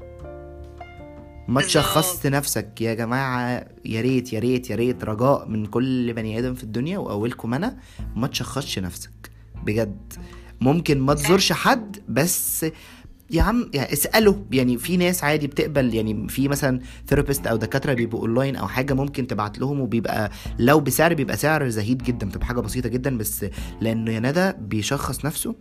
ما. 1.49 1.61
تشخصت 1.61 2.27
نفسك 2.27 2.81
يا 2.81 2.95
جماعة 2.95 3.67
يا 3.85 4.01
ريت 4.01 4.33
يا 4.33 4.39
ريت 4.39 4.71
يا 4.71 4.77
ريت 4.77 5.05
رجاء 5.05 5.49
من 5.49 5.67
كل 5.67 6.13
بني 6.13 6.39
آدم 6.39 6.55
في 6.55 6.65
الدنيا 6.65 6.99
واولكم 6.99 7.55
أنا 7.55 7.79
ما 8.17 8.27
تشخصش 8.27 8.79
نفسك. 8.79 9.31
بجد. 9.65 10.13
ممكن 10.61 11.01
ما 11.01 11.15
تزورش 11.15 11.53
حد 11.53 11.97
بس 12.09 12.67
يا 13.31 13.43
عم 13.43 13.71
يعني 13.75 13.93
اسأله. 13.93 14.45
يعني 14.53 14.79
في 14.79 14.97
ناس 14.97 15.25
عادي 15.25 15.47
بتقبل 15.47 15.95
يعني 15.95 16.29
في 16.29 16.49
مثلا 16.49 16.81
therapist 17.09 17.47
أو 17.47 17.57
دكاترة 17.57 17.93
بيبقوا 17.95 18.21
اونلاين 18.21 18.57
أو 18.57 18.69
حاجة 18.69 18.95
ممكن 18.95 19.27
تبعت 19.27 19.59
لهم 19.59 19.81
وبيبقى 19.81 20.31
لو 20.59 20.81
بسعر 20.81 21.15
بيبقى 21.15 21.37
سعر 21.37 21.69
زهيد 21.69 22.03
جدا 22.03 22.29
بتبقى 22.29 22.47
حاجة 22.47 22.61
بسيطة 22.61 22.89
جدا. 22.89 23.19
بس 23.19 23.47
لأنه 23.81 24.13
يا 24.13 24.21
ندى 24.21 24.53
بيشخص 24.61 25.25
نفسه 25.25 25.55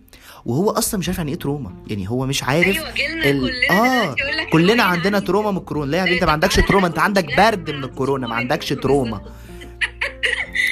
وهو 0.45 0.69
أصلا 0.69 0.99
مش 0.99 1.07
عارف 1.09 1.17
يعني 1.17 1.31
إيه 1.31 1.39
trauma 1.39 1.73
يعني 1.87 2.09
هو 2.09 2.25
مش 2.25 2.43
عارف 2.43 2.77
جيلنا 2.95 3.29
ال- 3.29 3.39
كلنا. 3.69 4.15
لك 4.41 4.49
كلنا 4.51 4.83
هو 4.83 4.87
عندنا 4.87 5.19
trauma 5.19 5.51
من 5.51 5.57
الكورونا. 5.57 5.91
لا 5.91 5.97
يا 6.05 6.13
انت 6.15 6.23
ما 6.23 6.31
عندكش 6.37 6.55
trauma 6.55 6.87
أنت 6.87 6.99
عندك 6.99 7.37
برد 7.37 7.71
من 7.71 7.83
الكورونا. 7.83 8.27
ما 8.27 8.35
عندكش 8.35 8.69
trauma 8.69 9.21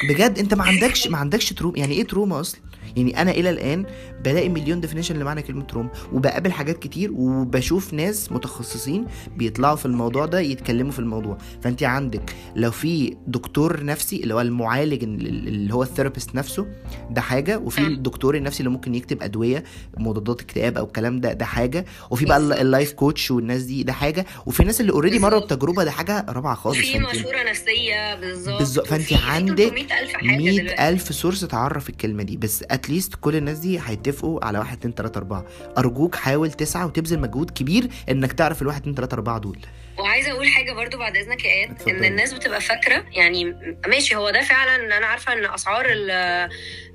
بجد 0.10 0.40
أنت 0.40 0.54
ما 0.54 0.64
عندكش 0.64 1.08
ما 1.08 1.18
عندكش 1.18 1.54
trauma 1.54 1.78
يعني 1.80 1.94
إيه 1.96 2.04
trauma 2.04 2.40
أصلا؟ 2.40 2.62
يعني 2.98 3.22
أنا 3.22 3.32
إلى 3.32 3.50
الآن 3.50 3.86
بلاقي 4.26 4.50
مليون 4.50 4.82
definition 4.82 5.20
لمعنى 5.20 5.42
كلمة 5.42 5.64
trauma 5.64 5.90
وبقابل 6.14 6.52
حاجات 6.52 6.80
كتير 6.80 7.12
وبشوف 7.14 7.94
ناس 7.94 8.32
متخصصين 8.32 9.06
بيطلعوا 9.38 9.76
في 9.76 9.86
الموضوع 9.86 10.26
ده 10.26 10.40
يتكلموا 10.40 10.92
في 10.92 11.00
الموضوع 11.00 11.38
فانت 11.62 11.84
عندك 11.84 12.36
لو 12.56 12.72
في 12.72 13.16
دكتور 13.28 13.84
نفسي 13.84 14.16
اللي 14.24 14.34
هو 14.34 14.42
المعالج 14.42 15.04
اللي 15.04 15.74
هو 15.74 15.84
ال 15.84 15.89
therapist 15.89 16.36
نفسه 16.36 16.68
ده 17.12 17.22
حاجة 17.22 17.58
وفي. 17.60 17.82
الدكتور 17.82 18.36
النفسي 18.36 18.60
اللي 18.60 18.70
ممكن 18.70 18.96
يكتب 18.96 19.24
أدوية 19.24 19.64
مضادات 19.98 20.42
اكتئاب 20.42 20.78
أو 20.78 20.86
الكلام 20.86 21.20
ده 21.22 21.34
ده 21.34 21.46
حاجة 21.46 21.86
وفي 22.10 22.26
بقى. 22.26 22.38
ال 22.62 22.68
life 22.68 22.92
coach 22.94 23.32
والناس 23.32 23.64
دي 23.64 23.84
ده 23.84 23.94
حاجة 23.94 24.26
وفي 24.46 24.64
ناس 24.64 24.82
اللي 24.82 24.92
already 24.92 25.20
مروا. 25.20 25.40
بتجربة 25.40 25.84
ده 25.84 25.92
حاجة 25.92 26.26
رابعة 26.30 26.56
خالص 26.56 26.78
في 26.78 26.94
فانت 26.94 27.10
مشوره 27.16 27.50
نفسيه 27.50 28.16
بالظبط 28.20 28.58
بالظبط، 28.60 28.92
وفي 28.94 29.16
عندك 29.16 29.64
300,000 29.64 30.14
حاجة 30.14 30.38
مية 30.38 30.62
دلوقتي. 30.62 30.90
ألف 30.90 31.16
source 31.16 31.42
تعرف 31.42 31.90
الكلمة 31.90 32.24
دي 32.24 32.38
بس 32.38 32.64
at 32.72 32.84
least 32.84 33.14
كل 33.22 33.36
الناس 33.36 33.60
دي 33.60 33.80
هيتفقوا 33.86 34.15
على 34.24 34.60
واحد 34.60 34.78
اتنين 34.78 34.96
تلاتة 34.96 35.18
أربعة. 35.18 35.46
أرجوك 35.78 36.16
حاول 36.16 36.52
تسعى 36.52 36.86
وتبذل 36.86 37.20
مجهود 37.20 37.50
كبير 37.50 37.90
إنك 38.10 38.34
تعرف 38.34 38.62
الواحد 38.62 38.82
اتنين 38.82 38.96
تلاتة 38.96 39.16
أربعة 39.16 39.40
دول. 39.40 39.58
وعايزة 39.98 40.32
أقول 40.32 40.48
حاجة 40.48 40.72
برضو 40.74 40.98
بعد 40.98 41.18
إذنك 41.18 41.46
يا 41.46 41.50
اياد 41.52 41.82
إن. 41.90 42.04
الناس 42.06 42.34
بتبقى 42.34 42.62
فاكرة 42.62 43.06
يعني 43.12 43.44
ماشي 43.88 44.16
هو 44.16 44.30
ده 44.30 44.42
فعلا 44.42 44.98
أنا 44.98 45.06
عارفة 45.06 45.34
إن 45.34 45.46
أسعار 45.46 45.86
آه، 46.12 46.50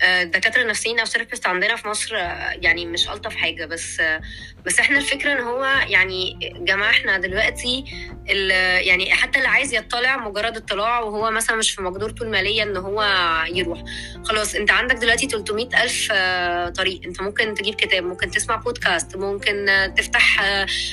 الدكاترة 0.05 0.63
النفسيين 0.63 0.99
أو 0.99 1.05
ال 1.05 1.09
therapist 1.09 1.47
عندنا 1.47 1.77
في 1.77 1.89
مصر 1.89 2.17
آه، 2.17 2.53
يعني 2.63 2.87
مش 2.87 3.09
ألطف 3.09 3.35
حاجة. 3.37 3.65
بس 3.67 4.01
آه، 4.01 4.21
بس 4.67 4.81
إحنا 4.81 4.99
الفكرة 4.99 5.33
إن 5.33 5.41
هو 5.41 5.65
يعني 5.89 6.39
جماعة 6.61 6.91
إحنا 6.91 7.19
دلوقتي 7.19 7.85
يعني 8.81 9.15
حتى 9.15 9.39
اللي 9.39 9.49
عايز 9.49 9.75
يطلع 9.75 10.17
مجرد 10.17 10.57
اطلاع 10.57 11.01
وهو 11.01 11.31
مثلا 11.31 11.57
مش 11.57 11.71
في 11.71 11.83
مقدورته 11.83 12.23
المالية 12.23 12.63
إن 12.63 12.77
هو 12.77 13.03
يروح. 13.53 13.83
خلاص 14.25 14.55
أنت 14.55 14.71
عندك 14.71 14.95
دلوقتي 14.97 15.27
300 15.29 15.83
ألف 15.83 16.13
طريق. 16.77 17.01
أنت 17.07 17.23
ممكن 17.23 17.55
تجيب 17.55 17.75
كتاب 17.75 18.05
ممكن 18.05 18.31
تسمع 18.31 18.57
بودكاست 18.57 19.17
ممكن 19.17 19.67
تفتح 19.97 20.43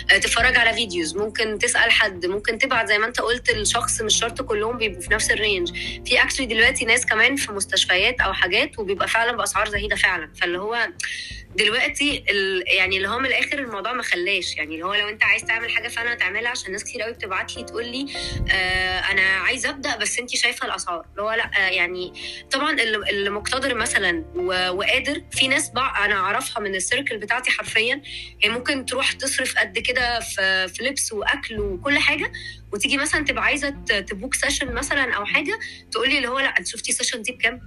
تتفرج 0.09 0.57
على 0.57 0.73
videos 0.73 1.17
ممكن 1.17 1.57
تسأل 1.59 1.91
حد. 1.99 2.25
ممكن 2.25 2.57
تبعت 2.57 2.87
زي 2.87 2.97
ما 2.97 3.07
انت 3.07 3.21
قلت 3.21 3.49
الشخص 3.49 4.01
مش 4.01 4.19
شرط 4.19 4.41
كلهم 4.41 4.77
بيبقوا 4.77 5.01
في 5.01 5.13
نفس 5.13 5.31
ال 5.31 5.37
range. 5.37 5.71
في 6.05 6.21
اكشلي 6.23 6.45
دلوقتي 6.45 6.85
ناس 6.85 7.05
كمان 7.05 7.35
في 7.35 7.51
مستشفيات 7.51 8.21
أو 8.21 8.33
حاجات 8.33 8.79
وبيبقى 8.79 9.07
فعلا 9.07 9.37
بأسعار 9.37 9.69
زهيدة 9.69 9.95
فعلا. 9.95 10.29
فاللي 10.41 10.57
هو 10.59 10.87
دلوقتي 11.57 12.23
ال... 12.29 12.63
يعني 12.67 12.97
اللي 12.97 13.07
هو 13.07 13.19
من 13.19 13.25
الآخر 13.25 13.59
الموضوع 13.59 13.93
ما 13.93 14.03
خلاش 14.03 14.55
يعني 14.57 14.73
اللي 14.75 14.85
هو 14.85 14.93
لو 14.93 15.07
أنت 15.09 15.23
عايز 15.23 15.43
تعمل 15.43 15.69
حاجة 15.69 15.87
فعلا 15.87 16.15
تعملها 16.15 16.51
عشان 16.51 16.71
ناس 16.71 16.83
كتير 16.83 17.01
قوي 17.01 17.13
بتبعت 17.13 17.57
لي 17.57 17.63
تقول 17.63 17.85
لي 17.85 18.05
آه 18.51 18.99
أنا 18.99 19.21
عايز 19.21 19.65
أبدأ 19.65 19.97
بس 19.97 20.19
أنت 20.19 20.35
شايفة 20.35 20.65
الأسعار 20.67 21.05
اللي 21.11 21.21
هو 21.21 21.31
لأ 21.31 21.51
آه 21.57 21.69
يعني 21.69 22.13
طبعا 22.51 22.71
اللي, 22.81 23.29
مقتدر 23.29 23.75
مثلا 23.75 24.25
و... 24.35 24.69
وقادر 24.69 25.21
في 25.31 25.47
ناس 25.47 25.69
بقى 25.69 26.05
أنا 26.05 26.15
أعرفها 26.15 26.63
من 26.63 26.75
السيركل 26.75 27.17
بتاعتي 27.17 27.51
حرفيا 27.51 28.01
هي 28.43 28.49
ممكن 28.49 28.85
تروح 28.85 29.11
تصرف 29.11 29.57
قد 29.57 29.79
كده 29.79 30.19
في 30.19 30.67
في 30.67 30.83
لبس 30.83 31.13
وأكل 31.13 31.59
وكل 31.59 31.99
حاجة 31.99 32.31
وتيجي 32.73 32.97
مثلا 32.97 33.25
تبقى 33.25 33.43
عايزة 33.43 33.69
ت 34.07 34.12
book 34.12 34.33
session 34.33 34.73
مثلا 34.73 35.13
أو 35.13 35.25
حاجة 35.25 35.59
تقول 35.91 36.09
لي 36.09 36.17
اللي 36.17 36.27
هو 36.29 36.39
لأ 36.39 36.59
أنت 36.59 36.67
شفتي 36.67 36.91
ال 36.91 36.95
session 36.95 37.21
دي 37.21 37.31
بكام؟ 37.31 37.61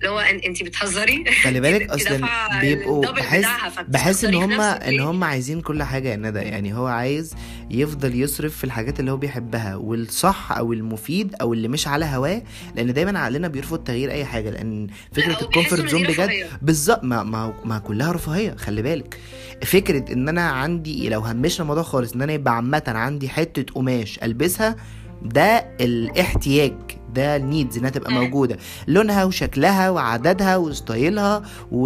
اللي 0.00 0.08
هو 0.12 0.18
انت 0.18 0.62
بتهزري. 0.62 1.24
خلي 1.42 1.60
بالك 1.64 1.90
أصلا 1.90 2.28
بيبقوا 2.60 3.10
بحس 3.12 3.46
بحس 3.88 4.24
إن 4.24 4.34
هم 4.34 4.60
إن؟ 4.60 5.00
هم 5.00 5.24
عايزين 5.24 5.60
كل 5.60 5.82
حاجة 5.82 6.08
يا 6.08 6.16
ندى. 6.16 6.38
يعني 6.38 6.74
هو 6.74 6.86
عايز 6.86 7.34
يفضل 7.70 8.20
يصرف 8.20 8.56
في 8.56 8.64
الحاجات 8.64 9.00
اللي 9.00 9.10
هو 9.12 9.16
بيحبها 9.16 9.76
والصح 9.76 10.52
أو 10.52 10.72
المفيد 10.72 11.34
أو 11.40 11.52
اللي 11.52 11.68
مش 11.68 11.88
على 11.88 12.04
هواه 12.04 12.42
لأن 12.76 12.92
دايما 12.92 13.18
عقلنا 13.18 13.48
بيرفض 13.48 13.78
تغيير 13.78 14.10
أي 14.10 14.24
حاجة. 14.24 14.50
لأن 14.50 14.86
لا، 14.86 14.92
فكره 15.22 15.40
ال 15.44 15.80
comfort 15.80 15.88
zone 15.88 16.02
بجد. 16.02 16.30
بالظبط. 16.62 17.04
ما 17.04 17.22
ما 17.22 17.54
ما 17.64 17.78
كلها 17.78 18.12
رفاهية 18.12 18.54
خلي 18.56 18.82
بالك. 18.82 19.18
فكرة 19.64 20.12
إن 20.12 20.28
أنا 20.28 20.50
عندي 20.50 21.08
لو 21.08 21.20
همشنا 21.20 21.62
الموضوع 21.62 21.82
خالص 21.82 22.12
إن 22.12 22.22
أنا 22.22 22.32
يبقى 22.32 22.56
عامة 22.56 22.82
عندي 22.86 23.28
حتة 23.28 23.72
قماش 23.74 24.18
ألبسها 24.22 24.76
ده 25.22 25.66
الاحتياج. 25.80 26.72
ده 27.14 27.36
النيدز 27.36 27.78
إنها 27.78 27.90
تبقى. 27.90 28.12
موجودة. 28.12 28.56
لونها 28.88 29.24
وشكلها 29.24 29.90
وعددها 29.90 30.56
وستايلها 30.56 31.42
و... 31.72 31.82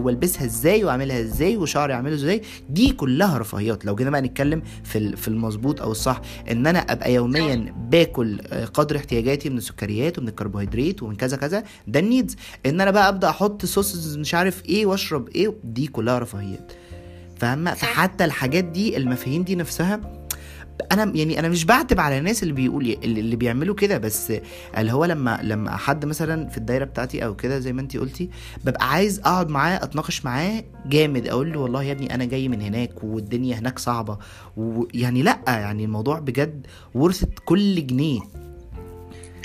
والبسها 0.00 0.44
إزاي 0.44 0.84
واعملها 0.84 1.20
إزاي 1.20 1.56
وشعري 1.56 1.92
اعمله 1.94 2.14
إزاي 2.14 2.42
دي 2.70 2.92
كلها 2.92 3.38
رفاهيات. 3.38 3.84
لو 3.84 3.94
جينا 3.94 4.10
بقى 4.10 4.20
نتكلم 4.22 4.62
في 4.84 5.16
في 5.16 5.28
المظبوط 5.28 5.80
أو 5.82 5.90
الصح 5.90 6.20
إن 6.50 6.66
أنا 6.66 6.78
أبقى 6.78 7.14
يوميا 7.14 7.74
باكل 7.90 8.38
قدر 8.74 8.96
احتياجاتي 8.96 9.50
من 9.50 9.56
السكريات 9.58 10.18
ومن 10.18 10.28
الكربوهيدرات 10.28 11.02
ومن 11.02 11.16
كذا 11.16 11.36
كذا 11.36 11.64
ده 11.86 12.00
النيدز 12.00 12.36
إن 12.66 12.80
أنا 12.80 12.90
بقى 12.90 13.08
أبدأ 13.08 13.28
أحط 13.30 13.64
صوص 13.66 14.16
مش 14.16 14.34
عارف 14.34 14.64
إيه 14.64 14.86
وأشرب 14.86 15.28
إيه 15.28 15.54
دي 15.64 15.86
كلها 15.86 16.18
رفاهيات. 16.18 16.72
فاهمة. 17.38 17.74
فحتى 17.74 18.24
الحاجات 18.24 18.64
دي 18.64 18.96
المفاهيم 18.96 19.42
دي 19.42 19.54
نفسها 19.56 20.00
أنا 20.92 21.12
يعني 21.16 21.38
أنا 21.38 21.48
مش 21.48 21.64
بعتب 21.64 22.00
على 22.00 22.18
الناس 22.18 22.42
اللي 22.42 22.54
بيقول 22.54 22.96
اللي 23.04 23.36
بيعملوا 23.36 23.74
كده 23.74 23.98
بس 23.98 24.32
اللي 24.78 24.92
هو 24.92 25.04
لما 25.04 25.40
لما 25.42 25.76
حد 25.76 26.04
مثلا 26.04 26.48
في 26.48 26.58
الدايرة 26.58 26.84
بتاعتي 26.84 27.24
أو 27.24 27.36
كده 27.36 27.58
زي 27.58 27.72
ما 27.72 27.80
أنتي 27.80 27.98
قلتي 27.98 28.30
ببقى 28.64 28.90
عايز 28.90 29.18
أقعد 29.18 29.48
معاه 29.48 29.84
أتناقش 29.84 30.24
معاه 30.24 30.64
جامد 30.86 31.26
أقول 31.28 31.52
له 31.52 31.60
والله 31.60 31.82
يا 31.82 31.92
ابني 31.92 32.14
أنا 32.14 32.24
جاي 32.24 32.48
من 32.48 32.60
هناك 32.60 33.04
والدنيا 33.04 33.58
هناك 33.58 33.78
صعبة 33.78 34.18
ويعني 34.56 35.22
لأ 35.22 35.40
يعني 35.46 35.84
الموضوع 35.84 36.18
بجد 36.18 36.66
ورثة 36.94 37.28
كل 37.44 37.86
جنيه. 37.86 38.20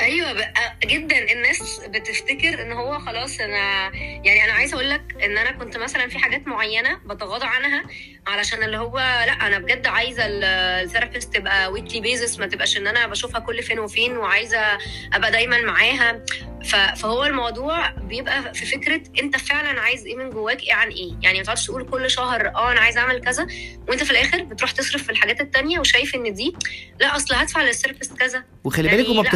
أيوه 0.01 0.33
بقى 0.33 0.75
جدا 0.85 1.31
الناس 1.31 1.81
بتفتكر 1.87 2.61
إن 2.61 2.71
هو 2.71 2.99
خلاص 2.99 3.39
أنا 3.39 3.91
يعني 3.95 4.43
أنا 4.43 4.53
عايزة 4.53 4.75
أقول 4.75 4.89
لك 4.89 5.01
إن 5.23 5.37
أنا 5.37 5.51
كنت 5.51 5.77
مثلا 5.77 6.07
في 6.07 6.19
حاجات 6.19 6.47
معينة 6.47 6.95
بتغاضى 7.05 7.45
عنها 7.45 7.83
علشان 8.27 8.63
اللي 8.63 8.77
هو 8.77 8.97
لأ 8.97 9.47
أنا 9.47 9.59
بجد 9.59 9.87
عايزة 9.87 10.25
ال- 10.25 10.43
ال 10.83 10.88
therapist 10.88 11.33
تبقى 11.35 11.71
weekly 11.71 11.99
basis 12.01 12.39
ما 12.39 12.47
تبقاش 12.47 12.77
إن 12.77 12.87
أنا 12.87 13.07
بشوفها 13.07 13.39
كل 13.39 13.63
فين 13.63 13.79
وفين 13.79 14.17
وعايزة 14.17 14.59
أبقى 15.13 15.31
دايما 15.31 15.61
معاها. 15.61 16.25
فهو 16.95 17.25
الموضوع 17.25 17.89
بيبقى 17.89 18.53
في 18.53 18.65
فكرة 18.65 19.01
أنت 19.21 19.37
فعلا 19.37 19.81
عايز 19.81 20.05
إيه 20.05 20.15
من 20.15 20.29
جواك 20.29 20.63
إيه 20.63 20.73
عن 20.73 20.87
إيه؟ 20.89 21.11
يعني 21.21 21.37
ما 21.37 21.43
تقعدش 21.43 21.65
تقول 21.65 21.89
كل 21.89 22.09
شهر 22.11 22.47
آه 22.47 22.71
أنا 22.71 22.79
عايز 22.79 22.97
أعمل 22.97 23.19
كذا 23.21 23.47
وأنت 23.87 24.03
في 24.03 24.11
الآخر 24.11 24.43
بتروح 24.43 24.71
تصرف 24.71 25.03
في 25.03 25.09
الحاجات 25.11 25.41
التانية 25.41 25.79
وشايف 25.79 26.15
إن 26.15 26.33
دي 26.33 26.55
لأ 26.99 27.15
أصل 27.15 27.35
هدفع 27.35 27.61
لل 27.61 27.72
therapist 27.72 28.17
كذا. 28.17 28.43
وخلي 28.63 28.87
يعني 28.87 28.97
بالك 29.03 29.09
وما 29.09 29.21
لا، 29.23 29.29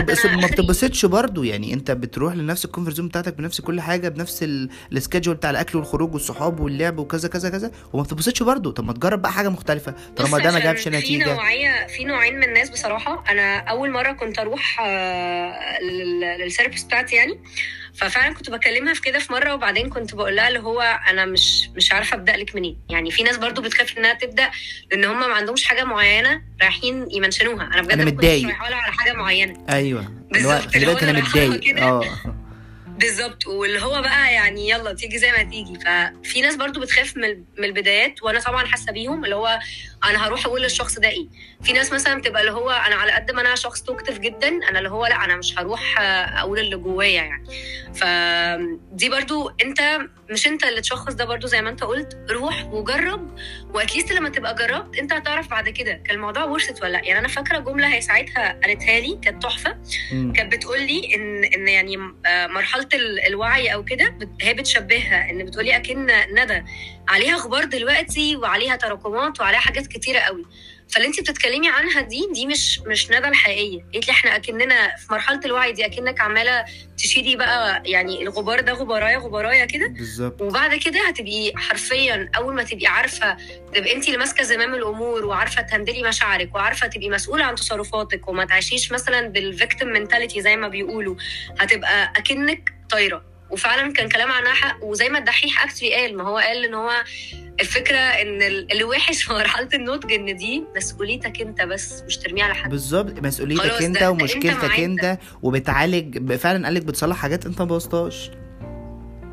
بتبسطش 0.52 1.06
برضه 1.06 1.46
يعني 1.46 1.74
انت 1.74 1.92
بتروح 1.92 2.34
لنفس 2.36 2.66
ال 2.66 2.70
comfort 2.70 2.96
zone 2.96 3.08
بتاعتك 3.08 3.34
بنفس 3.34 3.62
كل 3.62 3.82
حاجة 3.82 4.10
بنفس 4.10 4.44
ال- 4.44 4.70
ال 4.92 4.97
schedule 4.97 5.36
بتاع 5.36 5.50
الأكل 5.50 5.78
والخروج 5.78 6.14
والصحاب 6.14 6.60
واللعب 6.60 6.98
وكذا 7.00 7.28
كذا 7.30 7.50
كذا 7.50 7.72
وما 7.94 8.04
بتبسطش 8.04 8.44
برضه 8.44 8.72
طب 8.72 8.84
ما 8.86 8.94
تجرب 8.94 9.22
بقى 9.22 9.32
حاجة 9.32 9.50
مختلفة. 9.50 9.94
طالما 10.16 10.38
ده 10.40 10.52
ما 10.52 10.60
جابش 10.60 10.84
في 10.84 10.90
نتيجة. 10.90 11.34
نوعية 11.34 11.88
في 11.88 12.04
نوعين 12.04 12.36
من 12.38 12.44
الناس 12.44 12.70
بصراحة. 12.70 13.24
أنا 13.30 13.58
أول 13.58 13.92
مرة 13.92 14.12
كنت 14.12 14.40
أروح 14.40 14.80
آه، 14.82 15.80
لل- 15.82 16.40
لل 16.42 16.50
therapist 16.50 16.86
بتاعتي 16.88 17.16
يعني. 17.16 17.40
ففعلا 17.96 18.34
كنت 18.34 18.50
بكلمها 18.50 18.94
في 18.94 19.02
كده 19.02 19.20
في 19.20 19.34
مرة 19.34 19.54
وبعدين 19.54 19.90
كنت 19.90 20.16
بقول 20.16 20.36
لها 20.36 20.48
اللي 20.48 20.60
هو 20.60 20.82
أنا 20.82 21.26
مش 21.26 21.70
مش 21.76 21.92
عارفة 21.92 22.16
أبدأ 22.16 22.38
لك 22.38 22.56
منين. 22.56 22.78
يعني 22.90 23.12
في 23.12 23.24
ناس 23.24 23.38
برضو 23.38 23.62
بتخاف 23.62 23.98
إنها 23.98 24.14
تبدأ 24.14 24.50
لأن 24.92 25.06
هم 25.06 25.20
ما 25.20 25.36
عندهمش 25.36 25.64
حاجة 25.66 25.84
معينة 25.84 26.42
رايحين 26.62 27.08
يمنشنوها. 27.12 27.64
أنا 27.74 27.82
بجد 27.82 27.98
كنتش 28.02 28.14
متضايق. 28.14 28.46
رايحه 28.46 28.66
على 28.66 28.94
حاجة 28.94 29.14
معينة. 29.14 29.66
أيوه. 29.70 30.14
بالظبط، 30.32 30.76
أنا 30.76 31.12
متضايق. 31.12 31.78
آه. 31.84 32.06
بالظبط. 32.88 33.48
واللي 33.48 33.82
هو 33.82 34.02
بقى 34.02 34.34
يعني 34.34 34.70
يلا 34.70 34.94
تيجي 34.94 35.18
زي 35.18 35.32
ما 35.32 35.44
تيجي. 35.44 35.80
ففي 35.80 36.42
ناس 36.42 36.56
برضو 36.56 36.80
بتخاف 36.80 37.18
من 37.18 37.44
من 37.58 37.64
البدايات 37.64 38.24
وأنا 38.24 38.40
طبعا 38.40 38.66
حاسة 38.66 38.92
بيهم 38.92 39.26
اللي 39.26 39.36
هو 39.36 39.60
أنا 40.04 40.28
هروح 40.28 40.46
أقول 40.46 40.62
للشخص 40.62 41.00
ده 41.00 41.08
إيه. 41.10 41.28
في 41.64 41.74
ناس 41.74 41.92
مثلا 41.94 42.16
بتبقى 42.22 42.42
اللي 42.42 42.52
هو 42.52 42.70
أنا 42.70 42.96
على 42.96 43.12
قد 43.12 43.32
ما 43.32 43.42
أنا 43.42 43.56
شخص 43.56 43.82
توكتيف 43.82 44.20
جدا 44.20 44.48
أنا 44.70 44.78
اللي 44.80 44.90
هو 44.90 45.06
لا 45.06 45.26
أنا 45.26 45.36
مش 45.36 45.60
هروح 45.60 45.96
أقول 46.40 46.60
اللي 46.60 46.76
جوايا 46.78 47.24
يعني. 47.24 47.44
فدي 47.96 49.10
برضو 49.10 49.52
أنت 49.64 50.00
مش 50.30 50.48
أنت 50.48 50.64
اللي 50.64 50.82
تشخص 50.82 51.14
ده 51.14 51.26
برضو 51.26 51.48
زي 51.48 51.62
ما 51.62 51.70
أنت 51.70 51.84
قلت. 51.84 52.18
روح 52.32 52.66
وجرب 52.66 53.38
واكيد 53.74 54.12
لما 54.12 54.30
تبقى 54.30 54.56
جربت 54.56 54.98
أنت 54.98 55.14
هتعرف 55.14 55.48
بعد 55.50 55.70
كده 55.70 55.94
كان 55.94 56.16
الموضوع 56.16 56.44
ورثت 56.44 56.82
ولا 56.84 56.92
لأ. 56.92 57.06
يعني 57.06 57.20
أنا 57.20 57.28
فاكرة 57.28 57.60
جملة 57.60 57.88
هي 57.96 58.02
ساعتها 58.02 58.60
قالتها 58.64 59.00
لي 59.00 59.20
كانت 59.24 59.44
تحفة. 59.44 59.78
كانت 60.36 60.52
بتقول 60.54 60.80
لي 60.82 61.16
إن 61.16 61.44
إن 61.44 61.68
يعني 61.68 61.98
مرحلة 62.48 62.88
ال- 62.94 63.28
الوعي 63.28 63.74
أو 63.74 63.84
كده 63.86 64.18
هي 64.42 64.54
بتشبهها 64.54 65.30
إن 65.30 65.46
بتقولي 65.46 65.76
أكن 65.76 66.08
ندى 66.32 66.64
عليها 67.08 67.36
غبار 67.38 67.64
دلوقتي 67.66 68.36
وعليها 68.36 68.76
تراكمات 68.76 69.40
وعليها 69.40 69.60
حاجات 69.60 69.88
كتيرة 69.90 70.20
قوي. 70.20 70.46
فاللي 70.90 71.08
انت 71.08 71.20
بتتكلمي 71.20 71.70
عنها 71.70 72.02
دي 72.02 72.28
دي 72.34 72.46
مش 72.48 72.80
مش 72.80 73.12
ندى 73.12 73.28
الحقيقيه 73.28 73.86
قالت 73.94 74.08
لي 74.08 74.12
إحنا 74.14 74.36
أكننا 74.36 74.96
في 74.96 75.14
مرحلة 75.14 75.40
الوعي 75.46 75.72
دي 75.72 75.86
أكنك 75.86 76.22
عمالة 76.22 76.66
تشيلي 76.98 77.36
بقى 77.36 77.84
يعني 77.86 78.24
الغبار 78.24 78.60
ده 78.62 78.74
غبرايه 78.74 79.18
غبرايه 79.18 79.66
كده. 79.66 79.88
بالظبط. 79.88 80.42
وبعد 80.42 80.76
كده 80.76 81.08
هتبقي 81.08 81.52
حرفيا 81.56 82.30
أول 82.38 82.56
ما 82.56 82.64
تبقي 82.64 82.88
عارفة 82.88 83.38
تبقي 83.76 83.96
انت 83.96 84.08
اللي 84.08 84.18
ماسكة 84.18 84.44
زمام 84.44 84.74
الأمور 84.76 85.26
وعارفة 85.26 85.62
تهندلي 85.62 86.04
مشاعرك 86.04 86.56
وعارفة 86.56 86.88
تبقي 86.88 87.10
مسؤولة 87.10 87.46
عن 87.46 87.56
تصرفاتك 87.56 88.28
وما 88.28 88.46
تعيشيش 88.46 88.92
مثلا 88.92 89.28
بال 89.28 89.43
victim 89.43 89.88
mentality 89.88 90.42
زي 90.42 90.56
ما 90.56 90.68
بيقولوا. 90.68 91.16
هتبقى 91.60 92.14
أكنك 92.16 92.74
طايرة. 92.92 93.29
وفعلا 93.52 93.94
كان 93.94 94.10
كلام 94.10 94.32
عندها 94.32 94.54
حق. 94.54 94.84
وزي 94.84 95.10
ما 95.10 95.20
الدحيح 95.20 95.64
actually 95.64 95.94
قال 95.96 96.18
ما 96.18 96.24
هو 96.24 96.38
قال 96.38 96.66
إن 96.66 96.74
هو 96.74 96.92
الفكرة 97.60 97.98
إن 97.98 98.42
ال- 98.42 98.72
اللي 98.72 98.84
وحش 98.84 99.24
في 99.24 99.34
مرحلة 99.34 99.70
النضج 99.74 100.14
إن 100.14 100.36
دي 100.38 100.64
مسؤوليتك 100.76 101.42
أنت 101.42 101.62
بس 101.62 102.02
مش 102.08 102.18
ترميها 102.18 102.46
على 102.46 102.56
حد. 102.56 102.70
بالظبط 102.70 103.20
مسؤوليتك 103.20 103.66
أنت 103.66 103.82
أنت 103.84 104.04
ومشكلتك 104.04 104.64
معاك. 104.64 104.80
أنت 104.80 105.18
وبتعالج 105.44 106.34
فعلا 106.36 106.66
قالك 106.68 106.82
بتصلح 106.82 107.18
حاجات 107.18 107.46
أنت 107.46 107.60
ما 107.60 107.66
بوظتهاش. 107.68 108.32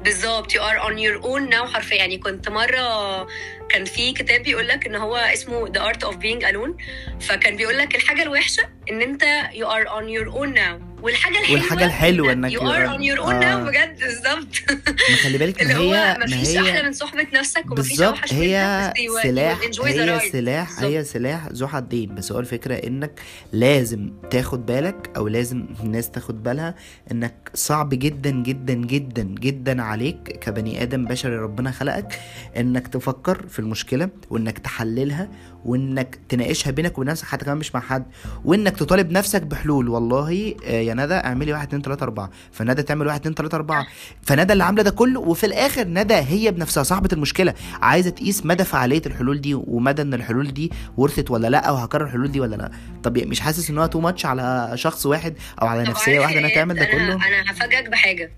بالظبط 0.04 0.52
you 0.52 0.60
are 0.60 0.80
on 0.88 0.92
your 0.98 1.24
own 1.24 1.52
now 1.54 1.74
حرفيا. 1.74 1.96
يعني 1.96 2.18
كنت 2.18 2.48
مرة 2.48 3.26
كان 3.68 3.84
في 3.84 4.12
كتاب 4.12 4.42
بيقول 4.42 4.68
لك 4.68 4.86
إن 4.86 4.94
هو 4.94 5.16
اسمه 5.16 5.66
The 5.66 5.92
Art 5.92 6.08
of 6.08 6.14
Being 6.14 6.44
Alone 6.52 6.82
فكان 7.20 7.56
بيقول 7.56 7.78
لك 7.78 7.94
الحاجة 7.94 8.22
الوحشة 8.22 8.62
إن 8.90 9.02
أنت 9.02 9.24
you 9.52 9.66
are 9.66 9.88
on 9.88 10.04
your 10.08 10.34
own 10.34 10.58
now 10.58 10.96
والحاجة 11.02 11.38
الحلوة 11.38 11.60
والحاجة 11.60 11.84
الحلوة 11.84 12.32
إنك 12.32 12.52
you 12.52 12.70
are 12.70 12.88
on 12.88 13.02
your 13.02 13.18
own 13.18 13.34
آه. 13.34 13.40
now 13.40 13.64
بجد 13.64 13.98
بالظبط 14.00 14.80
ما 15.10 15.16
خلي 15.16 15.38
بالك 15.38 15.62
ما 15.66 15.74
هو 15.74 15.92
هي 15.92 16.16
ما 16.18 16.24
مفيش 16.24 16.56
أحلى 16.56 16.82
من 16.82 16.92
صحبة 16.92 17.26
نفسك 17.34 17.70
ومفيش 17.70 17.88
بالظبط 17.88 18.08
أوحش 18.08 18.32
هي 18.32 18.92
سلاح 19.22 19.60
هي. 19.60 20.20
سلاح. 20.32 20.80
هي 20.80 21.04
سلاح 21.04 21.46
ذو 21.52 21.66
حدين 21.66 22.14
بس 22.14 22.32
هو 22.32 22.40
الفكرة 22.40 22.74
إنك 22.74 23.20
لازم 23.52 24.12
تاخد 24.30 24.66
بالك 24.66 25.10
أو 25.16 25.28
لازم 25.28 25.66
الناس 25.80 26.10
تاخد 26.10 26.42
بالها 26.42 26.74
إنك 27.12 27.50
صعب 27.54 27.88
جدا 27.88 28.30
جدا 28.30 28.74
جدا 28.74 29.22
جدا 29.22 29.82
عليك 29.82 30.16
كبني 30.16 30.82
آدم 30.82 31.04
بشري 31.04 31.36
ربنا 31.36 31.70
خلقك 31.70 32.20
إنك 32.56 32.88
تفكر 32.88 33.46
في 33.56 33.62
المشكلة 33.62 34.08
وإنك 34.30 34.58
تحللها 34.58 35.28
وإنك 35.66 36.18
تناقشها 36.28 36.70
بينك 36.70 36.98
وبين 36.98 37.10
نفسك 37.10 37.26
حتى 37.26 37.44
كمان 37.44 37.58
مش 37.58 37.74
مع 37.74 37.80
حد. 37.80 38.06
وإنك 38.44 38.76
تطالب 38.76 39.10
نفسك 39.10 39.42
بحلول. 39.42 39.88
والله 39.88 40.54
آه، 40.64 40.70
يا 40.80 40.94
ندى 40.94 41.14
اعملي 41.14 41.52
واحد 41.52 41.66
اتنين 41.66 41.82
تلاتة 41.82 42.04
أربعة. 42.04 42.30
فندى 42.52 42.82
تعمل 42.82 43.06
واحد 43.06 43.20
اتنين 43.20 43.34
تلاتة 43.34 43.54
أربعة. 43.54 43.86
فندى 44.22 44.52
اللي 44.52 44.64
عاملة 44.64 44.82
ده 44.82 44.90
كله 44.90 45.20
وفي 45.20 45.46
الآخر 45.46 45.88
ندى 45.88 46.14
هي 46.14 46.50
بنفسها 46.50 46.82
صاحبة 46.82 47.08
المشكلة. 47.12 47.54
عايزة 47.82 48.10
تقيس 48.10 48.46
مدى 48.46 48.64
فعالية 48.64 49.02
الحلول 49.06 49.40
دي 49.40 49.54
ومدى 49.54 50.02
إن 50.02 50.14
الحلول 50.14 50.54
دي 50.54 50.72
worth 50.96 51.21
it 51.21 51.30
ولا 51.30 51.48
لأ 51.48 51.58
أو 51.58 51.74
هكرر 51.74 52.04
الحلول 52.04 52.32
دي 52.32 52.40
ولا 52.40 52.56
لأ. 52.56 52.70
طب 53.02 53.18
مش 53.18 53.40
حاسس 53.40 53.70
إن 53.70 53.78
هو 53.78 53.86
too 53.86 54.00
much 54.00 54.26
على 54.26 54.70
شخص 54.74 55.06
واحد 55.06 55.34
أو 55.62 55.66
على 55.66 55.82
نفسية 55.82 56.20
واحدة 56.20 56.38
إنها؟ 56.38 56.54
تعمل 56.54 56.74
ده 56.74 56.84
كله؟ 56.84 57.12
أنا 57.14 57.52
هفاجئك 57.52 57.88
بحاجة. 57.88 58.32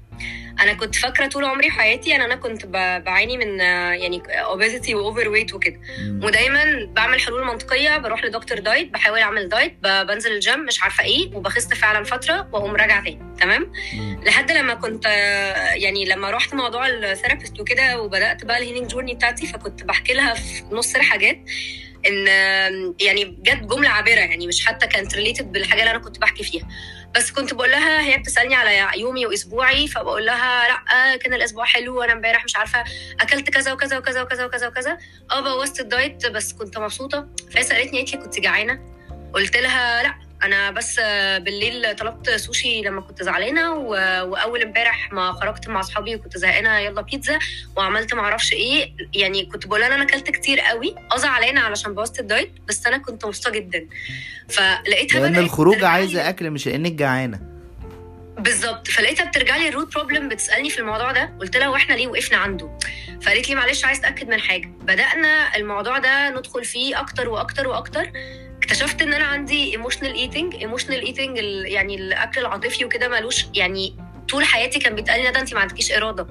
أنا 0.60 0.72
كنت 0.74 0.94
فاكرة 0.94 1.26
طول 1.26 1.44
عمري 1.44 1.70
حياتي 1.70 2.16
إن 2.16 2.20
أنا 2.20 2.36
كنت 2.36 2.66
بعاني 3.06 3.36
من 3.38 3.60
آه، 3.60 3.92
يعني 3.92 4.22
obesity 4.50 4.94
و 4.94 5.28
overweight 5.28 5.54
وكده. 5.54 5.80
ودايما 6.22 6.64
بعمل 6.96 7.17
حلول 7.18 7.44
منطقيه 7.46 7.98
بروح 7.98 8.24
لدكتور 8.24 8.58
diet 8.58 8.90
بحاول 8.92 9.18
أعمل 9.20 9.48
diet 9.48 9.78
بنزل 9.82 10.32
الجيم 10.32 10.60
مش 10.60 10.82
عارفة 10.82 11.04
إيه 11.04 11.34
وبخس 11.34 11.66
فعلا 11.74 12.04
فترة 12.04 12.48
وأقوم 12.52 12.76
راجعة 12.76 13.04
تاني 13.04 13.18
تمام. 13.40 13.72
لحد 14.26 14.52
لما 14.52 14.74
كنت 14.74 15.04
يعني 15.74 16.04
لما 16.04 16.30
رحت 16.30 16.54
موضوع 16.54 16.88
ال 16.88 16.95
therapist 16.95 17.60
وكده 17.60 18.00
وبدأت 18.00 18.44
بقى 18.44 18.58
ال 18.58 18.62
healing 18.62 18.86
journey 18.90 19.14
بتاعتي 19.14 19.46
فكنت 19.46 19.82
بحكي 19.84 20.12
لها 20.14 20.34
في 20.34 20.62
نص 20.72 20.94
الحاجات 20.94 21.38
إن 22.06 22.26
يعني 23.00 23.24
جت 23.24 23.62
جملة 23.62 23.88
عابرة 23.88 24.10
يعني 24.10 24.46
مش 24.46 24.66
حتى 24.66 24.86
كانت 24.86 25.14
related 25.14 25.52
بالحاجة 25.52 25.80
اللي 25.80 25.90
أنا 25.90 25.98
كنت 25.98 26.18
بحكي 26.18 26.44
فيها 26.44 26.68
بس 27.16 27.30
كنت 27.30 27.54
بقول 27.54 27.70
لها 27.70 28.00
هي 28.02 28.18
بتسألني 28.18 28.54
على 28.54 29.00
يومي 29.00 29.26
وأسبوعي 29.26 29.88
فبقول 29.88 30.26
لها 30.26 30.68
لأ 30.68 31.16
كان 31.16 31.34
الأسبوع 31.34 31.64
حلو 31.64 31.98
وأنا 31.98 32.12
امبارح 32.12 32.44
مش 32.44 32.56
عارفة 32.56 32.84
أكلت 33.20 33.50
كذا 33.50 33.72
وكذا 33.72 33.98
وكذا 33.98 34.22
وكذا 34.22 34.44
وكذا 34.44 34.68
وكذا. 34.68 34.98
آه 35.30 35.40
بوظت 35.40 35.80
ال 35.80 35.89
diet 35.89 36.26
بس 36.26 36.52
كنت 36.52 36.78
مبسوطة. 36.78 37.28
فهي 37.52 37.62
سألتني 37.62 37.98
قالت 37.98 38.14
لي 38.14 38.20
كنت 38.22 38.40
جعانة. 38.40 38.80
قلت 39.34 39.56
لها 39.56 40.02
لأ 40.02 40.27
أنا 40.42 40.70
بس 40.70 41.00
بالليل 41.38 41.96
طلبت 41.96 42.30
سوشي 42.30 42.82
لما 42.82 43.00
كنت 43.00 43.22
زعلانة 43.22 43.72
و... 43.74 43.90
وأول 44.30 44.62
امبارح 44.62 45.12
ما 45.12 45.32
خرجت 45.32 45.68
مع 45.68 45.80
أصحابي 45.80 46.14
وكنت 46.14 46.38
زهقانة 46.38 46.78
يلا 46.78 47.00
بيتزا 47.00 47.38
وعملت 47.76 48.14
ما 48.14 48.20
أعرفش 48.20 48.52
إيه. 48.52 48.92
يعني 49.14 49.46
كنت 49.46 49.66
بقول 49.66 49.82
أنا 49.82 50.02
أكلت 50.02 50.30
كتير 50.30 50.60
قوي. 50.60 50.94
آه 51.12 51.16
زعلانة 51.16 51.60
علشان 51.60 51.94
بوظت 51.94 52.20
ال 52.20 52.26
diet 52.26 52.50
بس 52.68 52.86
أنا 52.86 52.98
كنت 52.98 53.24
مبسوطة 53.24 53.50
جدا. 53.50 53.86
فلقيتها 54.48 55.20
لأن 55.20 55.36
الخروج 55.36 55.84
عايزه 55.84 56.28
أكل 56.28 56.50
مش 56.50 56.66
لانك 56.66 56.92
جعانة. 56.92 57.40
بالظبط. 58.38 58.88
فلقيتها 58.88 59.24
بترجع 59.24 59.56
لي 59.56 59.68
ال 59.68 59.73
root 59.73 59.94
problem 59.94 60.28
بتسألني 60.28 60.70
في 60.70 60.78
الموضوع 60.78 61.12
ده. 61.12 61.32
قلت 61.40 61.56
لها 61.56 61.68
وإحنا 61.68 61.94
ليه 61.94 62.06
وقفنا 62.06 62.36
عنده؟ 62.36 62.78
فقالت 63.22 63.48
لي 63.48 63.54
معلش 63.54 63.84
عايز 63.84 63.98
أتأكد 63.98 64.28
من 64.28 64.40
حاجة. 64.40 64.66
بدأنا 64.66 65.56
الموضوع 65.56 65.98
ده 65.98 66.30
ندخل 66.30 66.64
فيه 66.64 67.00
أكتر 67.00 67.28
وأكتر 67.28 67.68
وأكتر. 67.68 68.12
اكتشفت 68.62 69.02
إن 69.02 69.14
أنا 69.14 69.24
عندي 69.24 69.72
emotional 69.72 70.14
eating 70.14 70.54
emotional 70.54 71.06
eating 71.06 71.38
يعني 71.64 71.94
الأكل 71.94 72.40
العاطفي 72.40 72.84
وكده 72.84 73.08
ملوش 73.08 73.44
يعني 73.54 73.94
طول 74.28 74.44
حياتي 74.44 74.78
كان 74.78 74.94
بيتقال 74.94 75.22
لي 75.22 75.28
ندى 75.30 75.38
انت 75.38 75.54
ما 75.54 75.60
عندكيش 75.60 75.92
إرادة. 75.92 76.26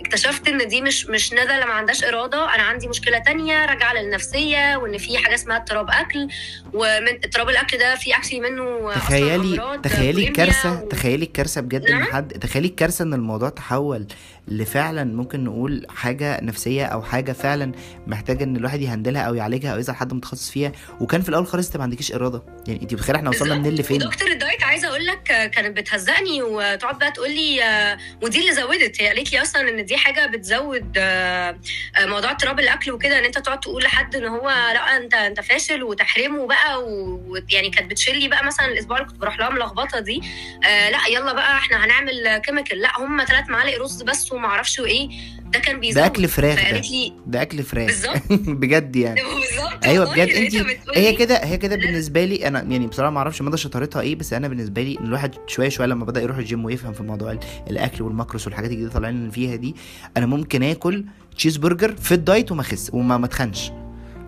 اكتشفت 0.00 0.48
إن 0.48 0.68
دي 0.68 0.80
مش 0.80 1.06
مش 1.06 1.32
ندى 1.32 1.42
اللي 1.54 1.66
ما 1.66 1.72
عندهاش 1.72 2.04
إرادة 2.04 2.54
أنا 2.54 2.62
عندي 2.62 2.88
مشكلة 2.88 3.18
تانية 3.18 3.64
راجعة 3.66 3.94
للنفسية 3.94 4.76
وإن 4.76 4.98
في 4.98 5.18
حاجة 5.18 5.34
اسمها 5.34 5.56
اضطراب 5.56 5.86
أكل. 5.90 6.28
ومن 6.72 7.08
اضطراب 7.24 7.48
الأكل 7.48 7.78
ده 7.78 7.94
في 7.94 8.16
actually 8.16 8.40
منه 8.40 8.92
تخيلي 8.94 9.78
تخيلي 9.82 10.28
الكارثه 10.28 10.82
و- 10.82 10.88
تخيلي 10.88 11.24
الكارثة 11.24 11.60
بجد 11.60 11.84
ان 11.86 11.98
نعم؟ 12.00 12.12
حد 12.12 12.28
تخيلي 12.32 12.68
الكارثة 12.68 13.02
إن 13.02 13.14
الموضوع 13.14 13.48
تحول 13.48 14.06
لفعلا 14.48 15.04
ممكن 15.04 15.44
نقول 15.44 15.86
حاجة 15.88 16.40
نفسية 16.42 16.84
أو 16.86 17.02
حاجة 17.02 17.32
فعلا 17.32 17.72
محتاجة 18.06 18.44
إن 18.44 18.56
الواحد 18.56 18.80
يهندلها 18.80 19.22
أو 19.22 19.34
يعالجها 19.34 19.72
أو 19.74 19.78
يسال 19.78 19.94
حد 19.96 20.12
متخصص 20.14 20.50
فيها. 20.50 20.72
وكان 21.00 21.20
في 21.22 21.28
الأول 21.28 21.46
خالص 21.46 21.66
أنت 21.66 21.76
ما 21.76 21.82
عندكيش 21.82 22.12
إرادة. 22.12 22.42
يعني 22.68 22.82
أنت 22.82 22.94
متخيلة 22.94 23.18
إحنا 23.18 23.30
وصلنا 23.30 23.54
بالظبط. 23.54 23.66
منين 23.66 23.80
لفين؟ 23.80 24.02
ودكتور 24.02 24.28
ال 24.30 24.36
diet 24.36 24.62
عايزة 24.64 24.88
أقول 24.88 25.06
لك 25.06 25.30
آه، 25.30 25.46
كانت 25.46 25.76
بتهزقني 25.76 26.42
وتقعد 26.42 26.98
بقى 26.98 27.12
تقول 27.12 27.30
لي 27.30 27.64
آه، 27.64 27.98
ودي 28.22 28.40
اللي 28.40 28.52
زودت. 28.52 29.02
هي 29.02 29.08
قالت 29.08 29.32
لي 29.32 29.42
أصلا 29.42 29.68
إن 29.68 29.84
دي 29.84 29.96
حاجة 29.96 30.26
بتزود 30.26 30.92
آه، 30.96 31.58
آه، 31.96 32.06
موضوع 32.06 32.30
اضطراب 32.30 32.60
الأكل 32.60 32.90
وكده 32.92 33.18
إن 33.18 33.24
أنت 33.24 33.38
تقعد 33.38 33.60
تقول 33.60 33.82
لحد 33.82 34.16
إن 34.16 34.24
هو 34.24 34.48
لأ 34.50 34.96
أنت 34.96 35.14
أنت 35.14 35.40
فاشل 35.40 35.82
وتحرمه 35.82 36.46
بقى 36.46 36.82
ويعني 36.84 37.70
كانت 37.70 37.90
بتشيل 37.90 38.18
لي 38.20 38.28
بقى 38.28 38.44
مثلا 38.44 38.66
الأسبوع 38.66 38.96
اللي 38.96 39.08
كنت 39.08 39.20
بروح 39.20 39.38
لها 39.38 39.50
ملخبطة 39.50 40.00
دي. 40.00 40.20
آه، 40.66 40.90
لأ 40.90 40.98
يلا 41.10 41.32
بقى 41.32 41.58
إحنا 41.58 41.84
هنعمل 41.84 42.36
chemical 42.38 42.78
لأ 42.78 42.98
هم 42.98 43.24
ثلاث 43.24 43.48
معالق 43.48 43.78
رز 43.82 44.02
بس 44.02 44.32
وما 44.34 44.46
أعرفش 44.46 44.78
وايه 44.78 45.08
ده 45.52 45.58
كان 45.58 45.80
بيزود. 45.80 45.94
ده 46.00 46.06
أكل 46.06 46.28
فراخ 46.28 46.56
ده. 46.56 46.62
فقالت 46.64 46.90
لي 46.90 47.12
ده 47.26 47.42
أكل 47.42 47.62
فراخ. 47.62 47.86
بالظبط. 47.86 48.22
بجد 48.60 48.96
يعني. 48.96 49.20
بالظبط 49.40 49.84
أيوه 49.84 50.12
بجد 50.14 50.28
انت 50.28 50.54
هي 50.94 51.12
كده 51.12 51.36
هي 51.44 51.56
كده 51.56 51.76
بالنسبة 51.76 52.24
لي 52.24 52.48
أنا 52.48 52.62
يعني 52.62 52.86
بصراحة 52.86 53.10
ما 53.10 53.18
أعرفش 53.18 53.42
مدى 53.42 53.56
شطارتها 53.56 54.00
إيه 54.02 54.14
بس 54.16 54.32
أنا 54.32 54.48
بالنسبة 54.48 54.82
لي 54.82 54.98
ان 55.00 55.04
الواحد 55.06 55.34
شوية 55.46 55.68
شوية 55.68 55.86
لما 55.86 56.04
بدأ 56.04 56.22
يروح 56.22 56.36
الجيم 56.36 56.64
ويفهم 56.64 56.92
في 56.92 57.02
موضوع 57.02 57.32
ال- 57.32 57.38
الأكل 57.70 58.02
وال 58.04 58.14
macros 58.14 58.46
والحاجات 58.46 58.70
الجديده 58.70 58.88
اللي 58.88 58.94
طالعين 59.00 59.30
فيها 59.30 59.56
دي 59.56 59.74
أنا 60.16 60.26
ممكن 60.26 60.62
آكل 60.62 61.04
cheese 61.36 61.56
burger 61.56 61.96
في 61.96 62.12
ال 62.14 62.22
diet 62.22 62.52
وما 62.52 62.60
أخس 62.60 62.90
وما 62.92 63.18
ما 63.18 63.26
أتخنش. 63.26 63.70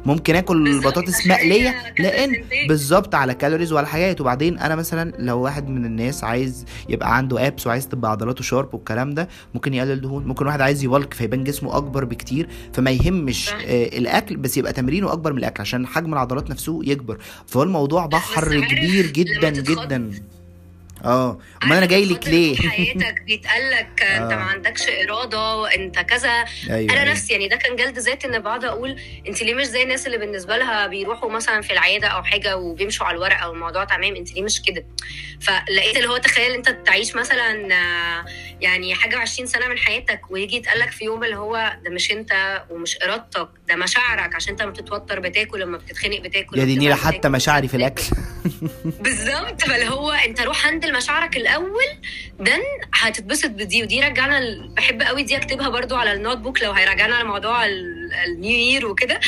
ممكن 0.07 0.37
آكل 0.37 0.81
بطاطس 0.81 1.27
مقلية 1.27 1.75
لأن 1.99 2.45
بالظبط 2.69 3.15
على 3.15 3.35
calories 3.35 3.73
وعلى 3.73 3.87
حاجات. 3.87 4.21
وبعدين 4.21 4.59
أنا 4.59 4.77
مثلا 4.77 5.13
لو 5.19 5.41
واحد 5.41 5.69
من 5.69 5.85
الناس 5.85 6.25
عايز 6.25 6.65
يبقى 6.89 7.17
عنده 7.17 7.47
abs 7.47 7.67
وعايز 7.67 7.89
تبقى 7.89 8.11
عضلاته 8.11 8.43
sharp 8.43 8.75
والكلام 8.75 9.15
ده 9.15 9.29
ممكن 9.55 9.75
يقلل 9.75 10.01
دهون. 10.01 10.25
ممكن 10.27 10.47
واحد 10.47 10.61
عايز 10.61 10.85
يبلك 10.85 11.15
فيبان 11.15 11.45
جسمه 11.45 11.77
أكبر 11.77 12.05
بكتير 12.05 12.49
فما 12.73 12.91
يهمش. 12.91 13.49
آه 13.49 13.99
الأكل 13.99 14.37
بس 14.37 14.57
يبقى 14.57 14.73
تمرينه 14.73 15.13
أكبر 15.13 15.33
من 15.33 15.39
الأكل 15.39 15.61
عشان 15.61 15.87
حجم 15.87 16.13
العضلات 16.13 16.51
نفسه 16.51 16.81
يكبر. 16.85 17.19
فهو 17.47 17.63
الموضوع 17.63 18.07
بحر 18.07 18.61
كبير 18.61 19.07
جدا 19.07 19.51
جدا. 19.51 20.11
آه 21.07 21.39
أمال 21.65 21.77
أنا 21.77 21.87
جاي 21.87 22.05
لك 22.05 22.29
ليه 22.29 22.57
حياتك 22.57 23.23
بيتقال 23.23 23.71
لك 23.71 24.03
أنت 24.03 24.33
آه. 24.33 24.37
ما 24.37 24.43
عندكش 24.43 24.83
إرادة 24.89 25.57
وانت 25.57 25.99
كذا 25.99 26.31
أيوه 26.71 26.93
أنا 26.93 27.01
أيوة. 27.01 27.13
نفسي 27.13 27.33
يعني 27.33 27.49
ده 27.49 27.57
كان 27.57 27.77
جلد 27.77 27.99
ذات 27.99 28.25
إن 28.25 28.39
بقعد 28.39 28.65
أقول 28.65 29.01
أنت 29.29 29.43
ليه 29.43 29.55
مش 29.55 29.65
زي 29.65 29.83
الناس 29.83 30.07
اللي 30.07 30.19
بالنسبة 30.19 30.57
لها 30.57 30.87
بيروحوا 30.87 31.31
مثلا 31.31 31.61
في 31.61 31.73
العيادة 31.73 32.07
أو 32.09 32.23
حاجة 32.23 32.57
وبيمشوا 32.57 33.07
على 33.07 33.17
الورقه 33.17 33.49
والموضوع 33.49 33.85
تمام 33.85 34.17
أنت 34.17 34.33
ليه 34.33 34.43
مش 34.43 34.63
كده 34.63 34.85
فلقيت 35.41 35.97
اللي 35.97 36.09
هو 36.09 36.17
تخيل 36.17 36.53
أنت 36.53 36.69
تعيش 36.87 37.17
مثلا 37.17 37.53
يعني 38.61 38.95
حاجة 38.95 39.19
20 39.19 39.47
سنة 39.49 39.69
من 39.69 39.79
حياتك 39.79 40.21
ويجي 40.31 40.57
يتقال 40.57 40.79
لك 40.79 40.91
في 40.91 41.05
يوم 41.05 41.25
اللي 41.25 41.37
هو 41.37 41.77
ده 41.85 41.91
مش 41.91 42.11
أنت 42.13 42.63
ومش 42.71 42.99
إرادتك 43.03 43.49
ده 43.69 43.77
مشاعرك 43.77 44.35
عشان 44.35 44.51
أنت 44.51 44.63
لما 44.63 44.71
بتتوتر 44.71 45.21
بتاكل 45.21 45.61
لما 45.61 45.79
بتتخنق 45.79 46.21
بتاكل 46.21 46.59
يا 46.59 46.65
دي 46.65 46.77
نيلة 46.77 46.95
حتى. 46.95 47.29
مشاعري 47.29 47.69
في 47.69 47.77
الأكل 47.77 48.03
بالظبط 49.05 49.63
فاللي 49.63 49.89
هو 49.89 50.11
أنت 50.13 50.41
روح 50.41 50.67
handle 50.67 50.93
مشاعرك 50.97 51.37
الأول 51.37 51.85
then 52.41 52.61
هتتبسط 52.95 53.51
بدي 53.51 53.83
ودي 53.83 54.01
رجعنا 54.01 54.69
بحب 54.77 55.03
قوي 55.03 55.23
دي 55.23 55.37
أكتبها 55.37 55.69
برضو 55.69 55.97
على 55.97 56.13
ال 56.13 56.37
notebook 56.37 56.63
لو 56.63 56.73
هيرجعنا 56.73 57.15
على 57.17 57.29
موضوع 57.29 57.67
ال 57.67 57.90
new 57.90 58.59
year 58.59 58.87
وكده. 58.87 59.21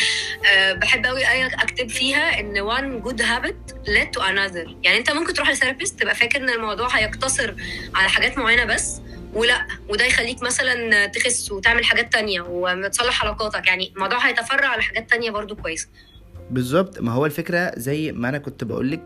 أه 0.54 0.72
بحب 0.72 1.06
قوي 1.06 1.24
أكتب 1.46 1.88
فيها 1.88 2.40
إن 2.40 2.54
one 2.70 3.04
good 3.08 3.20
habit 3.22 3.72
led 3.86 4.18
to 4.18 4.24
another. 4.24 4.68
يعني 4.82 4.98
أنت 4.98 5.10
ممكن 5.10 5.32
تروح 5.32 5.50
ل 5.50 5.55
therapist 5.55 6.00
تبقى 6.00 6.14
فاكر 6.14 6.38
إن 6.40 6.50
الموضوع 6.50 6.88
هيقتصر 6.88 7.54
على 7.94 8.08
حاجات 8.08 8.38
معينة 8.38 8.64
بس 8.64 9.00
ولا 9.34 9.66
وده 9.88 10.04
يخليك 10.04 10.42
مثلا 10.42 11.06
تخس 11.06 11.52
وتعمل 11.52 11.84
حاجات 11.84 12.12
تانية 12.12 12.40
وتصلح 12.40 13.22
علاقاتك. 13.24 13.66
يعني 13.66 13.92
الموضوع 13.96 14.18
هيتفرع 14.18 14.68
على 14.68 14.82
حاجات 14.82 15.10
تانية 15.10 15.30
برضو 15.30 15.56
كويسه 15.56 15.88
بالظبط. 16.50 17.00
ما 17.00 17.12
هو 17.12 17.26
الفكرة 17.26 17.72
زي 17.76 18.12
ما 18.12 18.28
أنا 18.28 18.38
كنت 18.38 18.64
بقولك 18.64 19.02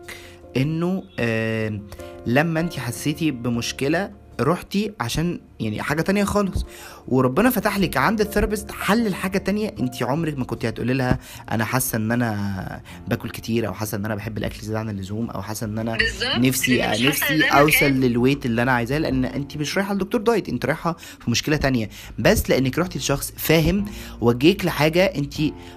انه 0.57 1.03
آه 1.19 1.79
لما 2.25 2.59
انت 2.59 2.79
حسيتي 2.79 3.31
بمشكلة 3.31 4.23
رحتي 4.41 4.91
عشان 4.99 5.39
يعني 5.59 5.81
حاجة 5.81 6.01
تانية 6.01 6.23
خالص 6.23 6.65
وربنا 7.07 7.49
فتح 7.49 7.79
لك 7.79 7.97
عند 7.97 8.21
الثيرابيست 8.21 8.71
حل 8.71 9.07
الحاجة 9.07 9.37
تانية 9.37 9.75
انت 9.79 10.03
عمرك 10.03 10.37
ما 10.37 10.45
كنت 10.45 10.65
هتقولي 10.65 10.93
لها 10.93 11.19
أنا 11.51 11.65
حاسة 11.65 11.95
إن 11.95 12.11
أنا 12.11 12.81
باكل 13.07 13.29
كتير 13.29 13.67
أو 13.67 13.73
حاسة 13.73 13.95
إن 13.97 14.05
أنا 14.05 14.15
بحب 14.15 14.37
الأكل 14.37 14.59
زيادة 14.61 14.79
عن 14.79 14.89
اللزوم 14.89 15.29
أو 15.29 15.41
حاسة 15.41 15.65
إن 15.65 15.79
أنا 15.79 15.97
نفسي 16.37 16.83
حاسة 16.83 17.07
نفسي 17.07 17.43
أوصل. 17.43 17.85
لل 17.85 18.00
weight 18.00 18.45
اللي 18.45 18.61
أنا 18.61 18.71
عايزاه 18.71 18.97
لأن 18.97 19.25
انت 19.25 19.57
مش 19.57 19.77
رايحة 19.77 19.93
لدكتور 19.93 20.21
diet 20.21 20.49
انت 20.49 20.65
رايحة 20.65 20.97
في 21.19 21.31
مشكلة 21.31 21.57
تانية 21.57 21.89
بس 22.19 22.49
لأنك 22.49 22.79
رحتي 22.79 22.99
لشخص 22.99 23.33
فاهم 23.37 23.85
وجيك 24.21 24.65
لحاجة 24.65 25.05
انت 25.05 25.33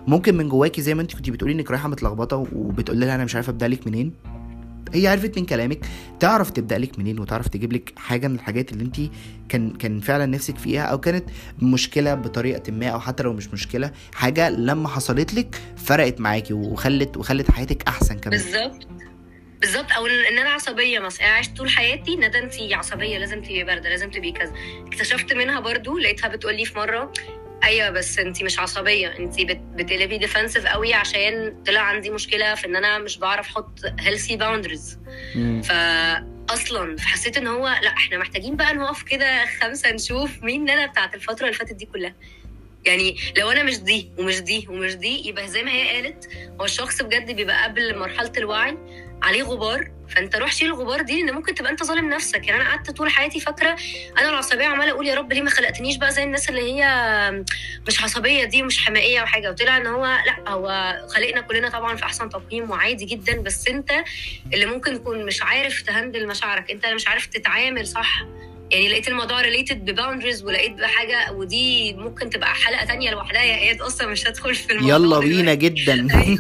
ممكن 0.07 0.37
من 0.37 0.49
جواكي 0.49 0.83
زي 0.83 0.95
ما 0.95 1.03
انت 1.03 1.15
كنت 1.15 1.31
بتقولي 1.31 1.53
إنك 1.55 1.71
رايحة 1.71 1.89
متلخبطة 1.89 2.37
وبتقولي 2.53 3.07
لها 3.07 3.15
أنا 3.15 3.25
مش 3.25 3.35
عارفة 3.35 3.51
أبدأ 3.51 3.69
لك 3.69 3.87
منين 3.87 4.13
هي 4.95 5.07
عرفت 5.07 5.39
من 5.39 5.47
كلامك 5.47 5.79
تعرف 6.21 6.51
تبدأ 6.51 6.79
لك 6.79 6.99
منين 6.99 7.19
وتعرف 7.19 7.49
تجيب 7.49 7.73
لك 7.73 7.93
حاجة 7.97 8.29
من 8.29 8.35
الحاجات 8.35 8.73
اللي 8.73 8.85
انت 8.85 8.97
كان 9.49 9.71
كان 9.71 10.01
فعلا 10.01 10.27
نفسك 10.27 10.59
فيها 10.59 10.83
أو 10.83 11.01
كانت 11.01 11.25
مشكلة 11.63 12.15
بطريقة 12.15 12.73
ما 12.73 12.87
أو 12.87 13.01
حتى 13.01 13.23
لو 13.23 13.33
مش 13.33 13.49
مشكلة 13.49 13.93
حاجة 14.15 14.51
لما 14.51 14.89
حصلت 14.89 15.35
لك 15.35 15.61
فرقت 15.77 16.21
معاكي 16.21 16.55
وخلت 16.55 17.17
وخلت 17.17 17.51
حياتك 17.51 17.89
أحسن 17.89 18.19
كمان. 18.19 18.39
بالظبط. 18.39 18.89
بالظبط. 19.61 19.93
أو 19.93 20.07
إن 20.07 20.39
أنا 20.39 20.51
عصبية 20.51 20.99
مثلا. 20.99 21.27
أنا 21.27 21.35
عشت 21.35 21.57
طول 21.57 21.71
حياتي 21.71 22.17
ندى 22.17 22.39
انت 22.39 22.55
عصبية 22.73 23.19
لازم 23.19 23.43
تبقي 23.43 23.65
باردة 23.65 23.89
لازم 23.89 24.11
تبقي 24.11 24.33
كذا. 24.33 24.53
اكتشفت 24.87 25.33
منها 25.33 25.61
برضو 25.61 25.99
لقيتها 25.99 26.29
بتقول 26.29 26.57
لي 26.57 26.65
في 26.65 26.79
مرة 26.79 27.13
أيوه 27.65 27.91
بس 27.91 28.19
انت 28.19 28.43
مش 28.43 28.59
عصبية. 28.59 29.09
انت 29.19 29.41
بتقلبي 29.75 30.19
ديفensive 30.27 30.67
قوي 30.67 30.95
عشان 30.95 31.63
طلع 31.67 31.81
عندي 31.81 32.11
مشكلة 32.11 32.55
في 32.55 32.67
إن 32.67 32.77
أنا 32.77 32.99
مش 32.99 33.19
بعرف 33.19 33.47
أحط 33.49 33.79
healthy 33.87 34.39
boundaries. 34.39 34.99
ف 35.65 35.73
أصلا 36.51 36.97
حسيت 37.01 37.37
إن 37.37 37.47
هو 37.47 37.69
لأ 37.83 37.89
إحنا 37.93 38.19
محتاجين 38.19 38.57
بقى 38.57 38.75
نقف 38.75 39.03
كده 39.03 39.47
خمسة 39.61 39.91
نشوف 39.93 40.43
مين 40.43 40.63
ندى 40.63 40.87
بتاعت 40.87 41.15
الفترة 41.15 41.45
اللي 41.47 41.57
فاتت 41.59 41.73
دي 41.73 41.87
كلها. 41.87 42.15
يعني 42.85 43.17
لو 43.39 43.51
أنا 43.51 43.63
مش 43.63 43.79
دي 43.79 44.11
ومش 44.19 44.41
دي 44.41 44.67
ومش 44.71 44.95
دي 44.95 45.29
يبقى 45.29 45.49
زي 45.49 45.63
ما 45.63 45.73
هي 45.73 45.91
قالت 45.91 46.29
هو 46.61 46.65
الشخص 46.65 47.03
بجد 47.03 47.31
بيبقى 47.37 47.65
قبل 47.65 47.99
مرحلة 47.99 48.33
الوعي 48.37 48.79
عليه 49.23 49.43
غبار 49.43 49.91
فانت 50.09 50.37
روح 50.37 50.53
شيل 50.53 50.69
الغبار 50.69 51.03
دي 51.03 51.23
لأن 51.23 51.35
ممكن 51.35 51.55
تبقى 51.55 51.73
انت 51.73 51.83
ظالم 51.83 52.09
نفسك. 52.11 52.47
يعني 52.49 52.61
أنا 52.63 52.71
قعدت 52.71 52.91
طول 52.91 53.11
حياتي 53.11 53.41
فاكرة 53.41 53.77
أنا 54.19 54.29
العصبية 54.29 54.67
عمالة 54.67 54.91
أقول 54.91 55.07
يا 55.07 55.15
رب 55.15 55.33
ليه 55.33 55.43
ما 55.43 55.51
خلقتنيش 55.51 55.97
بقى 55.97 56.11
زي 56.13 56.23
الناس 56.23 56.49
اللي 56.49 56.61
هي 56.73 56.85
مش 57.87 58.03
عصبية 58.03 58.45
دي 58.45 58.63
ومش 58.63 58.87
حمائية 58.87 59.23
وحاجة. 59.23 59.51
وطلع 59.51 59.77
إن 59.77 59.87
هو 59.87 60.07
لأ 60.07 60.51
هو 60.51 60.97
خلقنا 61.09 61.41
كلنا 61.41 61.69
طبعا 61.69 61.97
في 61.97 62.05
أحسن 62.05 62.29
تقييم 62.29 62.71
وعادي 62.71 63.05
جدا. 63.05 63.41
بس 63.41 63.69
أنت 63.69 63.91
اللي 64.55 64.67
ممكن 64.67 64.95
تكون 64.95 65.27
مش 65.27 65.43
عارف 65.43 65.83
ت 65.83 65.89
handle 65.89 66.27
مشاعرك 66.27 66.71
أنت 66.71 66.85
اللي 66.85 66.95
مش 66.95 67.09
عارف 67.09 67.27
تتعامل 67.27 67.87
صح. 67.87 68.25
يعني 68.71 68.89
لقيت 68.89 69.09
الموضوع 69.09 69.41
related 69.41 69.91
ب 69.91 69.96
boundaries 69.96 70.45
ولقيت 70.45 70.73
بحاجه 70.73 71.33
ودي 71.33 71.95
ممكن 71.95 72.31
تبقى 72.31 72.55
حلقة 72.55 72.85
تانية 72.85 73.11
لوحدها. 73.11 73.43
يا 73.43 73.59
إياد 73.59 73.81
أصلا 73.81 74.07
مش 74.07 74.27
هدخل 74.27 74.55
في 74.55 74.73
الموضوع 74.73 74.97
يلا 74.97 75.19
بينا 75.19 75.55
جدا. 75.55 76.07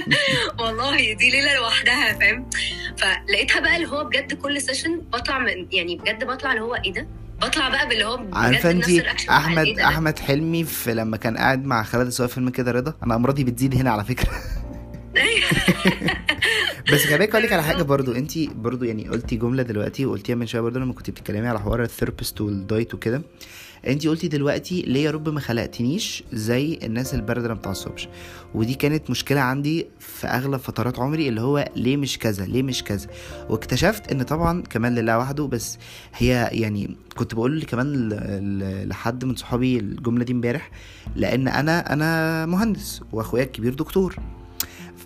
والله 0.60 0.96
دي 1.12 1.30
ليلة 1.30 1.54
لوحدها 1.54 2.12
فاهم؟ 2.12 2.50
فلقيتها 2.96 3.60
بقى 3.60 3.76
اللي 3.76 3.88
هو 3.88 4.04
بجد 4.04 4.32
كل 4.32 4.60
session 4.62 5.00
بطلع 5.12 5.38
من 5.38 5.66
يعني 5.72 5.96
بجد 5.96 6.24
بطلع 6.24 6.50
اللي 6.52 6.62
هو 6.62 6.74
إيه 6.74 6.92
ده؟ 6.92 7.06
بطلع 7.42 7.68
بقى 7.68 7.88
باللي 7.88 8.04
هو 8.04 8.24
عارفة 8.32 8.70
انت 8.70 8.88
أحمد 9.30 9.66
إيه 9.66 9.88
أحمد 9.88 10.18
حلمي 10.18 10.64
في 10.64 10.94
لما 10.94 11.16
كان 11.16 11.36
قاعد 11.36 11.64
مع 11.64 11.82
خالد 11.82 12.06
الصاوي 12.06 12.28
فيلم 12.28 12.50
كده 12.50 12.70
رضا 12.70 12.94
أنا 13.02 13.14
أمراضي 13.14 13.44
بتزيد 13.44 13.74
هنا 13.74 13.90
على 13.90 14.04
فكرة. 14.04 14.30
بس 16.92 17.04
خلي 17.04 17.18
بالك 17.18 17.30
أقول 17.30 17.42
لك 17.42 17.52
على 17.52 17.62
حاجة 17.62 17.82
برضو. 17.82 18.12
انت 18.12 18.38
برضو 18.38 18.84
يعني 18.84 19.08
قلتي 19.08 19.36
جملة 19.36 19.62
دلوقتي 19.62 20.06
وقلتيها 20.06 20.36
من 20.36 20.46
شوية 20.46 20.60
برضو 20.60 20.78
لما 20.78 20.92
كنت 20.92 21.10
بتتكلمي 21.10 21.48
على 21.48 21.60
حوار 21.60 21.82
ال 21.82 21.88
therapist 21.88 22.40
وال 22.40 22.58
diet 22.58 22.94
وكده. 22.94 23.22
انت 23.86 24.06
قلتي 24.06 24.28
دلوقتي 24.28 24.82
ليه 24.82 25.04
يا 25.04 25.10
رب 25.10 25.28
ما 25.28 25.40
خلقتنيش 25.40 26.22
زي 26.32 26.78
الناس 26.82 27.14
الباردة 27.14 27.42
اللي 27.42 27.54
ما 27.54 27.60
بتعصبش. 27.60 28.08
ودي 28.54 28.74
كانت 28.74 29.10
مشكلة 29.10 29.40
عندي 29.40 29.86
في 29.98 30.26
أغلب 30.26 30.56
فترات 30.60 30.98
عمري 30.98 31.28
اللي 31.28 31.40
هو 31.40 31.68
ليه 31.76 31.96
مش 31.96 32.18
كذا 32.18 32.44
ليه 32.46 32.62
مش 32.62 32.84
كذا. 32.84 33.06
واكتشفت 33.48 34.12
إن 34.12 34.22
طبعا 34.22 34.62
كمان 34.62 34.94
لله 34.94 35.18
وحده 35.18 35.46
بس 35.46 35.78
هي 36.14 36.48
يعني 36.52 36.96
كنت 37.16 37.34
بقول 37.34 37.62
كمان 37.62 38.08
لحد 38.88 39.24
من 39.24 39.36
صحابي 39.36 39.78
الجملة 39.78 40.24
دي 40.24 40.32
امبارح 40.32 40.70
لأن 41.16 41.48
أنا 41.48 41.92
أنا 41.92 42.46
مهندس 42.46 43.00
وأخويا 43.12 43.42
الكبير 43.42 43.74
دكتور. 43.74 44.16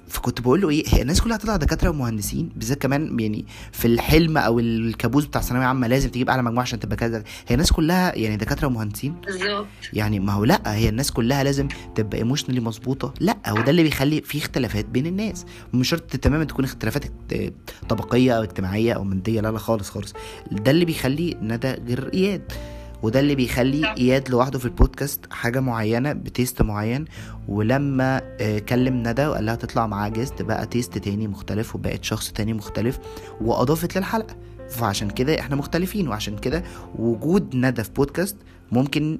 فكنت 0.09 0.41
بقول 0.41 0.61
له 0.61 0.71
إيه 0.71 0.85
هي 0.89 1.03
الناس 1.03 1.21
كلها 1.21 1.37
هتطلع 1.37 1.57
دكاترة 1.57 1.91
ومهندسين 1.91 2.49
بالذات 2.57 2.83
كمان 2.83 3.21
يعني 3.21 3.45
في 3.73 3.85
الحلم 3.85 4.39
أو 4.39 4.59
الكابوس 4.59 5.25
بتاع 5.25 5.41
الثانويه 5.41 5.67
عامة 5.67 5.87
لازم 5.87 6.09
تجيب 6.09 6.31
أعلى 6.31 6.43
مجموعة 6.43 6.63
عشان 6.63 6.81
تبقى 6.81 6.97
كذا. 6.97 7.25
هي 7.49 7.55
الناس 7.55 7.73
كلها 7.73 8.19
يعني 8.19 8.37
دكاترة 8.37 8.67
ومهندسين. 8.67 9.15
بالظبط. 9.27 9.67
يعني 9.93 10.21
ما 10.21 10.33
هو 10.33 10.45
لأ 10.45 10.61
هي 10.75 10.89
الناس 10.89 11.13
كلها 11.13 11.45
لازم 11.45 11.69
تبقى 11.95 12.19
emotionally 12.19 12.61
مظبوطة. 12.61 13.15
لأ 13.21 13.37
هو 13.47 13.61
ده 13.61 13.71
اللي 13.71 13.83
بيخلي 13.83 14.21
في 14.21 14.39
اختلافات 14.39 14.85
بين 14.87 15.07
الناس. 15.07 15.47
مش 15.75 15.89
شرط 15.89 16.17
تماما 16.17 16.45
تكون 16.45 16.65
اختلافات 16.65 17.05
طبقية 17.89 18.33
أو 18.33 18.43
اجتماعية 18.43 18.93
أو 18.93 19.05
مادية 19.05 19.41
لأ 19.41 19.49
لأ 19.49 19.59
خالص 19.59 19.91
خالص. 19.91 20.13
ده 20.53 20.71
اللي 20.71 20.85
بيخلي 20.85 21.37
ندى 21.43 21.69
غير 21.69 22.11
إياد. 22.15 22.53
وده 23.05 23.21
اللي 23.21 23.35
بيخلي 23.35 23.95
إياد 23.99 24.29
لوحده 24.31 24.59
في 24.59 24.65
البودكاست 24.65 25.21
حاجة 25.31 25.61
معينة 25.61 26.13
ب 26.13 26.21
taste 26.21 26.63
معين 26.63 27.05
ولما 27.49 28.23
آه، 28.41 28.59
كلم 28.59 29.09
ندى 29.09 29.27
وقال 29.27 29.47
لها 29.47 29.55
تطلع 29.55 29.87
معاه 29.87 30.09
guest 30.09 30.43
بقى 30.43 30.67
taste 30.67 30.99
تاني 30.99 31.29
مختلف 31.29 31.75
وبقت 31.75 32.05
شخص 32.05 32.33
تاني 32.33 32.53
مختلف 32.53 32.99
وأضافت 33.41 33.99
للحلقة. 33.99 34.37
فعشان 34.71 35.11
كده 35.11 35.41
إحنا 35.41 35.57
مختلفين 35.57 36.09
وعشان 36.09 36.39
كده 36.39 36.65
وجود 36.99 37.57
ندى 37.57 37.85
في 37.85 37.91
بودكاست 37.91 38.37
ممكن 38.73 39.19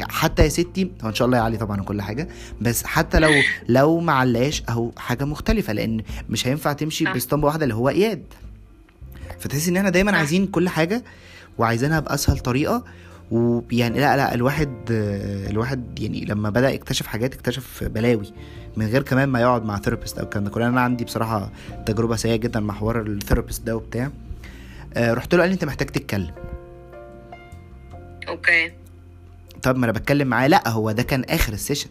حتى 0.00 0.42
يا 0.42 0.48
ستي 0.48 0.90
هو 1.04 1.08
إن 1.08 1.14
شاء 1.14 1.26
الله 1.26 1.38
يعلي 1.38 1.56
طبعا 1.56 1.82
كل 1.82 2.02
حاجة 2.02 2.28
بس 2.60 2.84
حتى 2.84 3.18
لو 3.18 3.30
لو 3.68 4.00
ما 4.00 4.12
علاش 4.12 4.62
أهو 4.68 4.90
حاجة 4.96 5.24
مختلفة 5.24 5.72
لأن 5.72 6.02
مش 6.28 6.46
هينفع 6.46 6.72
تمشي 6.72 7.04
باسطمبة 7.04 7.46
واحدة 7.46 7.64
اللي 7.64 7.74
هو 7.74 7.88
إياد. 7.88 8.22
فتحس 9.38 9.68
إن 9.68 9.76
إحنا 9.76 9.90
دايما 9.90 10.16
عايزين 10.16 10.46
كل 10.46 10.68
حاجة 10.68 11.04
وعايزينها 11.58 12.00
بأسهل 12.00 12.38
طريقة 12.38 12.84
ويعني 13.30 14.00
لا 14.00 14.16
لا 14.16 14.34
الواحد 14.34 14.72
الواحد 15.50 15.98
يعني 15.98 16.24
لما 16.24 16.50
بدأ 16.50 16.70
يكتشف 16.70 17.06
حاجات 17.06 17.34
اكتشف 17.34 17.84
بلاوي 17.84 18.32
من 18.76 18.86
غير 18.86 19.02
كمان 19.02 19.28
ما 19.28 19.40
يقعد 19.40 19.64
مع 19.64 19.78
therapist 19.78 20.18
أو 20.18 20.24
الكلام 20.24 20.44
ده 20.44 20.50
كله. 20.50 20.66
أنا 20.68 20.80
عندي 20.80 21.04
بصراحة 21.04 21.50
تجربة 21.86 22.16
سيئة 22.16 22.36
جدا 22.36 22.60
مع 22.60 22.74
حوار 22.74 23.02
ال 23.02 23.08
therapist 23.08 23.62
ده 23.66 23.76
وبتاع. 23.76 24.10
آه، 24.94 25.14
رحت 25.14 25.34
له 25.34 25.40
قال 25.40 25.48
لي 25.50 25.54
أنت 25.54 25.64
محتاج 25.64 25.88
تتكلم. 25.88 26.30
okay. 28.28 28.72
طب 29.62 29.76
ما 29.76 29.84
أنا 29.84 29.92
بتكلم 29.92 30.28
معاه. 30.28 30.46
لا 30.46 30.68
هو 30.68 30.90
ده 30.92 31.02
كان 31.02 31.24
آخر 31.30 31.52
ال 31.52 31.57
session 31.57 31.88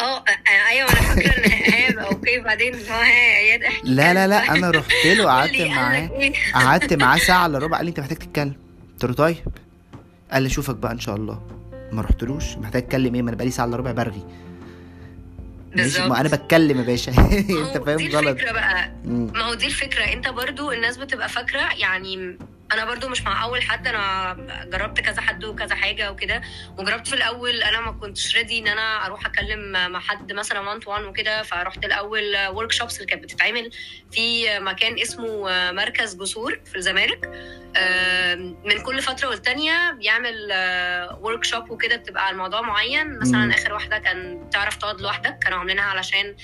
آه 0.00 0.24
أيوه 0.70 0.88
أنا 0.90 1.00
فاكرة 1.00 1.88
إن 1.90 1.98
okay 2.08 2.38
بعدين 2.40 2.74
هو 2.74 3.02
اياد 3.02 3.62
احكي 3.62 3.88
لا 3.88 4.14
لا 4.14 4.26
لا 4.26 4.52
أنا 4.52 4.70
رحت 4.70 4.92
له 5.06 5.24
قعدت 5.26 5.60
معاه 5.60 6.10
إيه؟ 6.18 6.32
قعدت 6.54 6.92
معاه 6.94 7.18
ساعة 7.18 7.46
إلا 7.46 7.58
ربع. 7.58 7.76
قال 7.76 7.86
لي 7.86 7.90
أنت 7.90 8.00
محتاج 8.00 8.18
تتكلم. 8.18 8.54
قلت 8.92 9.04
له 9.04 9.12
طيب. 9.12 9.36
قال 10.30 10.42
لي 10.42 10.46
أشوفك 10.46 10.76
بقى 10.76 10.92
إن 10.92 11.00
شاء 11.00 11.16
الله. 11.16 11.42
ما 11.92 12.02
رحتلوش؟ 12.02 12.56
محتاج 12.56 12.82
أتكلم 12.82 13.14
إيه؟ 13.14 13.22
ما 13.22 13.28
أنا 13.28 13.36
بقالي 13.36 13.50
ساعة 13.50 13.66
إلا 13.66 13.76
ربع 13.76 13.92
برغي. 13.92 14.22
بالظبط 15.76 16.06
ما 16.06 16.20
أنا 16.20 16.28
بتكلم 16.28 16.78
يا 16.78 16.84
باشا. 16.84 17.10
انت 17.66 17.78
فاهم 17.86 18.08
غلط 18.08 18.24
دي 18.24 18.30
الفكرة 18.30 18.52
بقى. 18.52 18.92
ما 19.04 19.42
هو 19.42 19.54
دي 19.54 19.66
الفكرة. 19.66 20.04
أنت 20.04 20.28
برضو 20.28 20.72
الناس 20.72 20.96
بتبقى 20.96 21.28
فاكرة 21.28 21.74
يعني 21.74 22.38
أنا 22.72 22.84
برضو 22.84 23.08
مش 23.08 23.22
مع 23.22 23.44
أول 23.44 23.62
حد 23.62 23.86
أنا 23.86 24.36
جربت 24.72 25.00
كذا 25.00 25.20
حد 25.20 25.44
وكذا 25.44 25.74
حاجة 25.74 26.12
وكده 26.12 26.40
وجربت 26.78 27.08
في 27.08 27.14
الأول 27.14 27.62
أنا 27.62 27.80
ما 27.80 27.92
كنتش 27.92 28.36
ready 28.36 28.58
إن 28.58 28.68
أنا 28.68 29.06
أروح 29.06 29.26
اتكلم 29.26 29.72
مع 29.92 30.00
حد 30.00 30.32
مثلا 30.32 30.60
1 30.60 30.80
to 30.80 30.90
1 30.90 31.04
وكده 31.04 31.42
فرحت 31.42 31.84
الأول 31.84 32.22
workshops 32.52 32.96
اللي 32.96 33.06
كانت 33.06 33.22
بتتعمل 33.22 33.70
في 34.10 34.44
مكان 34.60 34.98
اسمه 34.98 35.42
مركز 35.72 36.14
جسور 36.14 36.60
في 36.64 36.76
الزمالك. 36.76 37.30
من 38.64 38.82
كل 38.82 39.02
فترة 39.02 39.28
والتانية 39.28 39.90
بيعمل 39.90 40.34
workshop 41.20 41.70
وكده 41.70 41.96
بتبقى 41.96 42.26
على 42.26 42.36
موضوع 42.36 42.60
معين. 42.60 43.18
مثلا 43.18 43.54
آخر 43.54 43.72
واحدة 43.72 43.98
كان 43.98 44.50
تعرف 44.50 44.76
تقعد 44.76 45.00
لوحدك 45.00 45.38
كانوا 45.38 45.58
عاملينها 45.58 45.84
علشان 45.84 46.36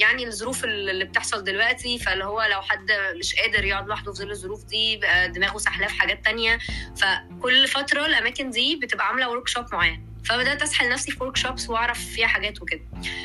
يعني 0.00 0.26
الظروف 0.26 0.64
اللي 0.64 1.04
بتحصل 1.04 1.44
دلوقتي. 1.44 1.98
فاللي 1.98 2.24
هو 2.24 2.42
لو 2.42 2.62
حد 2.62 2.92
مش 3.18 3.34
قادر 3.34 3.64
يقعد 3.64 3.86
لوحده 3.86 4.12
في 4.12 4.18
ظل 4.18 4.30
الظروف 4.30 4.64
دي 4.64 5.00
دماغه 5.26 5.58
سحلاه 5.58 5.86
في 5.86 6.00
حاجات 6.00 6.24
تانية. 6.24 6.58
فكل 6.96 7.68
فترة 7.68 8.06
الأماكن 8.06 8.50
دي 8.50 8.76
بتبقى 8.82 9.06
عاملة 9.06 9.30
workshop 9.30 9.64
معين. 9.72 10.12
فبدأت 10.24 10.62
أسحل 10.62 10.88
نفسي 10.88 11.12
في 11.12 11.24
workshops 11.24 11.70
وأعرف 11.70 11.98
فيها 11.98 12.26
حاجات 12.26 12.62
وكده. 12.62 12.82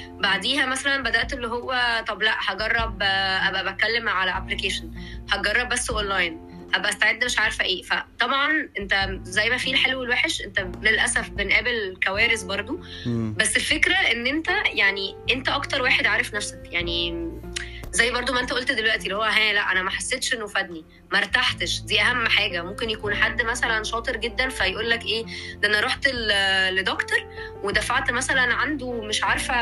بعديها 0.09 0.65
مثلا 0.65 1.03
بدأت 1.03 1.34
اللي 1.34 1.47
هو 1.47 2.03
طب 2.07 2.21
لأ 2.23 2.36
هجرب 2.39 2.97
أبقى 3.01 3.73
بتكلم 3.73 4.09
على 4.09 4.38
application 4.38 4.91
هجرب 5.32 5.69
بس 5.69 5.89
اونلاين 5.89 6.46
أبقى 6.74 6.89
استعد 6.89 7.24
مش 7.26 7.39
عارفة 7.39 7.65
إيه. 7.65 7.82
فطبعا 7.82 8.70
أنت 8.80 9.09
زي 9.24 9.49
ما 9.49 9.57
في 9.57 9.72
الحلو 9.72 9.99
والوحش 9.99 10.41
أنت 10.41 10.68
للأسف 10.82 11.30
بنقابل 11.30 11.97
كوارث 12.07 12.43
برضو. 12.43 12.80
بس 13.38 13.55
الفكرة 13.55 13.95
إن 13.95 14.28
أنت 14.28 14.47
يعني 14.74 15.15
أنت 15.32 15.49
أكتر 15.49 15.82
واحد 15.82 16.05
عارف 16.05 16.34
نفسك. 16.36 16.61
يعني 16.72 17.32
زي 17.97 18.11
برضو 18.11 18.33
ما 18.33 18.39
انت 18.39 18.53
قلت 18.53 18.71
دلوقتي 18.71 19.03
اللي 19.03 19.15
هو 19.15 19.21
ها 19.23 19.53
لا 19.53 19.71
أنا 19.71 19.81
ما 19.83 19.89
حسيتش 19.89 20.33
إنه 20.33 20.47
فادني 20.47 20.85
ما 21.11 21.17
ارتحتش. 21.17 21.81
دي 21.81 22.01
أهم 22.01 22.27
حاجة. 22.27 22.63
ممكن 22.63 22.89
يكون 22.89 23.15
حد 23.15 23.41
مثلا 23.41 23.83
شاطر 23.83 24.17
جدا 24.17 24.49
فيقول 24.49 24.89
لك 24.89 25.05
إيه 25.05 25.25
ده 25.61 25.67
أنا 25.67 25.79
رحت 25.79 26.07
لدكتور 26.71 27.17
ودفعت 27.63 28.11
مثلا 28.11 28.53
عنده 28.53 29.01
مش 29.01 29.23
عارفة 29.23 29.53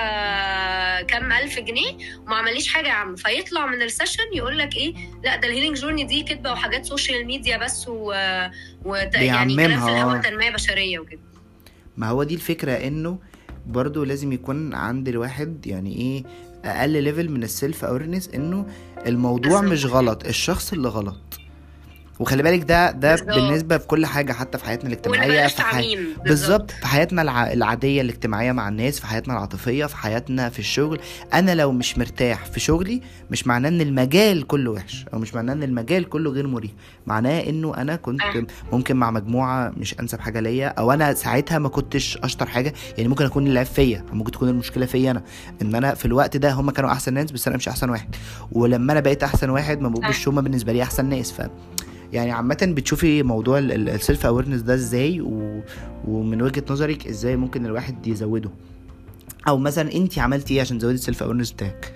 كام 1.01 1.31
ألف 1.31 1.59
جنيه 1.59 1.97
وما 2.27 2.35
عمليش 2.35 2.73
حاجة 2.73 2.87
يا 2.87 2.93
عم. 2.93 3.15
فيطلع 3.15 3.65
من 3.65 3.81
ال 3.81 3.86
session 3.87 4.23
يقول 4.33 4.57
لك 4.57 4.75
إيه 4.75 4.93
لا 5.23 5.35
ده 5.35 5.47
ال 5.47 5.51
healing 5.51 5.77
journey 5.77 6.03
دي 6.03 6.23
كدبة 6.23 6.51
وحاجات 6.51 6.85
social 6.85 7.25
media 7.25 7.57
بس 7.57 7.85
و, 7.87 8.13
و... 8.85 8.95
يعني 9.13 9.55
كلام 9.55 9.79
في 9.79 9.89
الهوا 9.89 10.17
تنميه 10.17 10.49
بشريه 10.49 10.99
وكده. 10.99 11.21
ما 11.97 12.09
هو 12.09 12.23
دي 12.23 12.35
الفكرة 12.35 12.71
إنه 12.71 13.19
برضو 13.65 14.03
لازم 14.03 14.31
يكون 14.31 14.73
عند 14.73 15.07
الواحد 15.07 15.67
يعني 15.67 15.95
إيه 15.97 16.23
أقل 16.65 17.03
level 17.03 17.29
من 17.29 17.43
ال 17.43 17.52
self 17.52 17.85
awareness 17.85 18.29
إنه 18.35 18.65
الموضوع. 19.07 19.61
مش 19.61 19.85
غلط 19.85 20.25
الشخص 20.25 20.73
اللي 20.73 20.87
غلط 20.87 21.39
وخلي 22.19 22.43
بالك 22.43 22.63
ده 22.63 22.91
ده 22.91 23.11
بالظبط. 23.15 23.35
بالنسبة 23.35 23.77
في 23.77 23.87
كل 23.87 24.05
حاجة 24.05 24.33
حتى 24.33 24.57
في 24.57 24.65
حياتنا 24.65 24.87
الاجتماعية 24.89 25.47
في 25.47 25.61
حي... 25.61 25.97
بالظبط. 26.25 26.71
في 26.71 26.87
حياتنا 26.87 27.21
الع... 27.21 27.53
العادية 27.53 28.01
الاجتماعية 28.01 28.51
مع 28.51 28.67
الناس 28.69 28.99
في 28.99 29.07
حياتنا 29.07 29.33
العاطفية 29.33 29.85
في 29.85 29.97
حياتنا 29.97 30.49
في 30.49 30.59
الشغل. 30.59 30.99
أنا 31.33 31.55
لو 31.55 31.71
مش 31.71 31.97
مرتاح 31.97 32.45
في 32.45 32.59
شغلي 32.59 33.01
مش 33.31 33.47
معناه 33.47 33.69
إن 33.69 33.81
المجال 33.81 34.47
كله 34.47 34.71
وحش 34.71 35.05
أو 35.13 35.19
مش 35.19 35.35
معناه 35.35 35.53
إن 35.53 35.63
المجال 35.63 36.09
كله 36.09 36.31
غير 36.31 36.47
مريح. 36.47 36.71
معناه 37.07 37.39
إنه 37.49 37.77
أنا 37.77 37.95
كنت 37.95 38.21
آه. 38.21 38.45
ممكن 38.71 38.95
مع 38.95 39.11
مجموعة 39.11 39.73
مش 39.77 39.99
أنسب 39.99 40.19
حاجة 40.19 40.39
ليا 40.39 40.67
أو 40.67 40.91
أنا 40.91 41.13
ساعتها 41.13 41.59
ما 41.59 41.69
كنتش 41.69 42.17
أشطر 42.17 42.45
حاجة. 42.45 42.73
يعني 42.97 43.09
ممكن 43.09 43.25
أكون 43.25 43.47
العيب 43.47 43.67
فيا 43.67 44.05
ممكن 44.13 44.31
تكون 44.31 44.49
المشكلة 44.49 44.85
فيا 44.85 45.11
أنا. 45.11 45.23
إن 45.61 45.75
أنا 45.75 45.93
في 45.93 46.05
الوقت 46.05 46.37
ده 46.37 46.51
هم 46.53 46.69
كانوا 46.71 46.91
أحسن 46.91 47.13
ناس 47.13 47.31
بس 47.31 47.47
أنا 47.47 47.57
مش 47.57 47.67
أحسن 47.67 47.89
واحد. 47.89 48.15
ولما 48.51 48.91
أنا 48.91 48.99
بقيت 48.99 49.23
أحسن 49.23 49.49
واحد 49.49 49.81
ما 49.81 49.89
بقوش 49.89 50.27
هم 50.27 50.41
بالنسبة 50.41 50.73
لي 50.73 50.83
أحسن 50.83 51.05
ناس 51.05 51.31
ف 51.31 51.41
يعني 52.13 52.31
عامة 52.31 52.57
بتشوفي 52.61 53.23
موضوع 53.23 53.59
ال 53.59 53.72
self 53.72 54.25
awareness 54.25 54.61
ده 54.61 54.73
إزاي؟ 54.73 55.21
و... 55.21 55.63
ومن 56.07 56.41
وجهة 56.41 56.63
نظرك 56.69 57.07
إزاي 57.07 57.35
ممكن 57.35 57.65
الواحد 57.65 58.07
يزوده؟ 58.07 58.49
أو 59.47 59.57
مثلا 59.57 59.91
انت 59.93 60.19
عملتي 60.19 60.53
إيه 60.53 60.61
عشان 60.61 60.77
تزودي 60.79 60.95
ال 60.95 61.01
self 61.01 61.23
awareness 61.23 61.51
بتاعك؟ 61.51 61.93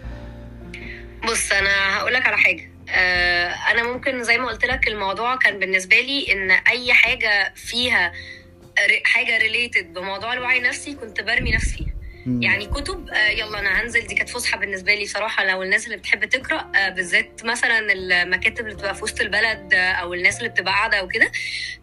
بص 1.28 1.52
أنا 1.52 1.98
هقول 1.98 2.14
لك 2.14 2.26
على 2.26 2.38
حاجة. 2.38 2.72
آه، 2.90 3.48
أنا 3.72 3.94
ممكن 3.94 4.24
زي 4.24 4.38
ما 4.38 4.48
قلت 4.48 4.66
لك 4.66 4.88
الموضوع 4.88 5.36
كان 5.36 5.60
بالنسبة 5.60 5.96
لي 6.02 6.34
إن 6.34 6.52
أي 6.52 6.94
حاجة 6.94 7.54
فيها 7.56 8.12
حاجة 9.04 9.38
related 9.38 9.94
بموضوع 9.94 10.34
الوعي 10.34 10.58
النفسي 10.58 10.94
كنت 10.94 11.22
برمي 11.22 11.52
نفسي. 11.52 11.76
فيها. 11.78 11.99
يعني 12.28 12.66
كتب 12.66 13.10
آه، 13.10 13.28
يلا 13.30 13.60
أنا 13.60 13.82
هنزل. 13.82 14.08
دي 14.08 14.16
كانت 14.16 14.30
فسحة 14.30 14.58
بالنسبة 14.58 14.94
لي 14.96 15.06
صراحة. 15.06 15.46
لو 15.46 15.64
الناس 15.64 15.86
اللي 15.86 15.98
بتحب 15.98 16.26
تقرأ 16.26 16.72
آه، 16.76 16.90
بالذات 16.90 17.42
مثلا 17.46 17.80
المكاتب 17.94 18.60
اللي 18.66 18.76
بتبقى 18.76 18.96
في 18.96 19.04
وسط 19.04 19.22
البلد 19.22 19.74
آه، 19.74 19.92
أو 19.92 20.14
الناس 20.14 20.38
اللي 20.38 20.50
بتبقى 20.50 20.74
قاعدة 20.74 21.04
وكده 21.04 21.32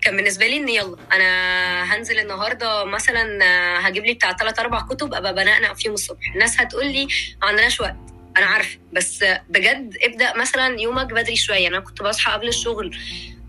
كان 0.00 0.16
بالنسبة 0.16 0.46
لي 0.46 0.56
إن 0.56 0.68
يلا 0.68 0.96
أنا 1.12 1.94
هنزل 1.94 2.18
النهارده 2.18 2.84
مثلا 2.84 3.38
هجيب 3.88 4.04
لي 4.04 4.14
بتاع 4.14 4.36
ثلاث 4.36 4.58
أربع 4.58 4.80
كتب 4.80 5.14
أبقى 5.14 5.34
بنقنق 5.34 5.72
فيهم 5.72 5.92
الصبح. 5.94 6.32
الناس 6.34 6.60
هتقول 6.60 6.86
لي 6.86 7.04
ما 7.42 7.48
عندناش 7.48 7.80
وقت. 7.80 7.96
أنا 8.36 8.46
عارفة. 8.46 8.78
بس 8.92 9.24
بجد 9.48 9.96
ابدأ 10.02 10.36
مثلا 10.36 10.80
يومك 10.80 11.06
بدري 11.06 11.36
شوية. 11.36 11.68
أنا 11.68 11.80
كنت 11.80 12.02
بصحى 12.02 12.32
قبل 12.32 12.48
الشغل. 12.48 12.96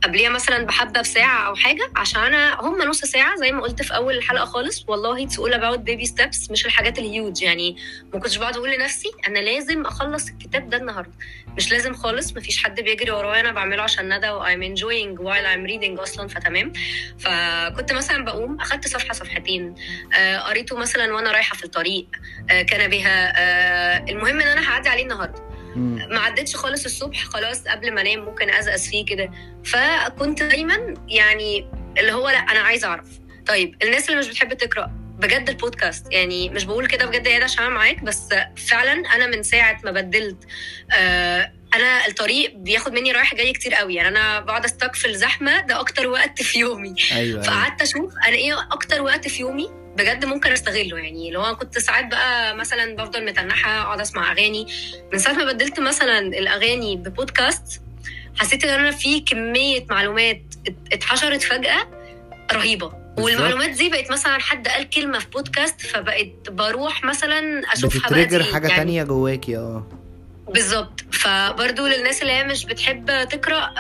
قبليها 0.03 0.29
مثلا 0.29 0.65
بحبة 0.65 1.01
بساعه 1.01 1.47
أو 1.47 1.55
حاجة 1.55 1.91
عشان 1.95 2.21
أنا 2.21 2.61
هم 2.61 2.81
نص 2.81 2.99
ساعة 3.05 3.35
زي 3.35 3.51
ما 3.51 3.61
قلت 3.61 3.81
في 3.81 3.95
أول 3.95 4.17
الحلقة 4.17 4.45
خالص. 4.45 4.85
والله 4.87 5.23
it's 5.23 5.39
all 5.39 5.53
about 5.53 5.79
baby 5.79 6.05
steps 6.05 6.51
مش 6.51 6.65
الحاجات 6.65 6.99
الهيوج 6.99 7.41
يعني. 7.41 7.75
ما 8.13 8.19
كنتش 8.19 8.37
بقعد 8.37 8.55
أقول 8.57 8.71
لنفسي 8.71 9.11
أنا 9.27 9.39
لازم 9.39 9.85
أخلص 9.85 10.29
الكتاب 10.29 10.69
ده 10.69 10.77
النهارده. 10.77 11.11
مش 11.57 11.71
لازم 11.71 11.93
خالص 11.93 12.37
مفيش 12.37 12.63
حد 12.63 12.81
بيجري 12.81 13.11
ورايا 13.11 13.39
أنا 13.41 13.51
بعمله 13.51 13.83
عشان 13.83 14.17
ندى 14.17 14.29
و 14.29 14.38
I'm 14.38 14.63
enjoying 14.63 15.19
while 15.19 15.45
I'm 15.45 15.65
reading 15.65 15.99
أصلا 15.99 16.27
فتمام. 16.27 16.73
فكنت 17.19 17.93
مثلا 17.93 18.25
بقوم 18.25 18.59
أخدت 18.61 18.87
صفحة 18.87 19.13
صفحتين 19.13 19.75
آه، 20.17 20.37
قريته 20.39 20.77
مثلا 20.77 21.13
وأنا 21.13 21.31
رايحة 21.31 21.55
في 21.55 21.63
الطريق 21.63 22.07
آه، 22.49 22.61
كان 22.61 22.89
بها 22.89 23.33
آه، 23.37 24.05
المهم 24.09 24.41
إن 24.41 24.47
أنا 24.47 24.69
هعدي 24.69 24.89
عليه 24.89 25.03
النهارده. 25.03 25.56
ما 25.75 26.19
عدتش 26.19 26.55
خالص 26.55 26.85
الصبح 26.85 27.23
خلاص 27.23 27.63
قبل 27.67 27.93
ما 27.93 28.01
انام 28.01 28.19
ممكن 28.19 28.49
ازقز 28.49 28.87
فيه 28.87 29.05
كده. 29.05 29.31
فكنت 29.65 30.43
دايما 30.43 30.93
يعني 31.07 31.69
اللي 31.99 32.11
هو 32.11 32.29
لا 32.29 32.37
أنا 32.37 32.59
عايزة 32.59 32.87
أعرف. 32.87 33.07
طيب 33.47 33.75
الناس 33.83 34.09
اللي 34.09 34.19
مش 34.19 34.27
بتحب 34.27 34.53
تقرأ 34.53 34.91
بجد 35.19 35.49
البودكاست 35.49 36.11
يعني 36.11 36.49
مش 36.49 36.63
بقول 36.63 36.87
كده 36.87 37.05
بجد 37.05 37.27
يا 37.27 37.43
عشان 37.43 37.63
أنا 37.63 37.73
معاك 37.73 38.03
بس 38.03 38.29
فعلا 38.57 38.91
أنا 39.15 39.27
من 39.27 39.43
ساعة 39.43 39.79
ما 39.83 39.91
بدلت 39.91 40.37
آه 40.97 41.51
أنا 41.75 42.07
الطريق 42.07 42.55
بياخد 42.55 42.93
مني 42.93 43.11
رايح 43.11 43.35
جاي 43.35 43.53
كتير 43.53 43.73
قوي. 43.73 43.95
يعني 43.95 44.07
أنا 44.07 44.39
بقعد 44.39 44.65
استك 44.65 44.95
في 44.95 45.07
الزحمه 45.07 45.61
ده 45.61 45.79
أكتر 45.79 46.07
وقت 46.07 46.41
في 46.41 46.59
يومي. 46.59 46.95
أيوه 47.11 47.19
أيوة. 47.21 47.41
فقعدت 47.41 47.81
أشوف 47.81 48.13
أنا 48.27 48.35
إيه 48.35 48.61
أكتر 48.71 49.01
وقت 49.01 49.27
في 49.27 49.41
يومي 49.41 49.69
بجد 49.97 50.25
ممكن 50.25 50.51
أستغله. 50.51 50.97
يعني 50.97 51.31
لو 51.31 51.45
أنا 51.45 51.53
كنت 51.53 51.77
ساعات 51.77 52.05
بقى 52.11 52.55
مثلا 52.55 52.95
بفضل 52.95 53.25
متنحة 53.25 53.81
أقعد 53.81 53.99
أسمع 54.01 54.31
أغاني. 54.31 54.67
من 55.13 55.19
ساعة 55.19 55.33
ما 55.33 55.45
بدلت 55.53 55.79
مثلا 55.79 56.19
الأغاني 56.19 56.95
ببودكاست 56.95 57.81
حسيت 58.39 58.65
إن 58.65 58.79
أنا 58.79 58.91
في 58.91 59.19
كمية 59.19 59.85
معلومات 59.89 60.41
ات- 60.67 60.93
اتحشرت 60.93 61.41
فجأة 61.43 61.87
رهيبة. 62.53 62.93
والمعلومات 63.17 63.69
دي 63.69 63.89
بقت 63.89 64.11
مثلا 64.11 64.37
حد 64.39 64.67
قال 64.67 64.89
كلمة 64.89 65.19
في 65.19 65.27
بودكاست 65.29 65.81
فبقت 65.81 66.49
بروح 66.49 67.03
مثلا 67.03 67.61
أشوفها 67.73 68.09
بقى 68.09 68.43
حاجة 68.53 68.67
يعني 68.67 68.77
تانية 68.77 69.03
جواكي 69.03 69.57
آه. 69.57 69.87
بالظبط. 70.47 71.01
فبرضو 71.11 71.87
للناس 71.87 72.21
اللي 72.21 72.33
هي 72.33 72.43
مش 72.43 72.65
بتحب 72.65 73.27
تقرأ 73.29 73.73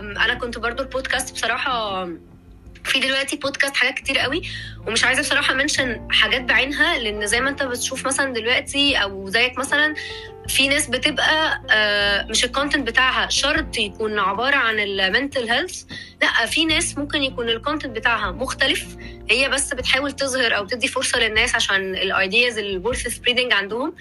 أنا 0.00 0.34
كنت 0.34 0.58
برضو 0.58 0.82
البودكاست 0.82 1.34
بصراحة 1.34 2.04
في 2.84 3.00
دلوقتي 3.00 3.36
بودكاست 3.36 3.76
حاجات 3.76 3.94
كتير 3.94 4.18
قوي 4.18 4.42
ومش 4.86 5.04
عايزة 5.04 5.22
بصراحة 5.22 5.54
mention 5.54 6.08
حاجات 6.10 6.40
بعينها 6.42 6.98
لأن 6.98 7.26
زي 7.26 7.40
ما 7.40 7.50
أنت 7.50 7.62
بتشوف 7.62 8.06
مثلا 8.06 8.32
دلوقتي 8.32 8.96
أو 8.96 9.28
زيك 9.28 9.58
مثلا 9.58 9.94
في 10.48 10.68
ناس 10.68 10.86
بتبقى 10.86 11.62
آه، 11.70 12.26
مش 12.26 12.44
ال 12.44 12.49
content 12.49 12.86
بتاعها 12.88 13.28
شرط 13.28 13.78
يكون 13.78 14.18
عبارة 14.18 14.56
عن 14.56 14.78
ال 14.78 14.88
mental 14.88 15.50
health 15.50 15.82
لأ 16.22 16.46
في 16.46 16.64
ناس 16.64 16.98
ممكن 16.98 17.22
يكون 17.22 17.48
ال 17.48 17.54
content 17.54 17.96
بتاعها 17.96 18.30
مختلف 18.32 18.86
هي 19.30 19.48
بس 19.48 19.74
بتحاول 19.74 20.12
تظهر 20.12 20.56
أو 20.56 20.66
تدي 20.66 20.88
فرصة 20.88 21.18
للناس 21.18 21.54
عشان 21.54 21.94
ال 21.94 22.05
ideas 22.05 22.58
ال 22.58 22.66
worth 22.66 23.06
spreading 23.08 23.52
عندهم. 23.52 23.94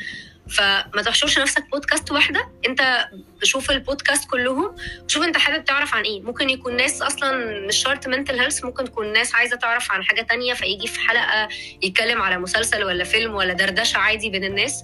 فما 0.50 1.02
تحشرش 1.06 1.39
نفسك 1.39 1.70
بودكاست 1.72 2.12
واحدة؟ 2.12 2.50
انت 2.68 3.10
شوف 3.43 3.72
البودكاست 3.72 4.30
كلهم 4.30 4.76
شوف 5.08 5.24
انت 5.24 5.38
حابب 5.38 5.66
تعرف 5.66 5.95
عن 5.95 6.04
إيه. 6.04 6.22
ممكن 6.22 6.50
يكون 6.50 6.76
ناس 6.76 7.02
أصلا 7.02 7.32
مش 7.68 7.76
شرط 7.78 8.08
mental 8.07 8.39
health 8.39 8.65
ممكن 8.66 8.86
تكون 8.86 9.14
ناس 9.14 9.36
عايزة 9.36 9.56
تعرف 9.56 9.91
عن 9.91 10.04
حاجة 10.04 10.22
تانية 10.22 10.54
فيجي 10.54 10.88
في 10.88 11.00
حلقة 11.00 11.47
يتكلم 11.84 12.22
على 12.22 12.38
مسلسل 12.38 12.84
ولا 12.84 13.04
فيلم 13.04 13.34
ولا 13.36 13.54
دردشة 13.54 13.97
عادي 13.97 14.30
بين 14.30 14.43
الناس. 14.43 14.84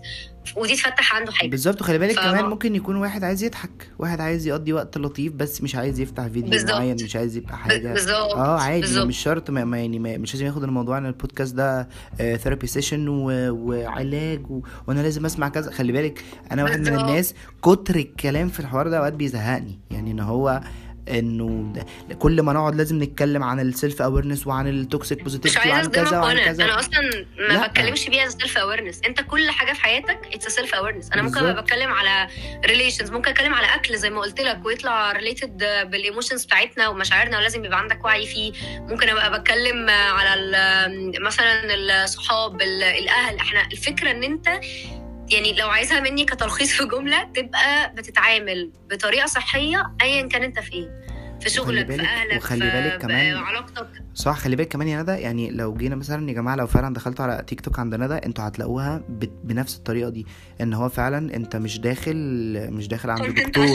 ودي 0.56 0.76
تفتح 0.76 1.16
عنده 1.16 1.32
حاجة 1.32 1.50
بالظبط 1.50 1.82
وخلي 1.82 1.98
بالك 1.98 2.16
ف- 2.16 2.20
كمان 2.20 2.46
ممكن 2.46 2.76
يكون 2.76 2.96
واحد 2.96 3.24
عايز 3.24 3.44
يضحك 3.44 3.90
واحد 4.00 4.22
عايز 4.22 4.48
يقضي 4.48 4.74
وقت 4.74 4.98
لطيف 4.98 5.34
بس 5.34 5.62
مش 5.62 5.76
عايز 5.76 6.00
يفتح 6.00 6.24
فيديو 6.24 6.50
بالظبط. 6.50 6.72
معين 6.72 6.96
مش 7.04 7.16
عايز 7.16 7.38
يبقى 7.38 7.58
حاجة 7.58 7.94
بالظبط 7.94 8.34
آه 8.34 8.60
عادي 8.60 8.82
ما 8.82 8.88
بالظبط. 8.88 9.06
مش 9.06 9.18
شرط 9.18 9.50
ما 9.50 9.78
يعني 9.80 10.00
ما 10.00 10.18
مش 10.18 10.34
لازم 10.34 10.46
ياخد 10.46 10.64
الموضوع 10.64 10.98
ان 10.98 11.06
البودكاست 11.06 11.56
ده 11.56 11.88
therapy 12.18 12.68
session 12.68 13.08
وعلاج 13.08 14.52
و... 14.52 14.62
وأنا 14.88 15.02
لازم 15.02 15.26
أسمع 15.26 15.50
كذا 15.50 15.72
خلي 15.72 15.92
بالك 15.92 16.24
أنا 16.52 16.64
واحد 16.64 16.80
من. 16.80 17.00
الناس 17.00 17.34
كتر 17.64 17.96
الكلام 17.96 18.48
في 18.50 18.60
الحوار 18.60 18.88
ده 18.90 18.98
أوقات 18.98 19.14
بيزهقني 19.14 19.80
يعني 19.92 20.12
إن 20.12 20.20
هو 20.20 20.62
إنه 21.10 21.74
كل 22.20 22.42
ما 22.42 22.54
نقعد 22.54 22.76
لازم 22.76 23.04
نتكلم 23.04 23.44
عن 23.44 23.60
ال 23.60 23.68
self 23.68 24.02
awareness 24.02 24.48
وعن 24.48 24.68
ال 24.68 24.77
toxic 24.77 25.24
positivity 25.24 25.70
وعن 25.70 25.86
كذا 25.86 26.20
وعن 26.20 26.38
كذا. 26.40 26.64
أنا 26.66 26.80
أصلا 26.80 27.02
ما 27.38 27.54
لأ. 27.54 27.68
بتكلمش 27.68 28.10
بيها 28.10 28.30
self 28.30 28.58
awareness 28.58 29.02
أنت 29.08 29.22
كل 29.22 29.50
حاجة 29.52 29.74
في 29.74 29.82
حياتك 29.84 30.20
it's 30.34 30.48
self 30.48 30.76
awareness 30.76 31.12
أنا 31.12 31.22
ممكن 31.22 31.38
ابقى. 31.38 31.62
بتكلم 31.64 31.92
على 31.92 32.28
relations 32.66 33.12
ممكن 33.12 33.32
أتكلم 33.32 33.54
على 33.54 33.68
أكل 33.76 33.98
زي 33.98 34.10
ما 34.10 34.22
قلت 34.22 34.42
لك 34.42 34.66
ويطلع 34.66 35.12
related 35.12 35.58
بال 35.92 36.03
emotions 36.03 36.46
بتاعتنا 36.46 36.88
ومشاعرنا 36.88 37.38
ولازم 37.38 37.66
يبقى 37.66 37.80
عندك 37.80 38.06
وعي 38.06 38.26
فيه. 38.26 38.52
ممكن 38.80 39.10
أبقى 39.10 39.40
بتكلم 39.40 39.90
على 39.90 40.42
مثلا 41.22 41.74
الصحاب 42.04 42.62
ال- 42.62 42.84
الأهل. 42.84 43.38
إحنا 43.38 43.68
الفكرة 43.72 44.12
إن 44.12 44.24
أنت 44.24 44.48
يعني 45.32 45.54
لو 45.54 45.68
عايزها 45.70 46.00
مني 46.00 46.26
كتلخيص 46.26 46.72
في 46.72 46.86
جملة 46.86 47.24
تبقى 47.24 47.94
بتتعامل 47.96 48.72
بطريقة 48.92 49.26
صحية 49.28 49.84
ايا 50.02 50.28
كان 50.28 50.44
أنت 50.44 50.60
في 50.60 50.74
إيه 50.74 51.06
في 51.42 51.50
شغلك 51.50 51.92
في 51.92 52.02
أهلك 52.02 52.38
وخلي 52.38 52.60
في 52.60 52.72
بالك 52.82 53.02
كمان- 53.02 53.36
علاقتك. 53.38 53.88
صح 54.14 54.38
خلي 54.38 54.56
بالك 54.56 54.68
كمان 54.68 54.88
يا 54.88 55.02
ندى 55.02 55.12
يعني 55.12 55.52
لو 55.52 55.74
جينا 55.74 55.96
مثلا 55.96 56.30
يا 56.30 56.34
جماعة 56.34 56.56
لو 56.56 56.68
فعلا 56.68 56.94
دخلتوا 56.94 57.26
على 57.26 57.44
تيك 57.48 57.62
توك 57.62 57.80
عند 57.80 57.96
ندى 57.96 58.14
أنتوا 58.14 58.48
هتلاقوها 58.48 59.02
بنفس 59.44 59.76
الطريقة 59.78 60.10
دي 60.10 60.26
إن 60.62 60.74
هو 60.74 60.90
فعلا 60.90 61.36
أنت 61.36 61.56
مش 61.56 61.80
داخل 61.80 62.16
مش 62.72 62.88
داخل 62.88 63.10
عند 63.10 63.26
دكتور. 63.36 63.66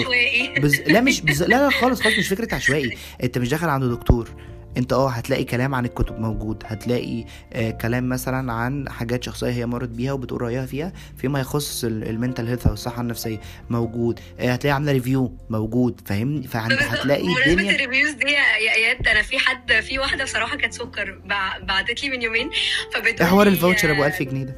بز... 0.60 0.80
لا 0.80 1.00
مش 1.00 1.20
بز... 1.20 1.42
لا 1.42 1.56
لا 1.56 1.70
خالص 1.70 2.00
خالص 2.02 2.18
مش 2.18 2.28
فكرة 2.28 2.54
عشوائي. 2.54 2.96
أنت 3.24 3.38
مش 3.38 3.48
داخل 3.48 3.68
عند 3.68 3.84
دكتور. 3.84 4.28
انت 4.76 4.92
آه 4.92 5.10
هتلاقي 5.10 5.44
كلام 5.44 5.74
عن 5.74 5.84
الكتب 5.84 6.18
موجود 6.20 6.62
هتلاقي 6.66 7.24
آه 7.52 7.70
كلام 7.70 8.08
مثلا 8.08 8.52
عن 8.52 8.88
حاجات 8.88 9.24
شخصية 9.24 9.50
هي 9.50 9.66
مرت 9.66 9.88
بيها 9.88 10.12
وبتقول 10.12 10.42
رأيها 10.42 10.66
فيها 10.66 10.92
فيما 11.18 11.40
يخص 11.40 11.84
ال 11.84 11.93
mental 11.93 12.48
health 12.48 12.66
أو 12.66 12.72
الصحة 12.72 13.00
النفسية 13.02 13.40
موجود. 13.70 14.20
آه 14.40 14.52
هتلاقي 14.52 14.74
عاملة 14.74 14.92
review 14.92 15.36
موجود 15.50 16.00
فاهمني 16.06 16.46
فانت 16.46 16.72
هتلاقي 16.82 17.28
الدنيا 17.48 17.70
ال 17.74 17.79
reviews 17.79 18.10
دي 18.10 18.24
يا 18.26 18.56
يا 18.56 18.74
اياد 18.74 19.08
أنا 19.08 19.22
في 19.22 19.38
حد 19.38 19.72
في 19.72 19.98
واحدة 19.98 20.24
بصراحة 20.24 20.56
كانت 20.56 20.74
سكر 20.74 21.20
بع- 21.28 21.64
بعتت 21.64 22.02
لي 22.02 22.10
من 22.10 22.22
يومين 22.22 22.50
فبتقول 22.94 23.28
حوار 23.28 23.46
ال 23.46 23.52
voucher 23.52 23.90
أبو 23.90 24.04
1000 24.04 24.22
جنيه 24.22 24.44
ده. 24.44 24.56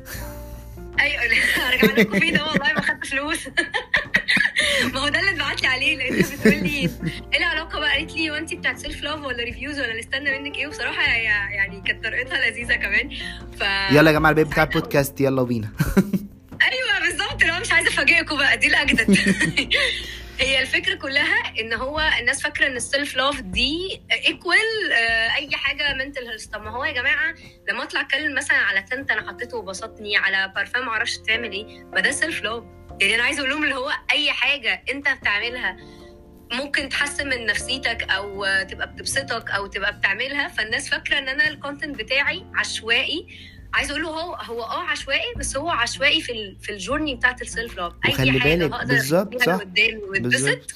أيوه 1.00 1.22
هرجع 1.56 1.94
لكم 1.94 2.18
فيه 2.20 2.32
ده 2.36 2.44
والله 2.46 2.72
ما 2.72 2.80
خدت 2.80 3.06
فلوس. 3.06 3.38
ما 4.85 5.01
هو 5.01 5.09
ده 5.09 5.20
اللي 5.20 5.30
اتبعت 5.30 5.62
لي 5.62 5.68
عليه 5.68 5.97
لقيتها 5.97 6.37
بتقول 6.37 6.62
لي 6.64 6.76
إيه 7.33 7.39
العلاقة 7.39 7.80
بقى؟ 7.80 7.91
قالت 7.93 8.12
لي 8.16 8.30
وانت 8.30 8.55
بتاعت 8.55 8.78
self 8.78 9.03
love 9.03 9.24
ولا 9.24 9.45
reviews 9.44 9.80
ولا 9.80 9.99
نستنى 9.99 10.39
منك 10.39 10.57
إيه؟ 10.57 10.66
وبصراحة 10.66 11.03
يعني 11.12 11.83
كانت 11.87 12.05
طريقتها 12.05 12.51
لذيذة 12.51 12.74
كمان. 12.74 13.11
ف 13.59 13.62
يلا 13.93 14.11
يا 14.11 14.16
جماعة 14.16 14.30
البيت 14.30 14.47
بتاع 14.47 14.62
البودكاست 14.62 15.20
يلا 15.20 15.43
بينا. 15.43 15.68
أيوه 16.72 17.09
بالظبط. 17.09 17.45
لو 17.45 17.61
مش 17.61 17.72
عايزة 17.72 17.91
أفاجئكم 17.91 18.37
بقى 18.39 18.57
دي 18.57 18.66
الأجدد. 18.66 19.18
هي 20.41 20.62
الفكرة 20.62 20.95
كلها 20.95 21.61
إن 21.61 21.72
هو 21.72 22.11
الناس 22.20 22.43
فاكرة 22.43 22.66
إن 22.66 22.76
ال 22.76 22.84
self 22.84 23.16
love 23.16 23.40
دي 23.41 24.03
equal 24.12 24.92
أي 25.37 25.51
حاجة 25.53 25.95
mental 25.94 26.28
health 26.28 26.46
طب 26.47 26.62
ما 26.62 26.70
هو 26.70 26.85
يا 26.85 26.93
جماعة 26.93 27.35
لما 27.68 27.83
أطلع 27.83 28.01
أتكلم 28.01 28.35
مثلا 28.35 28.57
على 28.57 28.83
tint 28.82 29.11
أنا 29.11 29.28
حطيته 29.28 29.57
وبسطني 29.57 30.16
على 30.16 30.53
بارفان 30.55 30.83
معرفش 30.83 31.16
تعمل 31.18 31.53
إيه 31.53 31.85
ما 31.85 32.01
ده 32.01 32.11
self 32.11 32.42
love 32.42 32.62
يعني 33.03 33.14
أنا 33.14 33.22
عايزة 33.22 33.38
أقول 33.40 33.50
لهم 33.50 33.64
اللي 33.64 33.74
هو 33.74 33.90
أي 34.12 34.32
حاجة 34.32 34.84
أنت 34.90 35.09
بتعملها 35.09 35.76
ممكن 36.53 36.88
تحسن 36.88 37.28
من 37.28 37.46
نفسيتك 37.46 38.03
أو 38.11 38.46
تبقى 38.70 38.92
بتبسطك 38.92 39.50
أو 39.50 39.66
تبقى 39.66 39.98
بتعملها. 39.98 40.48
فالناس 40.48 40.88
فاكرة 40.88 41.18
إن 41.18 41.28
أنا 41.28 41.48
ال 41.48 41.55
content 41.55 41.98
بتاعي 41.98 42.46
عشوائي. 42.55 43.26
عايزة 43.74 43.90
أقول 43.90 44.03
له 44.03 44.09
هو 44.09 44.34
هو 44.34 44.62
آه 44.62 44.82
عشوائي 44.82 45.34
بس 45.36 45.57
هو 45.57 45.70
عشوائي 45.70 46.20
في 46.20 46.32
ال 46.32 46.57
في 46.61 46.72
ال 46.72 46.78
journey 46.78 47.14
بتاعت 47.14 47.42
ال 47.42 47.49
self 47.49 47.76
love 47.76 47.92
اي 48.07 48.12
حاجة 48.12 48.30
بالك 48.30 48.86
بالظبط، 48.86 49.42
صح. 49.42 49.61
بالظبط. 50.11 50.74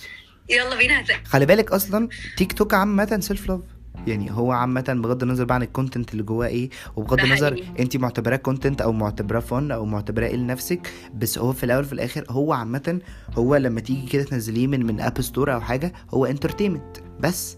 يلا 0.48 0.76
بينا. 0.76 1.00
هتلاقي 1.00 1.24
خلي 1.24 1.46
بالك 1.46 1.72
أصلا 1.72 2.08
تيك 2.36 2.52
توك 2.52 2.74
عامه 2.74 3.20
self 3.20 3.48
love 3.48 3.60
يعني 4.06 4.32
هو 4.32 4.52
عامة 4.52 4.84
بغض 5.02 5.22
النظر 5.22 5.44
بقى 5.44 5.54
عن 5.54 5.62
ال 5.62 5.68
content 5.68 6.12
اللي 6.12 6.22
جواه 6.22 6.46
إيه 6.46 6.70
وبغض 6.96 7.20
النظر. 7.20 7.64
أنت 7.78 7.96
معتبراه 7.96 8.36
content 8.36 8.80
أو 8.80 8.92
معتبراه 8.92 9.40
فن 9.40 9.70
أو 9.70 9.84
معتبراه 9.84 10.26
إيه 10.26 10.36
لنفسك 10.36 10.92
بس 11.14 11.38
هو 11.38 11.52
في 11.52 11.64
الأول 11.64 11.84
في 11.84 11.92
الآخر 11.92 12.24
هو 12.30 12.52
عامة 12.52 12.98
هو 13.38 13.56
لما 13.56 13.80
تيجي 13.80 14.06
كده 14.06 14.22
تنزليه 14.22 14.66
من 14.66 14.86
من 14.86 15.00
App 15.00 15.20
Store 15.20 15.54
أو 15.54 15.60
حاجة 15.60 15.92
هو 16.10 16.26
entertainment 16.26 16.96
بس 17.20 17.56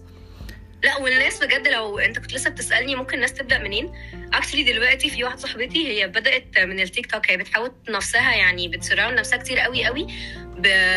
لا 0.83 0.97
والناس 0.97 1.43
بجد 1.43 1.67
لو 1.67 1.99
انت 1.99 2.19
كنت 2.19 2.33
لسه 2.33 2.49
بتسألني 2.49 2.95
ممكن 2.95 3.15
الناس 3.15 3.33
تبدأ 3.33 3.57
منين؟ 3.57 3.93
actually 4.33 4.63
دلوقتي 4.63 5.09
في 5.09 5.23
واحدة 5.23 5.37
صاحبتي 5.39 5.87
هي 5.87 6.07
بدأت 6.07 6.59
من 6.59 6.79
التيك 6.79 7.11
توك 7.11 7.31
هي 7.31 7.37
بتحاول 7.37 7.71
نفسها 7.89 8.35
يعني 8.35 8.67
بت 8.67 8.77
surround 8.77 9.19
نفسها 9.19 9.37
كتير 9.37 9.59
قوي 9.59 9.85
قوي 9.85 10.07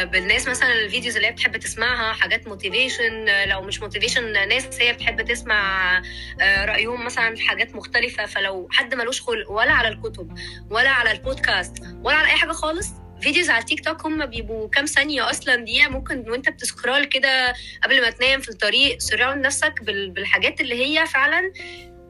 بالناس 0.04 0.48
مثلا 0.48 0.72
ال 0.72 0.79
videos 0.79 1.16
اللي 1.16 1.28
هي 1.28 1.32
بتحب 1.32 1.56
تسمعها 1.56 2.12
حاجات 2.12 2.48
motivation 2.48 3.44
لو 3.48 3.62
مش 3.62 3.80
motivation 3.80 4.48
ناس 4.48 4.80
هي 4.80 4.92
بتحب 4.92 5.22
تسمع 5.22 5.96
آه، 6.40 6.64
رأيهم 6.64 7.04
مثلا 7.04 7.34
في 7.34 7.42
حاجات 7.42 7.74
مختلفة 7.74 8.26
فلو 8.26 8.68
حد 8.70 8.94
ملوش 8.94 9.22
خلق 9.22 9.50
ولا 9.50 9.72
على 9.72 9.88
الكتب 9.88 10.38
ولا 10.70 10.90
على 10.90 11.12
البودكاست 11.12 11.74
ولا 12.02 12.16
على 12.16 12.28
أي 12.28 12.36
حاجة 12.36 12.52
خالص 12.52 13.01
videos 13.22 13.50
على 13.50 13.60
التيك 13.60 13.84
توك 13.84 14.06
هم 14.06 14.26
بيبقوا 14.26 14.68
كام 14.68 14.84
ثانية 14.86 15.30
أصلا 15.30 15.56
دقيقة 15.56 15.88
ممكن 15.90 16.30
وأنت 16.30 16.48
بت 16.48 16.62
scroll 16.62 17.04
كده 17.04 17.54
قبل 17.84 18.00
ما 18.02 18.10
تنام 18.10 18.40
في 18.40 18.48
الطريق 18.48 18.98
surround 18.98 19.46
نفسك 19.46 19.82
بال- 19.82 20.10
بالحاجات 20.10 20.60
اللي 20.60 20.84
هي 20.84 21.06
فعلا 21.06 21.52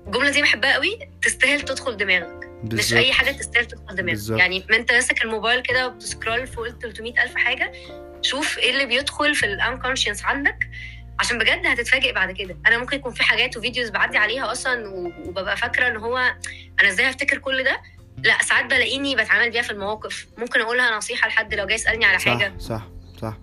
الجمله 0.07 0.31
دي 0.31 0.43
بحبها 0.43 0.75
قوي 0.75 0.99
تستاهل 1.23 1.61
تدخل 1.61 1.97
دماغك. 1.97 2.47
مش 2.65 2.69
بالظبط. 2.69 2.99
أي 2.99 3.13
حاجة 3.13 3.31
تستاهل 3.31 3.67
تدخل 3.67 3.87
دماغك. 3.95 4.05
بالظبط. 4.11 4.39
يعني 4.39 4.65
ما 4.71 4.77
أنت 4.77 4.93
ماسك 4.93 5.25
الموبايل 5.25 5.61
كده 5.63 5.87
وبت 5.87 6.07
scroll 6.07 6.47
فوق 6.47 6.67
ال 6.67 6.79
300 6.79 7.23
ألف 7.23 7.35
حاجة 7.37 7.73
شوف 8.23 8.59
إيه 8.59 8.71
اللي 8.71 8.87
بيدخل 8.87 9.35
في 9.35 9.47
ال 9.47 9.53
unconscious 9.53 10.25
عندك 10.25 10.59
عشان 11.19 11.39
بجد 11.39 11.67
هتتفاجئ 11.67 12.13
بعد 12.13 12.31
كده. 12.33 12.57
أنا 12.67 12.79
ممكن 12.79 12.97
يكون 12.97 13.13
في 13.13 13.23
حاجات 13.23 13.57
و 13.57 13.61
videos 13.61 13.91
بعدي 13.91 14.19
عليها 14.19 14.53
أصلا 14.53 14.89
وببقى 14.89 15.57
فاكرة 15.57 15.89
إن 15.89 15.97
هو 15.97 16.19
أنا 16.81 16.89
إزاي 16.89 17.11
هفتكر 17.11 17.39
كل 17.39 17.65
ده؟ 17.65 17.81
لا 18.25 18.43
ساعات 18.43 18.65
بلاقيني 18.65 19.17
بتعامل 19.17 19.51
بيها 19.51 19.63
في 19.63 19.71
المواقف. 19.71 20.27
ممكن 20.39 20.61
أقولها 20.61 20.97
نصيحة 20.97 21.29
لحد 21.29 21.55
لو 21.55 21.67
جاي 21.67 21.75
يسألني 21.75 22.05
على 22.05 22.19
حاجة. 22.19 22.53
صح 22.59 22.67
صح. 22.69 22.83
صح 23.23 23.39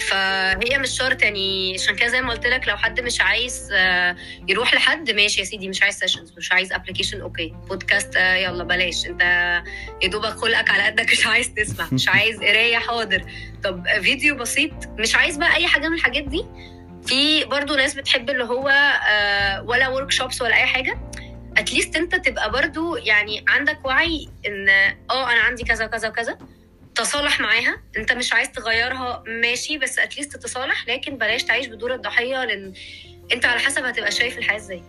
فهي 0.00 0.78
مش 0.78 0.90
شرط 0.90 1.22
يعني 1.22 1.74
عشان 1.74 1.96
كده 1.96 2.08
زي 2.08 2.20
ما 2.22 2.30
قلت 2.32 2.46
لك 2.46 2.68
لو 2.68 2.76
حد 2.76 3.00
مش 3.00 3.20
عايز 3.20 3.68
آه، 3.72 4.16
يروح 4.48 4.74
لحد 4.74 5.10
ماشي 5.10 5.40
يا 5.40 5.44
سيدي 5.44 5.68
مش 5.68 5.82
عايز 5.82 5.94
sessions 5.98 6.32
مش 6.36 6.52
عايز 6.52 6.72
application 6.72 7.20
okay. 7.20 7.54
بودكاست 7.68 8.16
آه، 8.16 8.34
يلا 8.34 8.64
بلاش. 8.64 9.06
أنت 9.06 9.22
يا 10.02 10.08
دوبك 10.08 10.28
خلقك 10.36 10.70
على 10.70 10.82
قدك 10.82 11.10
مش 11.12 11.26
عايز 11.26 11.54
تسمع 11.54 11.88
مش 11.92 12.08
عايز 12.08 12.36
قراية 12.38 12.78
حاضر. 12.78 13.24
طب 13.64 13.86
فيديو 14.02 14.34
بسيط 14.36 14.72
مش 14.98 15.14
عايز 15.16 15.36
بقى 15.36 15.54
أي 15.56 15.66
حاجة 15.66 15.88
من 15.88 15.94
الحاجات 15.94 16.24
دي. 16.24 16.46
في 17.06 17.44
برضو 17.44 17.74
ناس 17.74 17.94
بتحب 17.94 18.30
اللي 18.30 18.44
هو 18.44 18.68
آه، 19.08 19.62
ولا 19.62 19.88
workshops 19.88 20.42
ولا 20.42 20.56
أي 20.56 20.66
حاجة. 20.66 21.00
at 21.58 21.69
least 21.69 21.96
انت 21.96 22.14
تبقى 22.14 22.50
برضو 22.50 22.96
يعني 22.96 23.44
عندك 23.48 23.84
وعي 23.84 24.28
ان 24.46 24.68
آه 24.68 25.32
أنا 25.32 25.40
عندي 25.40 25.64
كذا 25.64 25.84
وكذا 25.84 26.08
وكذا 26.08 26.38
تصالح 26.94 27.40
معاها. 27.40 27.82
انت 27.96 28.12
مش 28.12 28.32
عايز 28.32 28.50
تغيرها 28.52 29.24
ماشي 29.26 29.78
بس 29.78 29.98
at 29.98 30.09
least 30.09 30.36
تتصالح 30.36 30.88
لكن 30.88 31.16
بلاش 31.18 31.42
تعيش 31.44 31.66
بدور 31.66 31.94
الضحية 31.94 32.44
لأن 32.44 32.72
انت 33.32 33.44
على 33.44 33.60
حسب 33.60 33.84
هتبقى 33.84 34.10
شايف 34.10 34.38
الحياة 34.38 34.56
إزاي. 34.58 34.82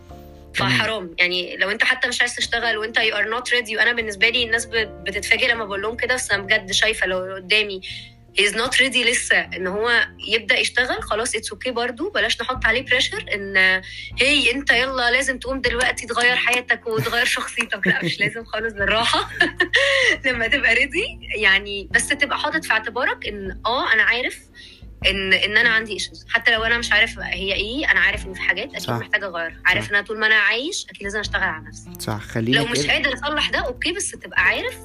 فحرام. 0.55 1.15
يعني 1.19 1.57
لو 1.57 1.71
انت 1.71 1.83
حتى 1.83 2.07
مش 2.07 2.21
عايز 2.21 2.35
تشتغل 2.35 2.77
وانت 2.77 2.97
you 2.97 3.15
are 3.15 3.29
not 3.29 3.53
ready 3.53 3.77
وأنا 3.77 3.93
بالنسبة 3.93 4.29
لي 4.29 4.43
الناس 4.43 4.65
بتتفاجئ 4.75 5.47
لما 5.47 5.65
بقول 5.65 5.81
لهم 5.81 5.95
كده 5.95 6.15
بس 6.15 6.31
أنا 6.31 6.43
بجد 6.43 6.71
شايفة 6.71 7.07
لو 7.07 7.35
قدامي 7.35 7.81
هي 8.39 8.45
is 8.47 8.55
not 8.55 8.81
ready 8.81 9.03
لسه. 9.03 9.39
إن 9.39 9.67
هو 9.67 10.07
يبدأ 10.27 10.59
يشتغل 10.59 11.01
خلاص 11.03 11.35
it's 11.35 11.51
okay 11.51 11.71
برضو 11.71 12.09
بلاش 12.09 12.41
نحط 12.41 12.65
عليه 12.65 12.81
pressure 12.85 13.25
إن 13.33 13.81
هي 14.21 14.51
أنت 14.51 14.71
يلا 14.71 15.11
لازم 15.11 15.39
تقوم 15.39 15.61
دلوقتي 15.61 16.07
تغير 16.07 16.35
حياتك 16.35 16.87
وتغير 16.87 17.25
شخصيتك. 17.25 17.87
لا 17.87 18.03
مش 18.05 18.19
لازم 18.19 18.43
خالص 18.45 18.73
بالراحة. 18.73 19.29
لما 20.25 20.47
تبقى 20.47 20.73
ready 20.73 21.03
يعني 21.37 21.89
بس 21.91 22.07
تبقى 22.07 22.37
حاطط 22.39 22.65
في 22.65 22.71
اعتبارك 22.73 23.27
إن 23.27 23.59
آه 23.65 23.93
أنا 23.93 24.03
عارف 24.03 24.39
إن 25.07 25.33
إن 25.33 25.57
أنا 25.57 25.69
عندي 25.69 25.93
issues 25.93 26.25
حتى 26.29 26.51
لو 26.51 26.63
أنا 26.63 26.77
مش 26.77 26.91
عارف 26.91 27.19
هي 27.19 27.53
إيه 27.53 27.91
أنا 27.91 27.99
عارف 27.99 28.25
إن 28.25 28.33
في 28.33 28.41
حاجات 28.41 28.67
أكيد 28.69 28.79
صح. 28.79 28.93
محتاجة 28.93 29.25
أغيرها. 29.27 29.61
عارف 29.65 29.83
صح. 29.83 29.89
إن 29.89 29.95
أنا 29.95 30.05
طول 30.05 30.19
ما 30.19 30.27
أنا 30.27 30.35
عايش 30.35 30.85
أكيد 30.89 31.03
لازم 31.03 31.19
أشتغل 31.19 31.43
على 31.43 31.63
نفسي. 31.67 31.89
صح 31.99 32.19
خلينا 32.21 32.57
لو 32.57 32.65
مش 32.65 32.87
قادر 32.87 33.13
أصلح 33.13 33.49
ده 33.49 33.59
okay 33.59 33.91
بس 33.91 34.11
تبقى 34.11 34.41
عارف 34.41 34.77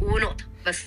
ونقطة 0.00 0.44
بس. 0.66 0.82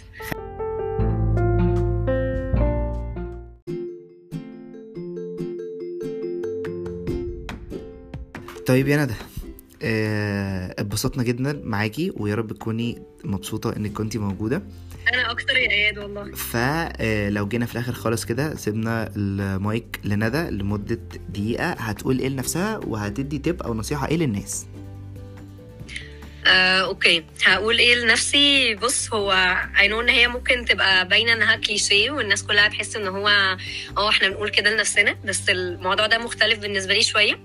طيب 8.66 8.88
يا 8.88 9.03
ندى 9.03 9.14
آه، 9.86 10.76
اتبسطنا 10.80 11.24
جدا 11.24 11.61
معاكي 11.64 12.11
ويا 12.18 12.36
رب 12.36 12.51
تكوني 12.53 13.01
مبسوطة 13.24 13.76
إنك 13.78 13.91
كنتي 13.93 14.18
موجودة. 14.18 14.64
أنا 15.14 15.32
أكتر 15.32 15.55
يا 15.55 15.72
اياد 15.72 15.97
والله. 15.97 16.32
فلو 16.36 17.47
جينا 17.47 17.66
في 17.66 17.74
الآخر 17.74 17.93
خالص 17.93 18.26
كده 18.26 18.55
سيبنا 18.55 19.11
المايك 19.16 19.99
لندى 20.03 20.49
لمدة 20.49 20.99
دقيقة 21.30 21.70
هتقول 21.72 22.20
إيه 22.20 22.30
لنفسها 22.30 22.78
وهتدي 22.78 23.41
تip 23.47 23.66
أو 23.66 23.74
نصيحة 23.74 24.07
إيه 24.07 24.18
للناس. 24.18 24.66
آه، 26.48 26.82
okay. 26.86 27.26
هقول 27.46 27.80
إيه 27.80 27.96
لنفسي؟ 27.96 28.76
بص 28.76 29.14
هو 29.14 29.32
اي 29.80 29.86
إن 29.86 30.10
هي 30.10 30.28
ممكن 30.28 30.66
تبقى 30.66 31.08
باينة 31.08 31.34
إنها 31.34 31.56
كليشيه 31.56 32.12
والناس 32.12 32.44
كلها 32.44 32.68
تحس 32.68 32.96
إن 32.96 33.08
هو 33.08 33.28
آه 33.98 34.10
إحنا 34.10 34.30
بنقول 34.30 34.50
كده 34.50 34.70
لنفسنا 34.70 35.18
بس 35.26 35.50
الموضوع 35.50 36.08
ده 36.08 36.18
مختلف 36.18 36.60
بالنسبة 36.60 36.94
لي 36.94 37.04
شوية. 37.04 37.39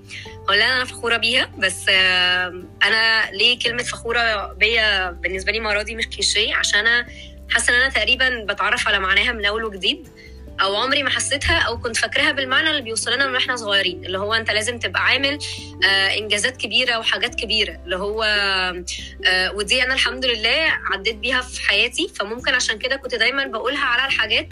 ولا 0.48 0.76
أنا 0.76 0.84
فخورة 0.84 1.16
بيها 1.16 1.50
بس 1.58 1.84
آه، 1.88 2.62
أنا 2.82 3.30
ليه 3.30 3.58
كلمة 3.58 3.82
فخورة 3.82 4.52
بيا 4.52 5.10
بالنسبة 5.10 5.52
لي 5.52 5.58
المرة 5.58 5.82
دي 5.82 5.94
مش 5.96 6.08
كليشيه؟ 6.08 6.54
عشان 6.54 6.86
أنا 6.86 7.06
حاسة 7.50 7.76
إن 7.76 7.80
أنا 7.80 7.88
تقريبا 7.90 8.44
بتعرف 8.48 8.88
على 8.88 8.98
معناها 8.98 9.32
من 9.32 9.44
أول 9.46 9.64
وجديد. 9.64 10.08
أو 10.60 10.76
عمري 10.76 11.02
ما 11.02 11.10
حسيتها 11.10 11.58
أو 11.58 11.78
كنت 11.78 11.96
فاكراها 11.96 12.32
بالمعنى 12.32 12.70
اللي 12.70 12.82
بيوصل 12.82 13.12
لنا 13.12 13.26
من 13.26 13.34
وإحنا 13.34 13.56
صغيرين 13.56 14.04
اللي 14.06 14.18
هو 14.18 14.34
أنت 14.34 14.50
لازم 14.50 14.78
تبقى 14.78 15.04
عامل 15.04 15.38
آه 15.84 16.18
إنجازات 16.18 16.56
كبيرة 16.56 16.98
وحاجات 16.98 17.34
كبيرة 17.34 17.78
اللي 17.84 17.96
هو 17.96 18.22
آه 19.26 19.52
ودي 19.54 19.82
أنا 19.82 19.94
الحمد 19.94 20.24
لله 20.26 20.66
عديت 20.92 21.16
بيها 21.16 21.40
في 21.40 21.60
حياتي. 21.68 22.08
فممكن 22.08 22.54
عشان 22.54 22.78
كده 22.78 22.96
كنت 22.96 23.14
دايما 23.14 23.44
بقولها 23.46 23.84
على 23.84 24.06
الحاجات 24.12 24.48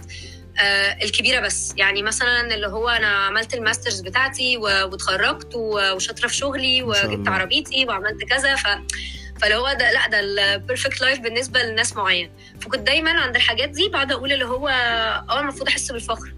آه 0.61 0.97
الكبيرة 1.03 1.41
بس. 1.41 1.75
يعني 1.77 2.03
مثلا 2.03 2.55
اللي 2.55 2.67
هو 2.67 2.89
أنا 2.89 3.07
عملت 3.09 3.55
ال 3.55 3.61
masters 3.61 4.01
بتاعتي 4.01 4.57
واتخرجت 4.57 5.55
وشاطرة 5.55 6.29
في 6.29 6.35
شغلي 6.35 6.83
وجبت. 6.83 7.29
عربيتي 7.29 7.85
وعملت 7.87 8.25
كذا. 8.25 8.55
ف 8.57 8.67
فاللي 9.43 9.55
هو 9.57 9.73
ده 9.73 9.93
لا 9.93 10.09
ده 10.09 10.21
ال 10.21 10.31
perfect 10.31 11.01
life 11.01 11.19
بالنسبة 11.21 11.63
لناس 11.63 11.97
معين 11.97 12.31
فكنت 12.61 12.81
دايما 12.81 13.11
عند 13.11 13.37
الحاجات 13.37 13.69
دي 13.69 13.89
بعد 13.89 14.13
أقول 14.13 14.33
اللي 14.33 14.45
هو 14.45 14.69
آه 14.69 15.41
المفروض 15.41 15.69
أحس 15.69 15.93
بالفخر. 15.93 16.35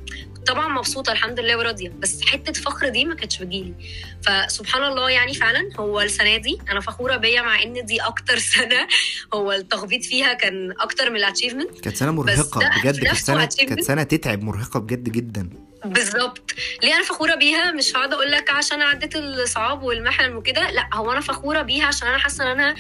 طبعا 0.47 0.69
مبسوطة 0.69 1.13
الحمد 1.13 1.41
لله 1.41 1.59
وراضية 1.59 1.89
بس 1.99 2.23
حتة 2.23 2.53
فخر 2.53 2.89
دي 2.89 3.05
ما 3.05 3.15
كانتش 3.15 3.39
بتجيلي. 3.39 3.75
فسبحان 4.23 4.85
الله 4.85 5.11
يعني 5.11 5.35
فعلا 5.35 5.71
هو 5.79 6.01
السنة 6.01 6.37
دي 6.37 6.59
أنا 6.71 6.81
فخورة 6.81 7.17
بيا 7.17 7.43
مع 7.43 7.63
إن 7.63 7.85
دي 7.87 8.01
أكتر 8.01 8.39
سنة 8.55 8.89
هو 9.35 9.53
التخبيط 9.53 10.05
فيها 10.05 10.33
كان 10.35 10.75
أكتر 10.81 11.11
من 11.11 11.17
الاتشيفمنت 11.17 11.81
كانت 11.81 11.97
سنة 11.97 12.11
مرهقة 12.11 12.61
ده 12.61 12.71
بجد 12.83 13.05
كانت 13.05 13.53
achievement. 13.53 13.69
كانت 13.69 13.81
سنة 13.81 14.03
تتعب 14.03 14.43
مرهقة 14.43 14.81
بجد 14.81 15.09
جدا. 15.09 15.51
بالظبط. 15.85 16.53
ليه 16.83 16.95
أنا 16.95 17.05
فخورة 17.05 17.35
بيها؟ 17.35 17.73
مش 17.73 17.97
هقعد 17.97 18.13
أقول 18.13 18.31
لك 18.31 18.51
عشان 18.51 18.83
عديت 18.83 19.17
الصعاب 19.17 19.83
والمحن 19.83 20.33
وكده. 20.35 20.71
لأ 20.71 20.89
هو 20.95 21.13
أنا 21.13 21.21
فخورة 21.21 21.63
بيها 21.63 21.87
عشان 21.87 22.09
أنا 22.09 22.19
حاسة 22.19 22.45
إن 22.45 22.61
أنا 22.61 22.75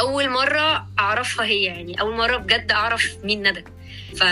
أول 0.00 0.28
مرة 0.28 0.86
أعرفها 0.98 1.46
هي 1.46 1.64
يعني. 1.64 2.00
أول 2.00 2.14
مرة 2.16 2.36
بجد 2.36 2.72
أعرف 2.72 3.06
مين 3.24 3.48
ندى. 3.48 3.64
ف... 4.16 4.22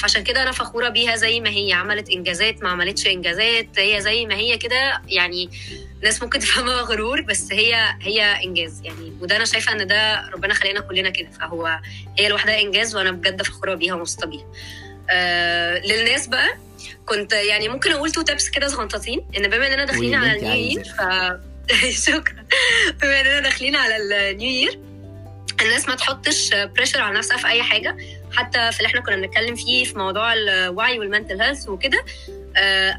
فعشان 0.00 0.24
كده 0.24 0.42
أنا 0.42 0.52
فخورة 0.52 0.88
بيها 0.88 1.16
زي 1.16 1.40
ما 1.40 1.50
هي. 1.50 1.72
عملت 1.72 2.10
إنجازات 2.10 2.62
ما 2.62 2.68
عملتش 2.70 3.06
إنجازات. 3.06 3.78
هي 3.78 4.00
زي 4.00 4.26
ما 4.26 4.34
هي 4.34 4.58
كده. 4.58 5.02
يعني 5.06 5.50
ناس 6.02 6.22
ممكن 6.22 6.38
تفهمها 6.38 6.80
غرور 6.82 7.20
بس 7.20 7.52
هي 7.52 7.96
هي 8.02 8.44
إنجاز 8.44 8.80
يعني. 8.84 9.12
وده 9.20 9.36
أنا 9.36 9.44
شايفة 9.44 9.72
إن 9.72 9.86
ده 9.86 10.30
ربنا 10.34 10.54
خلينا 10.54 10.80
كلنا 10.80 11.10
كده. 11.10 11.30
فهو 11.30 11.80
هي 12.18 12.28
لوحدها 12.28 12.60
إنجاز 12.60 12.96
وأنا 12.96 13.10
بجد 13.10 13.42
فخورة 13.42 13.74
بيها 13.74 13.94
ومبسوطة 13.94 14.26
بيها. 14.26 14.46
آه 15.10 15.78
للناس 15.78 16.26
بقى. 16.26 16.48
كنت 17.06 17.32
يعني 17.32 17.68
ممكن 17.68 17.92
أقول 17.92 18.12
two 18.12 18.22
tips 18.22 18.48
كده 18.48 18.68
صغنطاطين 18.68 19.26
إن 19.36 19.50
بما 19.50 19.66
إننا 19.66 19.84
داخلين 19.84 20.14
على 20.14 20.38
ال 20.38 20.42
new 20.42 20.52
year 20.52 20.84
ف 20.84 21.00
شكرا. 22.06 22.44
بما 23.02 23.20
إننا 23.20 23.40
داخلين 23.40 23.76
على 23.76 23.96
ال 23.96 24.10
new 24.10 24.50
year 24.50 24.80
الناس 25.62 25.88
ما 25.88 25.94
تحطش 25.94 26.54
pressure 26.54 27.00
على 27.00 27.18
نفسها 27.18 27.36
في 27.36 27.46
أي 27.48 27.62
حاجة. 27.62 27.96
حتى 28.32 28.72
في 28.72 28.78
اللي 28.78 28.86
إحنا 28.86 29.00
كنا 29.00 29.16
بنتكلم 29.16 29.54
فيه 29.54 29.84
في 29.84 29.98
موضوع 29.98 30.32
الوعي 30.34 30.98
وال 30.98 31.09
mental 31.09 31.42
health 31.42 31.68
وكده 31.68 32.04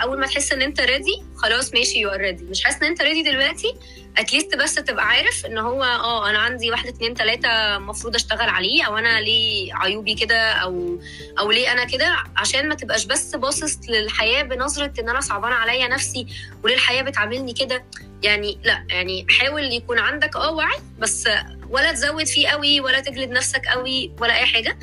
أول 0.04 0.20
ما 0.20 0.28
تحس 0.28 0.52
إن 0.52 0.62
أنت 0.62 0.82
ready 0.82 1.24
خلاص 1.36 1.74
ماشي 1.74 2.00
you 2.00 2.10
are 2.10 2.22
ready 2.22 2.44
مش 2.44 2.64
حاسس 2.64 2.82
إن 2.82 2.88
أنت 2.88 3.02
ready 3.02 3.32
دلوقتي 3.32 3.74
at 4.18 4.29
least 4.29 4.56
بس 4.56 4.76
تبقى 4.76 5.06
عارف 5.06 5.46
إن 5.46 5.58
هو 5.58 5.84
آه 5.84 6.30
أنا 6.30 6.40
عندي 6.40 6.72
واحد 6.72 6.88
اتنين 6.88 7.14
تلاتة 7.14 7.76
المفروض 7.76 8.16
أشتغل 8.16 8.50
عليه 8.50 8.84
أو 8.84 8.98
أنا 8.98 9.22
ليه 9.22 9.74
عيوبي 9.74 10.14
كده 10.14 10.52
أو 10.52 11.00
أو 11.40 11.52
ليه 11.52 11.72
أنا 11.72 11.84
كده 11.84 12.16
عشان 12.38 12.70
ما 12.70 12.76
تبقاش 12.76 13.06
بس 13.06 13.36
باصص 13.36 13.78
للحياة 13.90 14.44
بنظرة 14.44 14.94
إن 15.00 15.10
أنا 15.10 15.20
صعبان 15.20 15.52
عليا 15.52 15.88
نفسي 15.88 16.28
وليه 16.64 16.76
الحياة 16.76 17.02
بتعاملني 17.02 17.54
كده. 17.54 17.84
يعني 18.24 18.60
لأ 18.64 18.86
يعني 18.90 19.26
حاول 19.30 19.64
يكون 19.74 20.00
عندك 20.00 20.36
آه 20.36 20.52
وعي 20.52 20.78
بس 21.00 21.28
ولا 21.70 21.92
تزود 21.92 22.26
فيه 22.28 22.48
قوي 22.48 22.80
ولا 22.82 23.00
تجلد 23.00 23.30
نفسك 23.30 23.62
قوي 23.68 24.12
ولا 24.20 24.38
أي 24.38 24.46
حاجة. 24.46 24.70
آه 24.70 24.78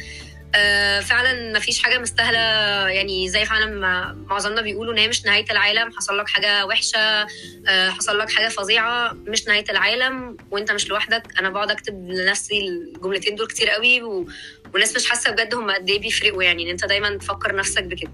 فعلا 1.01 1.53
ما 1.53 1.59
فيش 1.59 1.83
حاجة 1.83 1.99
مستاهلة. 1.99 2.39
يعني 2.89 3.29
زي 3.29 3.45
فعلا 3.45 3.67
ما 3.67 4.17
معظمنا 4.27 4.61
بيقولوا 4.61 4.93
إن 4.93 4.99
هي 4.99 5.09
مش 5.09 5.25
نهاية 5.25 5.45
العالم. 5.51 5.93
حصل 5.97 6.19
لك 6.19 6.29
حاجة 6.29 6.67
وحشة 6.67 7.27
آه 7.69 7.91
حصل 7.91 8.19
لك 8.19 8.31
حاجة 8.31 8.49
فظيعة 8.49 9.13
مش 9.13 9.47
نهاية 9.47 9.65
العالم. 9.71 10.37
وأنت 10.51 10.73
مش 10.73 10.89
لوحدك. 10.89 11.23
أنا 11.39 11.51
بقعد 11.51 11.71
أكتب 11.71 12.09
لنفسي 12.11 12.69
الجملتين 12.69 13.35
دول 13.35 13.47
كتير 13.47 13.71
قوي 13.71 14.03
و... 14.03 14.29
والناس 14.73 14.97
مش 14.97 15.09
حاسة 15.09 15.31
بجد 15.31 15.55
هم 15.55 15.71
قد 15.71 15.91
إيه 15.91 16.01
بيفرقوا 16.01 16.43
يعني. 16.43 16.63
إن 16.63 16.69
أنت 16.69 16.85
دايما 16.85 17.19
تفكر 17.19 17.57
نفسك 17.57 17.83
بكده. 17.83 18.13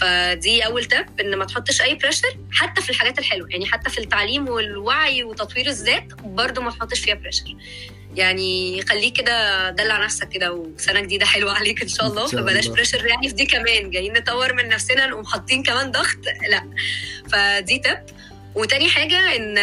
فدي 0.00 0.66
أول 0.66 0.84
tip 0.84 1.20
إن 1.20 1.36
ما 1.36 1.44
تحطش 1.44 1.82
أي 1.82 1.94
pressure 1.94 2.28
حتى 2.52 2.82
في 2.82 2.90
الحاجات 2.90 3.18
الحلوة. 3.18 3.48
يعني 3.50 3.66
حتى 3.66 3.90
في 3.90 3.98
التعليم 3.98 4.48
والوعي 4.48 5.24
وتطوير 5.24 5.66
الذات 5.66 6.12
برضه 6.24 6.62
ما 6.62 6.70
تحطش 6.70 7.00
فيها 7.00 7.14
pressure 7.14 7.44
يعني 8.14 8.82
خليك 8.82 9.12
كده 9.16 9.70
دلع 9.70 10.04
نفسك 10.04 10.28
كده 10.28 10.52
وسنة 10.52 11.00
جديدة 11.00 11.26
حلوة 11.26 11.52
عليك 11.52 11.82
إن 11.82 11.88
شاء 11.88 12.06
الله. 12.06 12.26
فبلاش 12.42 12.66
pressure 12.66 13.06
يعني 13.06 13.28
في 13.28 13.34
دي 13.34 13.46
كمان. 13.46 13.90
جايين 13.90 14.12
نطور 14.12 14.52
من 14.52 14.68
نفسنا 14.68 15.06
نقوم 15.06 15.24
حاطين 15.24 15.62
كمان 15.62 15.90
ضغط. 15.90 16.18
لا. 16.48 16.68
فدي 17.32 17.78
tip 17.78 17.98
وتاني 18.54 18.88
حاجة 18.88 19.36
إن 19.36 19.58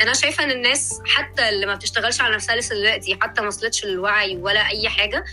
أنا 0.00 0.14
شايفة 0.14 0.44
إن 0.44 0.50
الناس 0.50 1.00
حتى 1.06 1.48
اللي 1.48 1.66
ما 1.66 1.74
بتشتغلش 1.74 2.20
على 2.20 2.34
نفسها 2.34 2.56
لسه 2.56 2.74
دلوقتي 2.76 3.18
حتى 3.20 3.40
ما 3.40 3.46
وصلتش 3.46 3.84
للوعي 3.84 4.36
ولا 4.36 4.68
أي 4.68 4.88
حاجة 4.88 5.24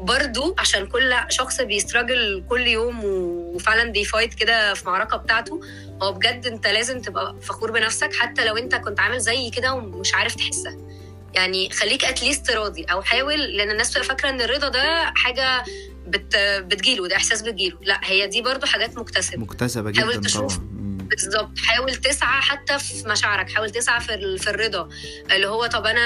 برضو 0.00 0.54
عشان 0.58 0.86
كل 0.86 1.14
شخص 1.28 1.60
بي 1.60 1.77
struggle 1.77 2.44
كل 2.48 2.66
يوم 2.66 3.00
وفعلا 3.04 3.92
بي 3.92 4.04
fight 4.04 4.34
كده 4.34 4.74
في 4.74 4.86
معركة 4.86 5.16
بتاعته 5.16 5.60
هو 6.02 6.12
بجد 6.12 6.46
أنت 6.46 6.66
لازم 6.66 7.00
تبقى 7.00 7.36
فخور 7.42 7.70
بنفسك 7.70 8.14
حتى 8.14 8.44
لو 8.44 8.56
أنت 8.56 8.74
كنت 8.74 9.00
عامل 9.00 9.20
زي 9.20 9.50
كده 9.50 9.72
ومش 9.74 10.14
عارف 10.14 10.34
تحسها. 10.34 10.76
يعني 11.34 11.70
خليك 11.70 12.04
اتليست 12.04 12.50
راضي 12.50 12.84
أو 12.84 13.02
حاول 13.02 13.40
لأن 13.40 13.70
الناس 13.70 13.90
بتبقى 13.90 14.04
فاكرة 14.08 14.28
إن 14.30 14.40
الرضا 14.40 14.68
ده 14.68 15.12
حاجة 15.16 15.64
بت 16.06 16.36
بتجيله 16.60 17.08
ده 17.08 17.16
إحساس 17.16 17.42
بتجيله. 17.42 17.78
لا 17.82 18.00
هي 18.04 18.26
دي 18.26 18.42
برضو 18.42 18.66
حاجات 18.66 18.98
مكتسبة. 18.98 19.38
مكتسبة 19.38 19.90
جدا 19.90 20.00
حاول 20.02 20.20
تشوف. 20.20 20.56
طبعا 20.56 20.77
بالظبط. 21.24 21.58
حاول 21.58 21.94
تسعى 21.94 22.42
حتى 22.42 22.78
في 22.78 23.08
مشاعرك 23.08 23.50
حاول 23.50 23.70
تسعى 23.70 24.00
في, 24.00 24.38
في 24.38 24.50
الرضا. 24.50 24.88
اللي 25.30 25.46
هو 25.48 25.66
طب 25.66 25.86
أنا 25.86 26.00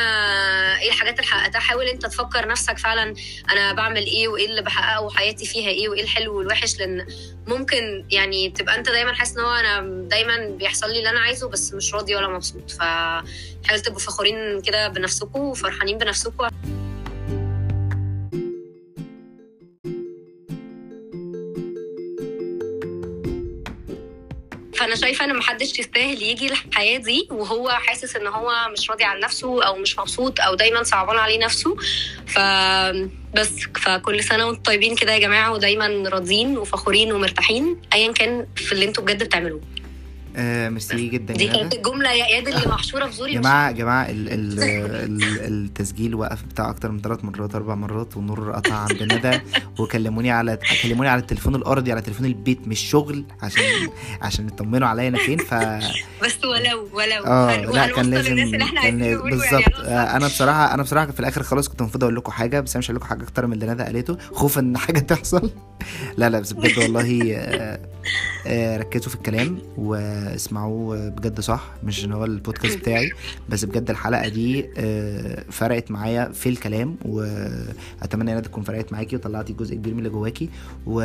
إيه 0.80 0.88
الحاجات 0.88 1.14
اللي 1.18 1.26
حققتها؟ 1.30 1.58
حاول 1.60 1.84
أنت 1.84 2.06
تفكر 2.06 2.48
نفسك 2.48 2.78
فعلا 2.78 3.14
أنا 3.50 3.72
بعمل 3.72 4.06
إيه 4.06 4.28
وإيه 4.28 4.46
اللي 4.46 4.62
بحققه 4.62 5.02
وحياتي 5.02 5.46
فيها 5.46 5.68
إيه 5.68 5.88
وإيه 5.88 6.02
الحلو 6.02 6.38
والوحش. 6.38 6.78
لأن 6.78 7.06
ممكن 7.46 8.06
يعني 8.10 8.50
تبقى 8.50 8.76
أنت 8.78 8.88
دايما 8.88 9.12
حاسس 9.14 9.36
إن 9.36 9.44
هو 9.44 9.52
أنا 9.54 9.80
دايما 10.08 10.36
بيحصل 10.58 10.90
لي 10.90 10.98
اللي 10.98 11.10
أنا 11.10 11.20
عايزه 11.20 11.48
بس 11.48 11.74
مش 11.74 11.94
راضي 11.94 12.16
ولا 12.16 12.28
مبسوط. 12.28 12.70
فحاول 12.70 13.80
تبقوا 13.84 14.00
فخورين 14.00 14.60
كده 14.60 14.88
بنفسكم 14.88 15.40
وفرحانين 15.40 15.98
بنفسكم. 15.98 16.48
فأنا 24.82 24.94
شايفة 24.96 25.24
إن 25.24 25.36
محدش 25.36 25.78
يستاهل 25.78 26.22
يجي 26.22 26.52
الحياة 26.52 26.98
دي 26.98 27.28
وهو 27.30 27.68
حاسس 27.68 28.16
إن 28.16 28.26
هو 28.26 28.52
مش 28.72 28.90
راضي 28.90 29.04
عن 29.04 29.20
نفسه 29.20 29.64
أو 29.64 29.76
مش 29.76 29.98
مبسوط 29.98 30.40
أو 30.40 30.54
دايما 30.54 30.82
صعبان 30.82 31.18
عليه 31.18 31.38
نفسه. 31.38 31.76
ف 32.26 32.38
بس 33.34 33.50
فكل 33.80 34.24
سنة 34.24 34.46
وأنتم 34.46 34.62
طيبين 34.62 34.96
كده 34.96 35.12
يا 35.12 35.18
جماعة 35.18 35.52
ودايما 35.52 36.08
راضيين 36.08 36.58
وفخورين 36.58 37.12
ومرتاحين 37.12 37.80
ايا 37.94 38.12
كان 38.12 38.46
في 38.56 38.72
اللي 38.72 38.84
أنتوا 38.84 39.04
بجد 39.04 39.22
بتعملوه. 39.24 39.60
آه 40.36 40.68
ميرسي 40.68 41.08
جدا 41.08 41.34
دي 41.34 41.48
كانت 41.48 41.74
الجملة 41.74 42.10
يا 42.12 42.26
اياد 42.26 42.48
اللي 42.48 42.66
محشورة 42.66 43.06
في 43.06 43.12
زوري 43.16 43.34
جماعة 43.34 43.70
جماعة 43.72 44.10
ال 44.10 44.28
ال 44.28 44.60
ال 44.62 45.22
التسجيل 45.64 46.14
وقف 46.14 46.42
بتاع 46.42 46.70
أكتر 46.70 46.90
من 46.90 47.00
ثلاث 47.00 47.24
مرات 47.24 47.54
أربع 47.54 47.74
مرات 47.74 48.16
والنور 48.16 48.52
قطع 48.52 48.74
عند 48.74 49.02
ندى. 49.02 49.40
وكلموني 49.78 50.30
على 50.30 50.58
كلموني 50.82 51.08
على 51.08 51.20
التليفون 51.20 51.54
الأرضي 51.54 51.92
على 51.92 52.00
تليفون 52.00 52.26
البيت 52.26 52.68
مش 52.68 52.80
شغل 52.80 53.24
عشان 53.42 53.62
عشان 54.22 54.46
يطمنوا 54.46 54.88
عليا 54.88 55.08
أنا 55.08 55.18
فين 55.18 55.38
ف 55.38 55.54
بس 56.24 56.44
ولو 56.44 56.88
ولو. 56.92 57.24
آه 57.26 57.56
لا 57.56 57.86
كان 57.86 58.10
لازم 58.10 58.36
كان 58.82 58.98
نقوله 58.98 59.30
بالظبط. 59.36 59.52
يعني 59.52 59.84
آه 59.88 60.16
أنا 60.16 60.26
بصراحة 60.26 60.74
أنا 60.74 60.82
بصراحة 60.82 61.06
في 61.12 61.20
الآخر 61.20 61.42
خلاص 61.42 61.68
كنت 61.68 61.80
المفروض 61.80 62.04
أقول 62.04 62.16
لكم 62.16 62.32
حاجة 62.32 62.60
بس 62.60 62.70
أنا 62.76 62.78
مش 62.78 62.86
هقول 62.86 62.96
لكم 62.96 63.06
حاجة 63.06 63.22
أكتر 63.22 63.46
من 63.46 63.52
اللي 63.52 63.66
ندى 63.66 63.82
قالته. 63.82 64.16
خوفا 64.32 64.60
إن 64.60 64.76
حاجة 64.78 64.98
تحصل. 64.98 65.50
لا 66.18 66.28
لا 66.30 66.40
بس 66.40 66.52
بجد 66.52 66.78
والله 66.78 67.32
آه 67.36 67.80
آه 68.46 68.76
ركزوا 68.76 69.08
في 69.08 69.14
الكلام 69.14 69.58
واسمعوه 70.30 71.08
بجد 71.08 71.40
صح 71.40 71.64
مش 71.84 72.04
إن 72.04 72.12
هو 72.12 72.24
البودكاست 72.24 72.78
بتاعي 72.78 73.10
بس 73.48 73.64
بجد 73.64 73.90
الحلقة 73.90 74.28
دي 74.28 74.66
آه 74.78 75.44
فرقت 75.50 75.90
معايا 75.90 76.32
في 76.34 76.48
الكلام 76.48 76.96
وأتمنى 77.04 78.30
انها 78.30 78.40
تكون 78.40 78.62
فرقت 78.64 78.92
معاكي 78.92 79.16
وطلعتي 79.16 79.52
جزء 79.52 79.74
كبير 79.74 79.92
من 79.92 79.98
اللي 79.98 80.10
جواكي 80.10 80.48
و. 80.86 81.00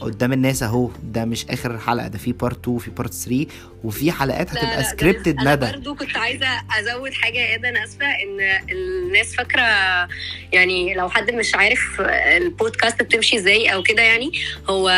قدام 0.00 0.32
الناس 0.32 0.62
أهو 0.62 0.90
ده 1.02 1.24
مش 1.24 1.46
آخر 1.50 1.78
حلقة 1.78 2.08
ده 2.08 2.18
في 2.18 2.32
part 2.32 2.58
2 2.60 2.76
وفي 2.76 2.90
part 2.90 3.12
3 3.14 3.46
وفي 3.84 4.12
حلقات 4.12 4.50
هتبقى 4.50 4.84
scripted 4.84 5.38
أنا 5.38 5.54
ندى 5.54 5.72
برضو 5.72 5.94
كنت 5.94 6.16
عايزة 6.16 6.46
أزود 6.80 7.12
حاجة 7.12 7.38
يا 7.38 7.56
أنا 7.56 7.84
أسفة 7.84 8.06
إن 8.06 8.40
الناس 8.72 9.34
فاكرة 9.34 9.62
يعني 10.52 10.94
لو 10.94 11.08
حد 11.08 11.30
مش 11.30 11.54
عارف 11.54 12.00
البودكاست 12.36 13.02
بتمشي 13.02 13.36
إزاي 13.36 13.74
أو 13.74 13.82
كده 13.82 14.02
يعني 14.02 14.32
هو 14.68 14.88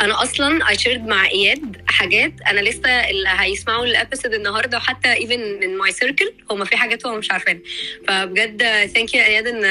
أنا 0.00 0.22
أصلا 0.22 0.68
I 0.68 0.78
shared 0.78 1.06
مع 1.06 1.26
إياد 1.26 1.76
حاجات 1.86 2.32
أنا 2.46 2.60
لسه 2.60 3.10
اللي 3.10 3.28
هيسمعوا 3.38 3.84
ال 3.84 3.90
episode 3.90 4.34
النهارده 4.34 4.78
وحتى 4.78 5.12
even 5.12 5.60
من 5.60 5.76
my 5.76 5.92
circle 5.92 6.32
هم 6.50 6.64
في 6.64 6.76
حاجات 6.76 7.06
هو 7.06 7.16
مش 7.16 7.30
عارفينها. 7.30 7.62
فبجد 8.08 8.62
thank 8.86 9.14
you 9.14 9.20
يا 9.20 9.26
اياد 9.26 9.46
إن 9.46 9.62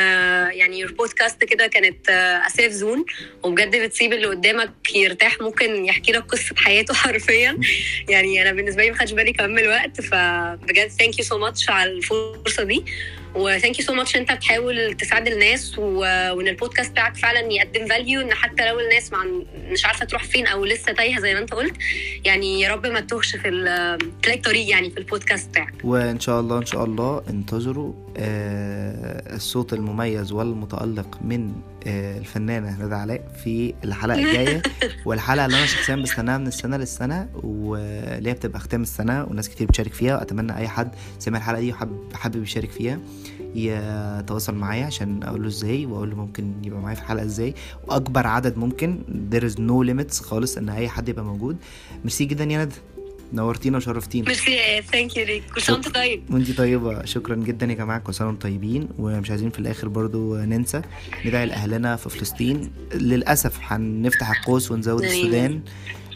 يعني 0.57 0.88
your 0.88 0.91
podcast 0.91 1.44
كده 1.43 1.68
كانت 1.68 2.09
a 2.48 2.52
safe 2.52 2.72
zone 2.72 3.06
وبجد 3.43 3.76
بتسيب 3.76 4.14
اللي 4.14 4.28
قدامك 4.28 4.95
يرتاح 4.95 5.41
ممكن 5.41 5.86
يحكي 5.86 6.11
لك 6.11 6.24
قصة 6.24 6.55
حياته 6.57 6.93
حرفيا. 7.03 7.57
يعني 8.09 8.41
أنا 8.41 8.51
بالنسبة 8.51 8.84
لي 8.84 8.91
ما 8.91 8.97
خدش 8.97 9.11
بالي 9.11 9.34
كمان 9.34 9.51
من 9.51 9.59
الوقت. 9.59 10.01
فبجد 10.01 10.88
thank 10.88 11.20
you 11.20 11.26
so 11.26 11.38
much 11.38 11.70
على 11.70 11.91
الفرصة 11.91 12.64
دي. 12.64 12.86
و 13.36 13.43
thank 13.43 13.80
you 13.80 13.86
so 13.86 13.94
much 13.94 14.16
أنت 14.16 14.32
بتحاول 14.32 14.94
تساعد 14.94 15.28
الناس 15.28 15.80
و... 15.80 15.84
وإن 16.34 16.48
البودكاست 16.48 16.92
بتاعك 16.92 17.16
فعلا 17.16 17.40
يقدم 17.40 17.86
value 17.88 18.22
إن 18.22 18.34
حتى 18.34 18.70
لو 18.70 18.80
الناس 18.80 19.12
مع... 19.12 19.26
مش 19.72 19.86
عارفة 19.86 20.06
تروح 20.06 20.24
فين 20.24 20.48
أو 20.48 20.66
لسه 20.66 20.92
تايهة 20.92 21.20
زي 21.20 21.34
ما 21.34 21.40
أنت 21.40 21.54
قلت. 21.54 21.74
يعني 22.26 22.62
يا 22.62 22.74
رب 22.74 22.86
ما 22.88 23.00
تتوهش 23.00 23.36
في 23.36 23.50
ال... 23.50 23.98
تلاقي 24.22 24.40
طريق 24.40 24.70
يعني 24.70 24.90
في 24.92 24.98
البودكاست 24.98 25.50
بتاعك. 25.50 25.74
وإن 25.84 26.20
شاء 26.20 26.40
الله 26.40 26.58
إن 26.58 26.66
شاء 26.66 26.84
الله 26.86 27.24
انتظروا 27.30 27.94
آه 28.18 29.36
الصوت 29.36 29.74
المميز 29.74 30.32
والمتألق 30.32 31.20
من 31.22 31.54
آه 31.88 32.18
الفنانة 32.18 32.86
ندى 32.86 32.96
علاء 32.96 33.22
في 33.44 33.74
الحلقة 33.84 34.20
الجاية. 34.20 34.62
والحلقة 35.06 35.46
اللي 35.46 35.58
أنا 35.58 35.66
شخصيا 35.66 35.96
بستناها 35.96 36.38
من 36.38 36.48
السنة 36.48 36.78
للسنة 36.78 37.30
واللي 37.34 38.30
هي 38.30 38.34
بتبقى 38.34 38.60
ختام 38.60 38.82
السنة 38.82 39.24
وناس 39.24 39.50
كتير 39.50 39.68
بتشارك 39.68 39.94
فيها 39.94 40.18
وأتمنى 40.18 40.58
أي 40.58 40.68
حد 40.68 40.92
سمع 41.20 41.38
الحلقة 41.38 41.60
دي 41.62 41.72
وحابب 41.72 42.14
حابب 42.14 42.44
يشارك 42.44 42.72
فيها. 42.72 43.00
يتواصل 43.56 44.56
معايا 44.56 44.86
عشان 44.86 45.24
أقول 45.24 45.41
له 45.41 45.47
إزاي 45.47 45.86
وأقول 45.86 46.10
له 46.10 46.16
ممكن 46.16 46.54
يبقى 46.64 46.80
معايا 46.80 46.95
في 46.95 47.01
الحلقة 47.01 47.26
إزاي. 47.26 47.54
وأكبر 47.88 48.28
عدد 48.28 48.58
ممكن 48.58 48.99
there 49.34 49.43
is 49.43 49.56
no 49.56 49.88
limits 49.89 50.22
خالص 50.24 50.58
إن 50.58 50.70
أي 50.70 50.89
حد 50.89 51.10
يبقى 51.10 51.26
موجود. 51.26 51.58
ميرسي 52.04 52.26
جدا 52.26 52.43
يا 52.43 52.66
ندى 52.66 52.76
نورتينا 53.34 53.78
وشرفتينا. 53.78 54.28
ميرسي 54.28 54.82
thank 54.91 55.18
you 55.18 55.26
ليك 55.26 55.43
كل 55.56 55.62
سنة 55.62 55.76
وأنت 55.76 55.88
طيب. 55.88 56.24
وانتي 56.30 56.54
طيبة. 56.54 57.06
شكرا 57.06 57.36
جدا 57.36 57.66
يا 57.66 57.74
جماعة. 57.74 57.99
كل 57.99 58.14
سنة 58.14 58.28
وأنتم 58.28 58.49
طيبين. 58.49 58.89
ومش 58.99 59.30
عايزين 59.30 59.49
في 59.49 59.60
الآخر 59.60 59.88
برضو 59.88 60.36
ننسى. 60.36 60.82
ندعي 61.26 61.45
لأهلنا 61.45 61.95
في 61.95 62.10
فلسطين. 62.10 62.72
للأسف 62.93 63.60
هنفتح 63.62 64.39
القوس 64.39 64.72
ونزود. 64.72 65.04
السودان. 65.04 65.62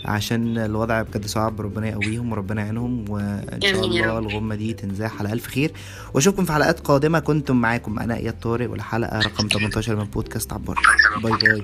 عشان 0.06 0.58
الوضع 0.58 1.02
بجد 1.02 1.26
صعب 1.26 1.62
ربنا 1.62 1.88
يقويهم 1.88 2.32
وربنا 2.32 2.62
يعينهم 2.62 3.06
وإن 3.10 3.60
شاء 3.62 3.86
الله 3.86 4.18
رب. 4.18 4.24
الغمة 4.28 4.56
دي 4.56 4.74
تنزاح 4.74 5.20
على 5.20 5.34
ألف 5.34 5.48
خير. 5.48 5.72
وأشوفكم 6.14 6.46
في 6.46 6.54
حلقات 6.54 6.80
قادمة 6.80 7.20
كنت 7.20 7.62
معاكم 7.62 8.00
أنا 8.00 8.16
إياد 8.16 8.40
طارق 8.40 8.72
والحلقة 8.72 9.20
رقم 9.20 9.48
18 9.48 9.96
من 9.96 10.04
بودكاست 10.04 10.54
عبار 10.54 10.80
باي 11.24 11.32
باي. 11.32 11.62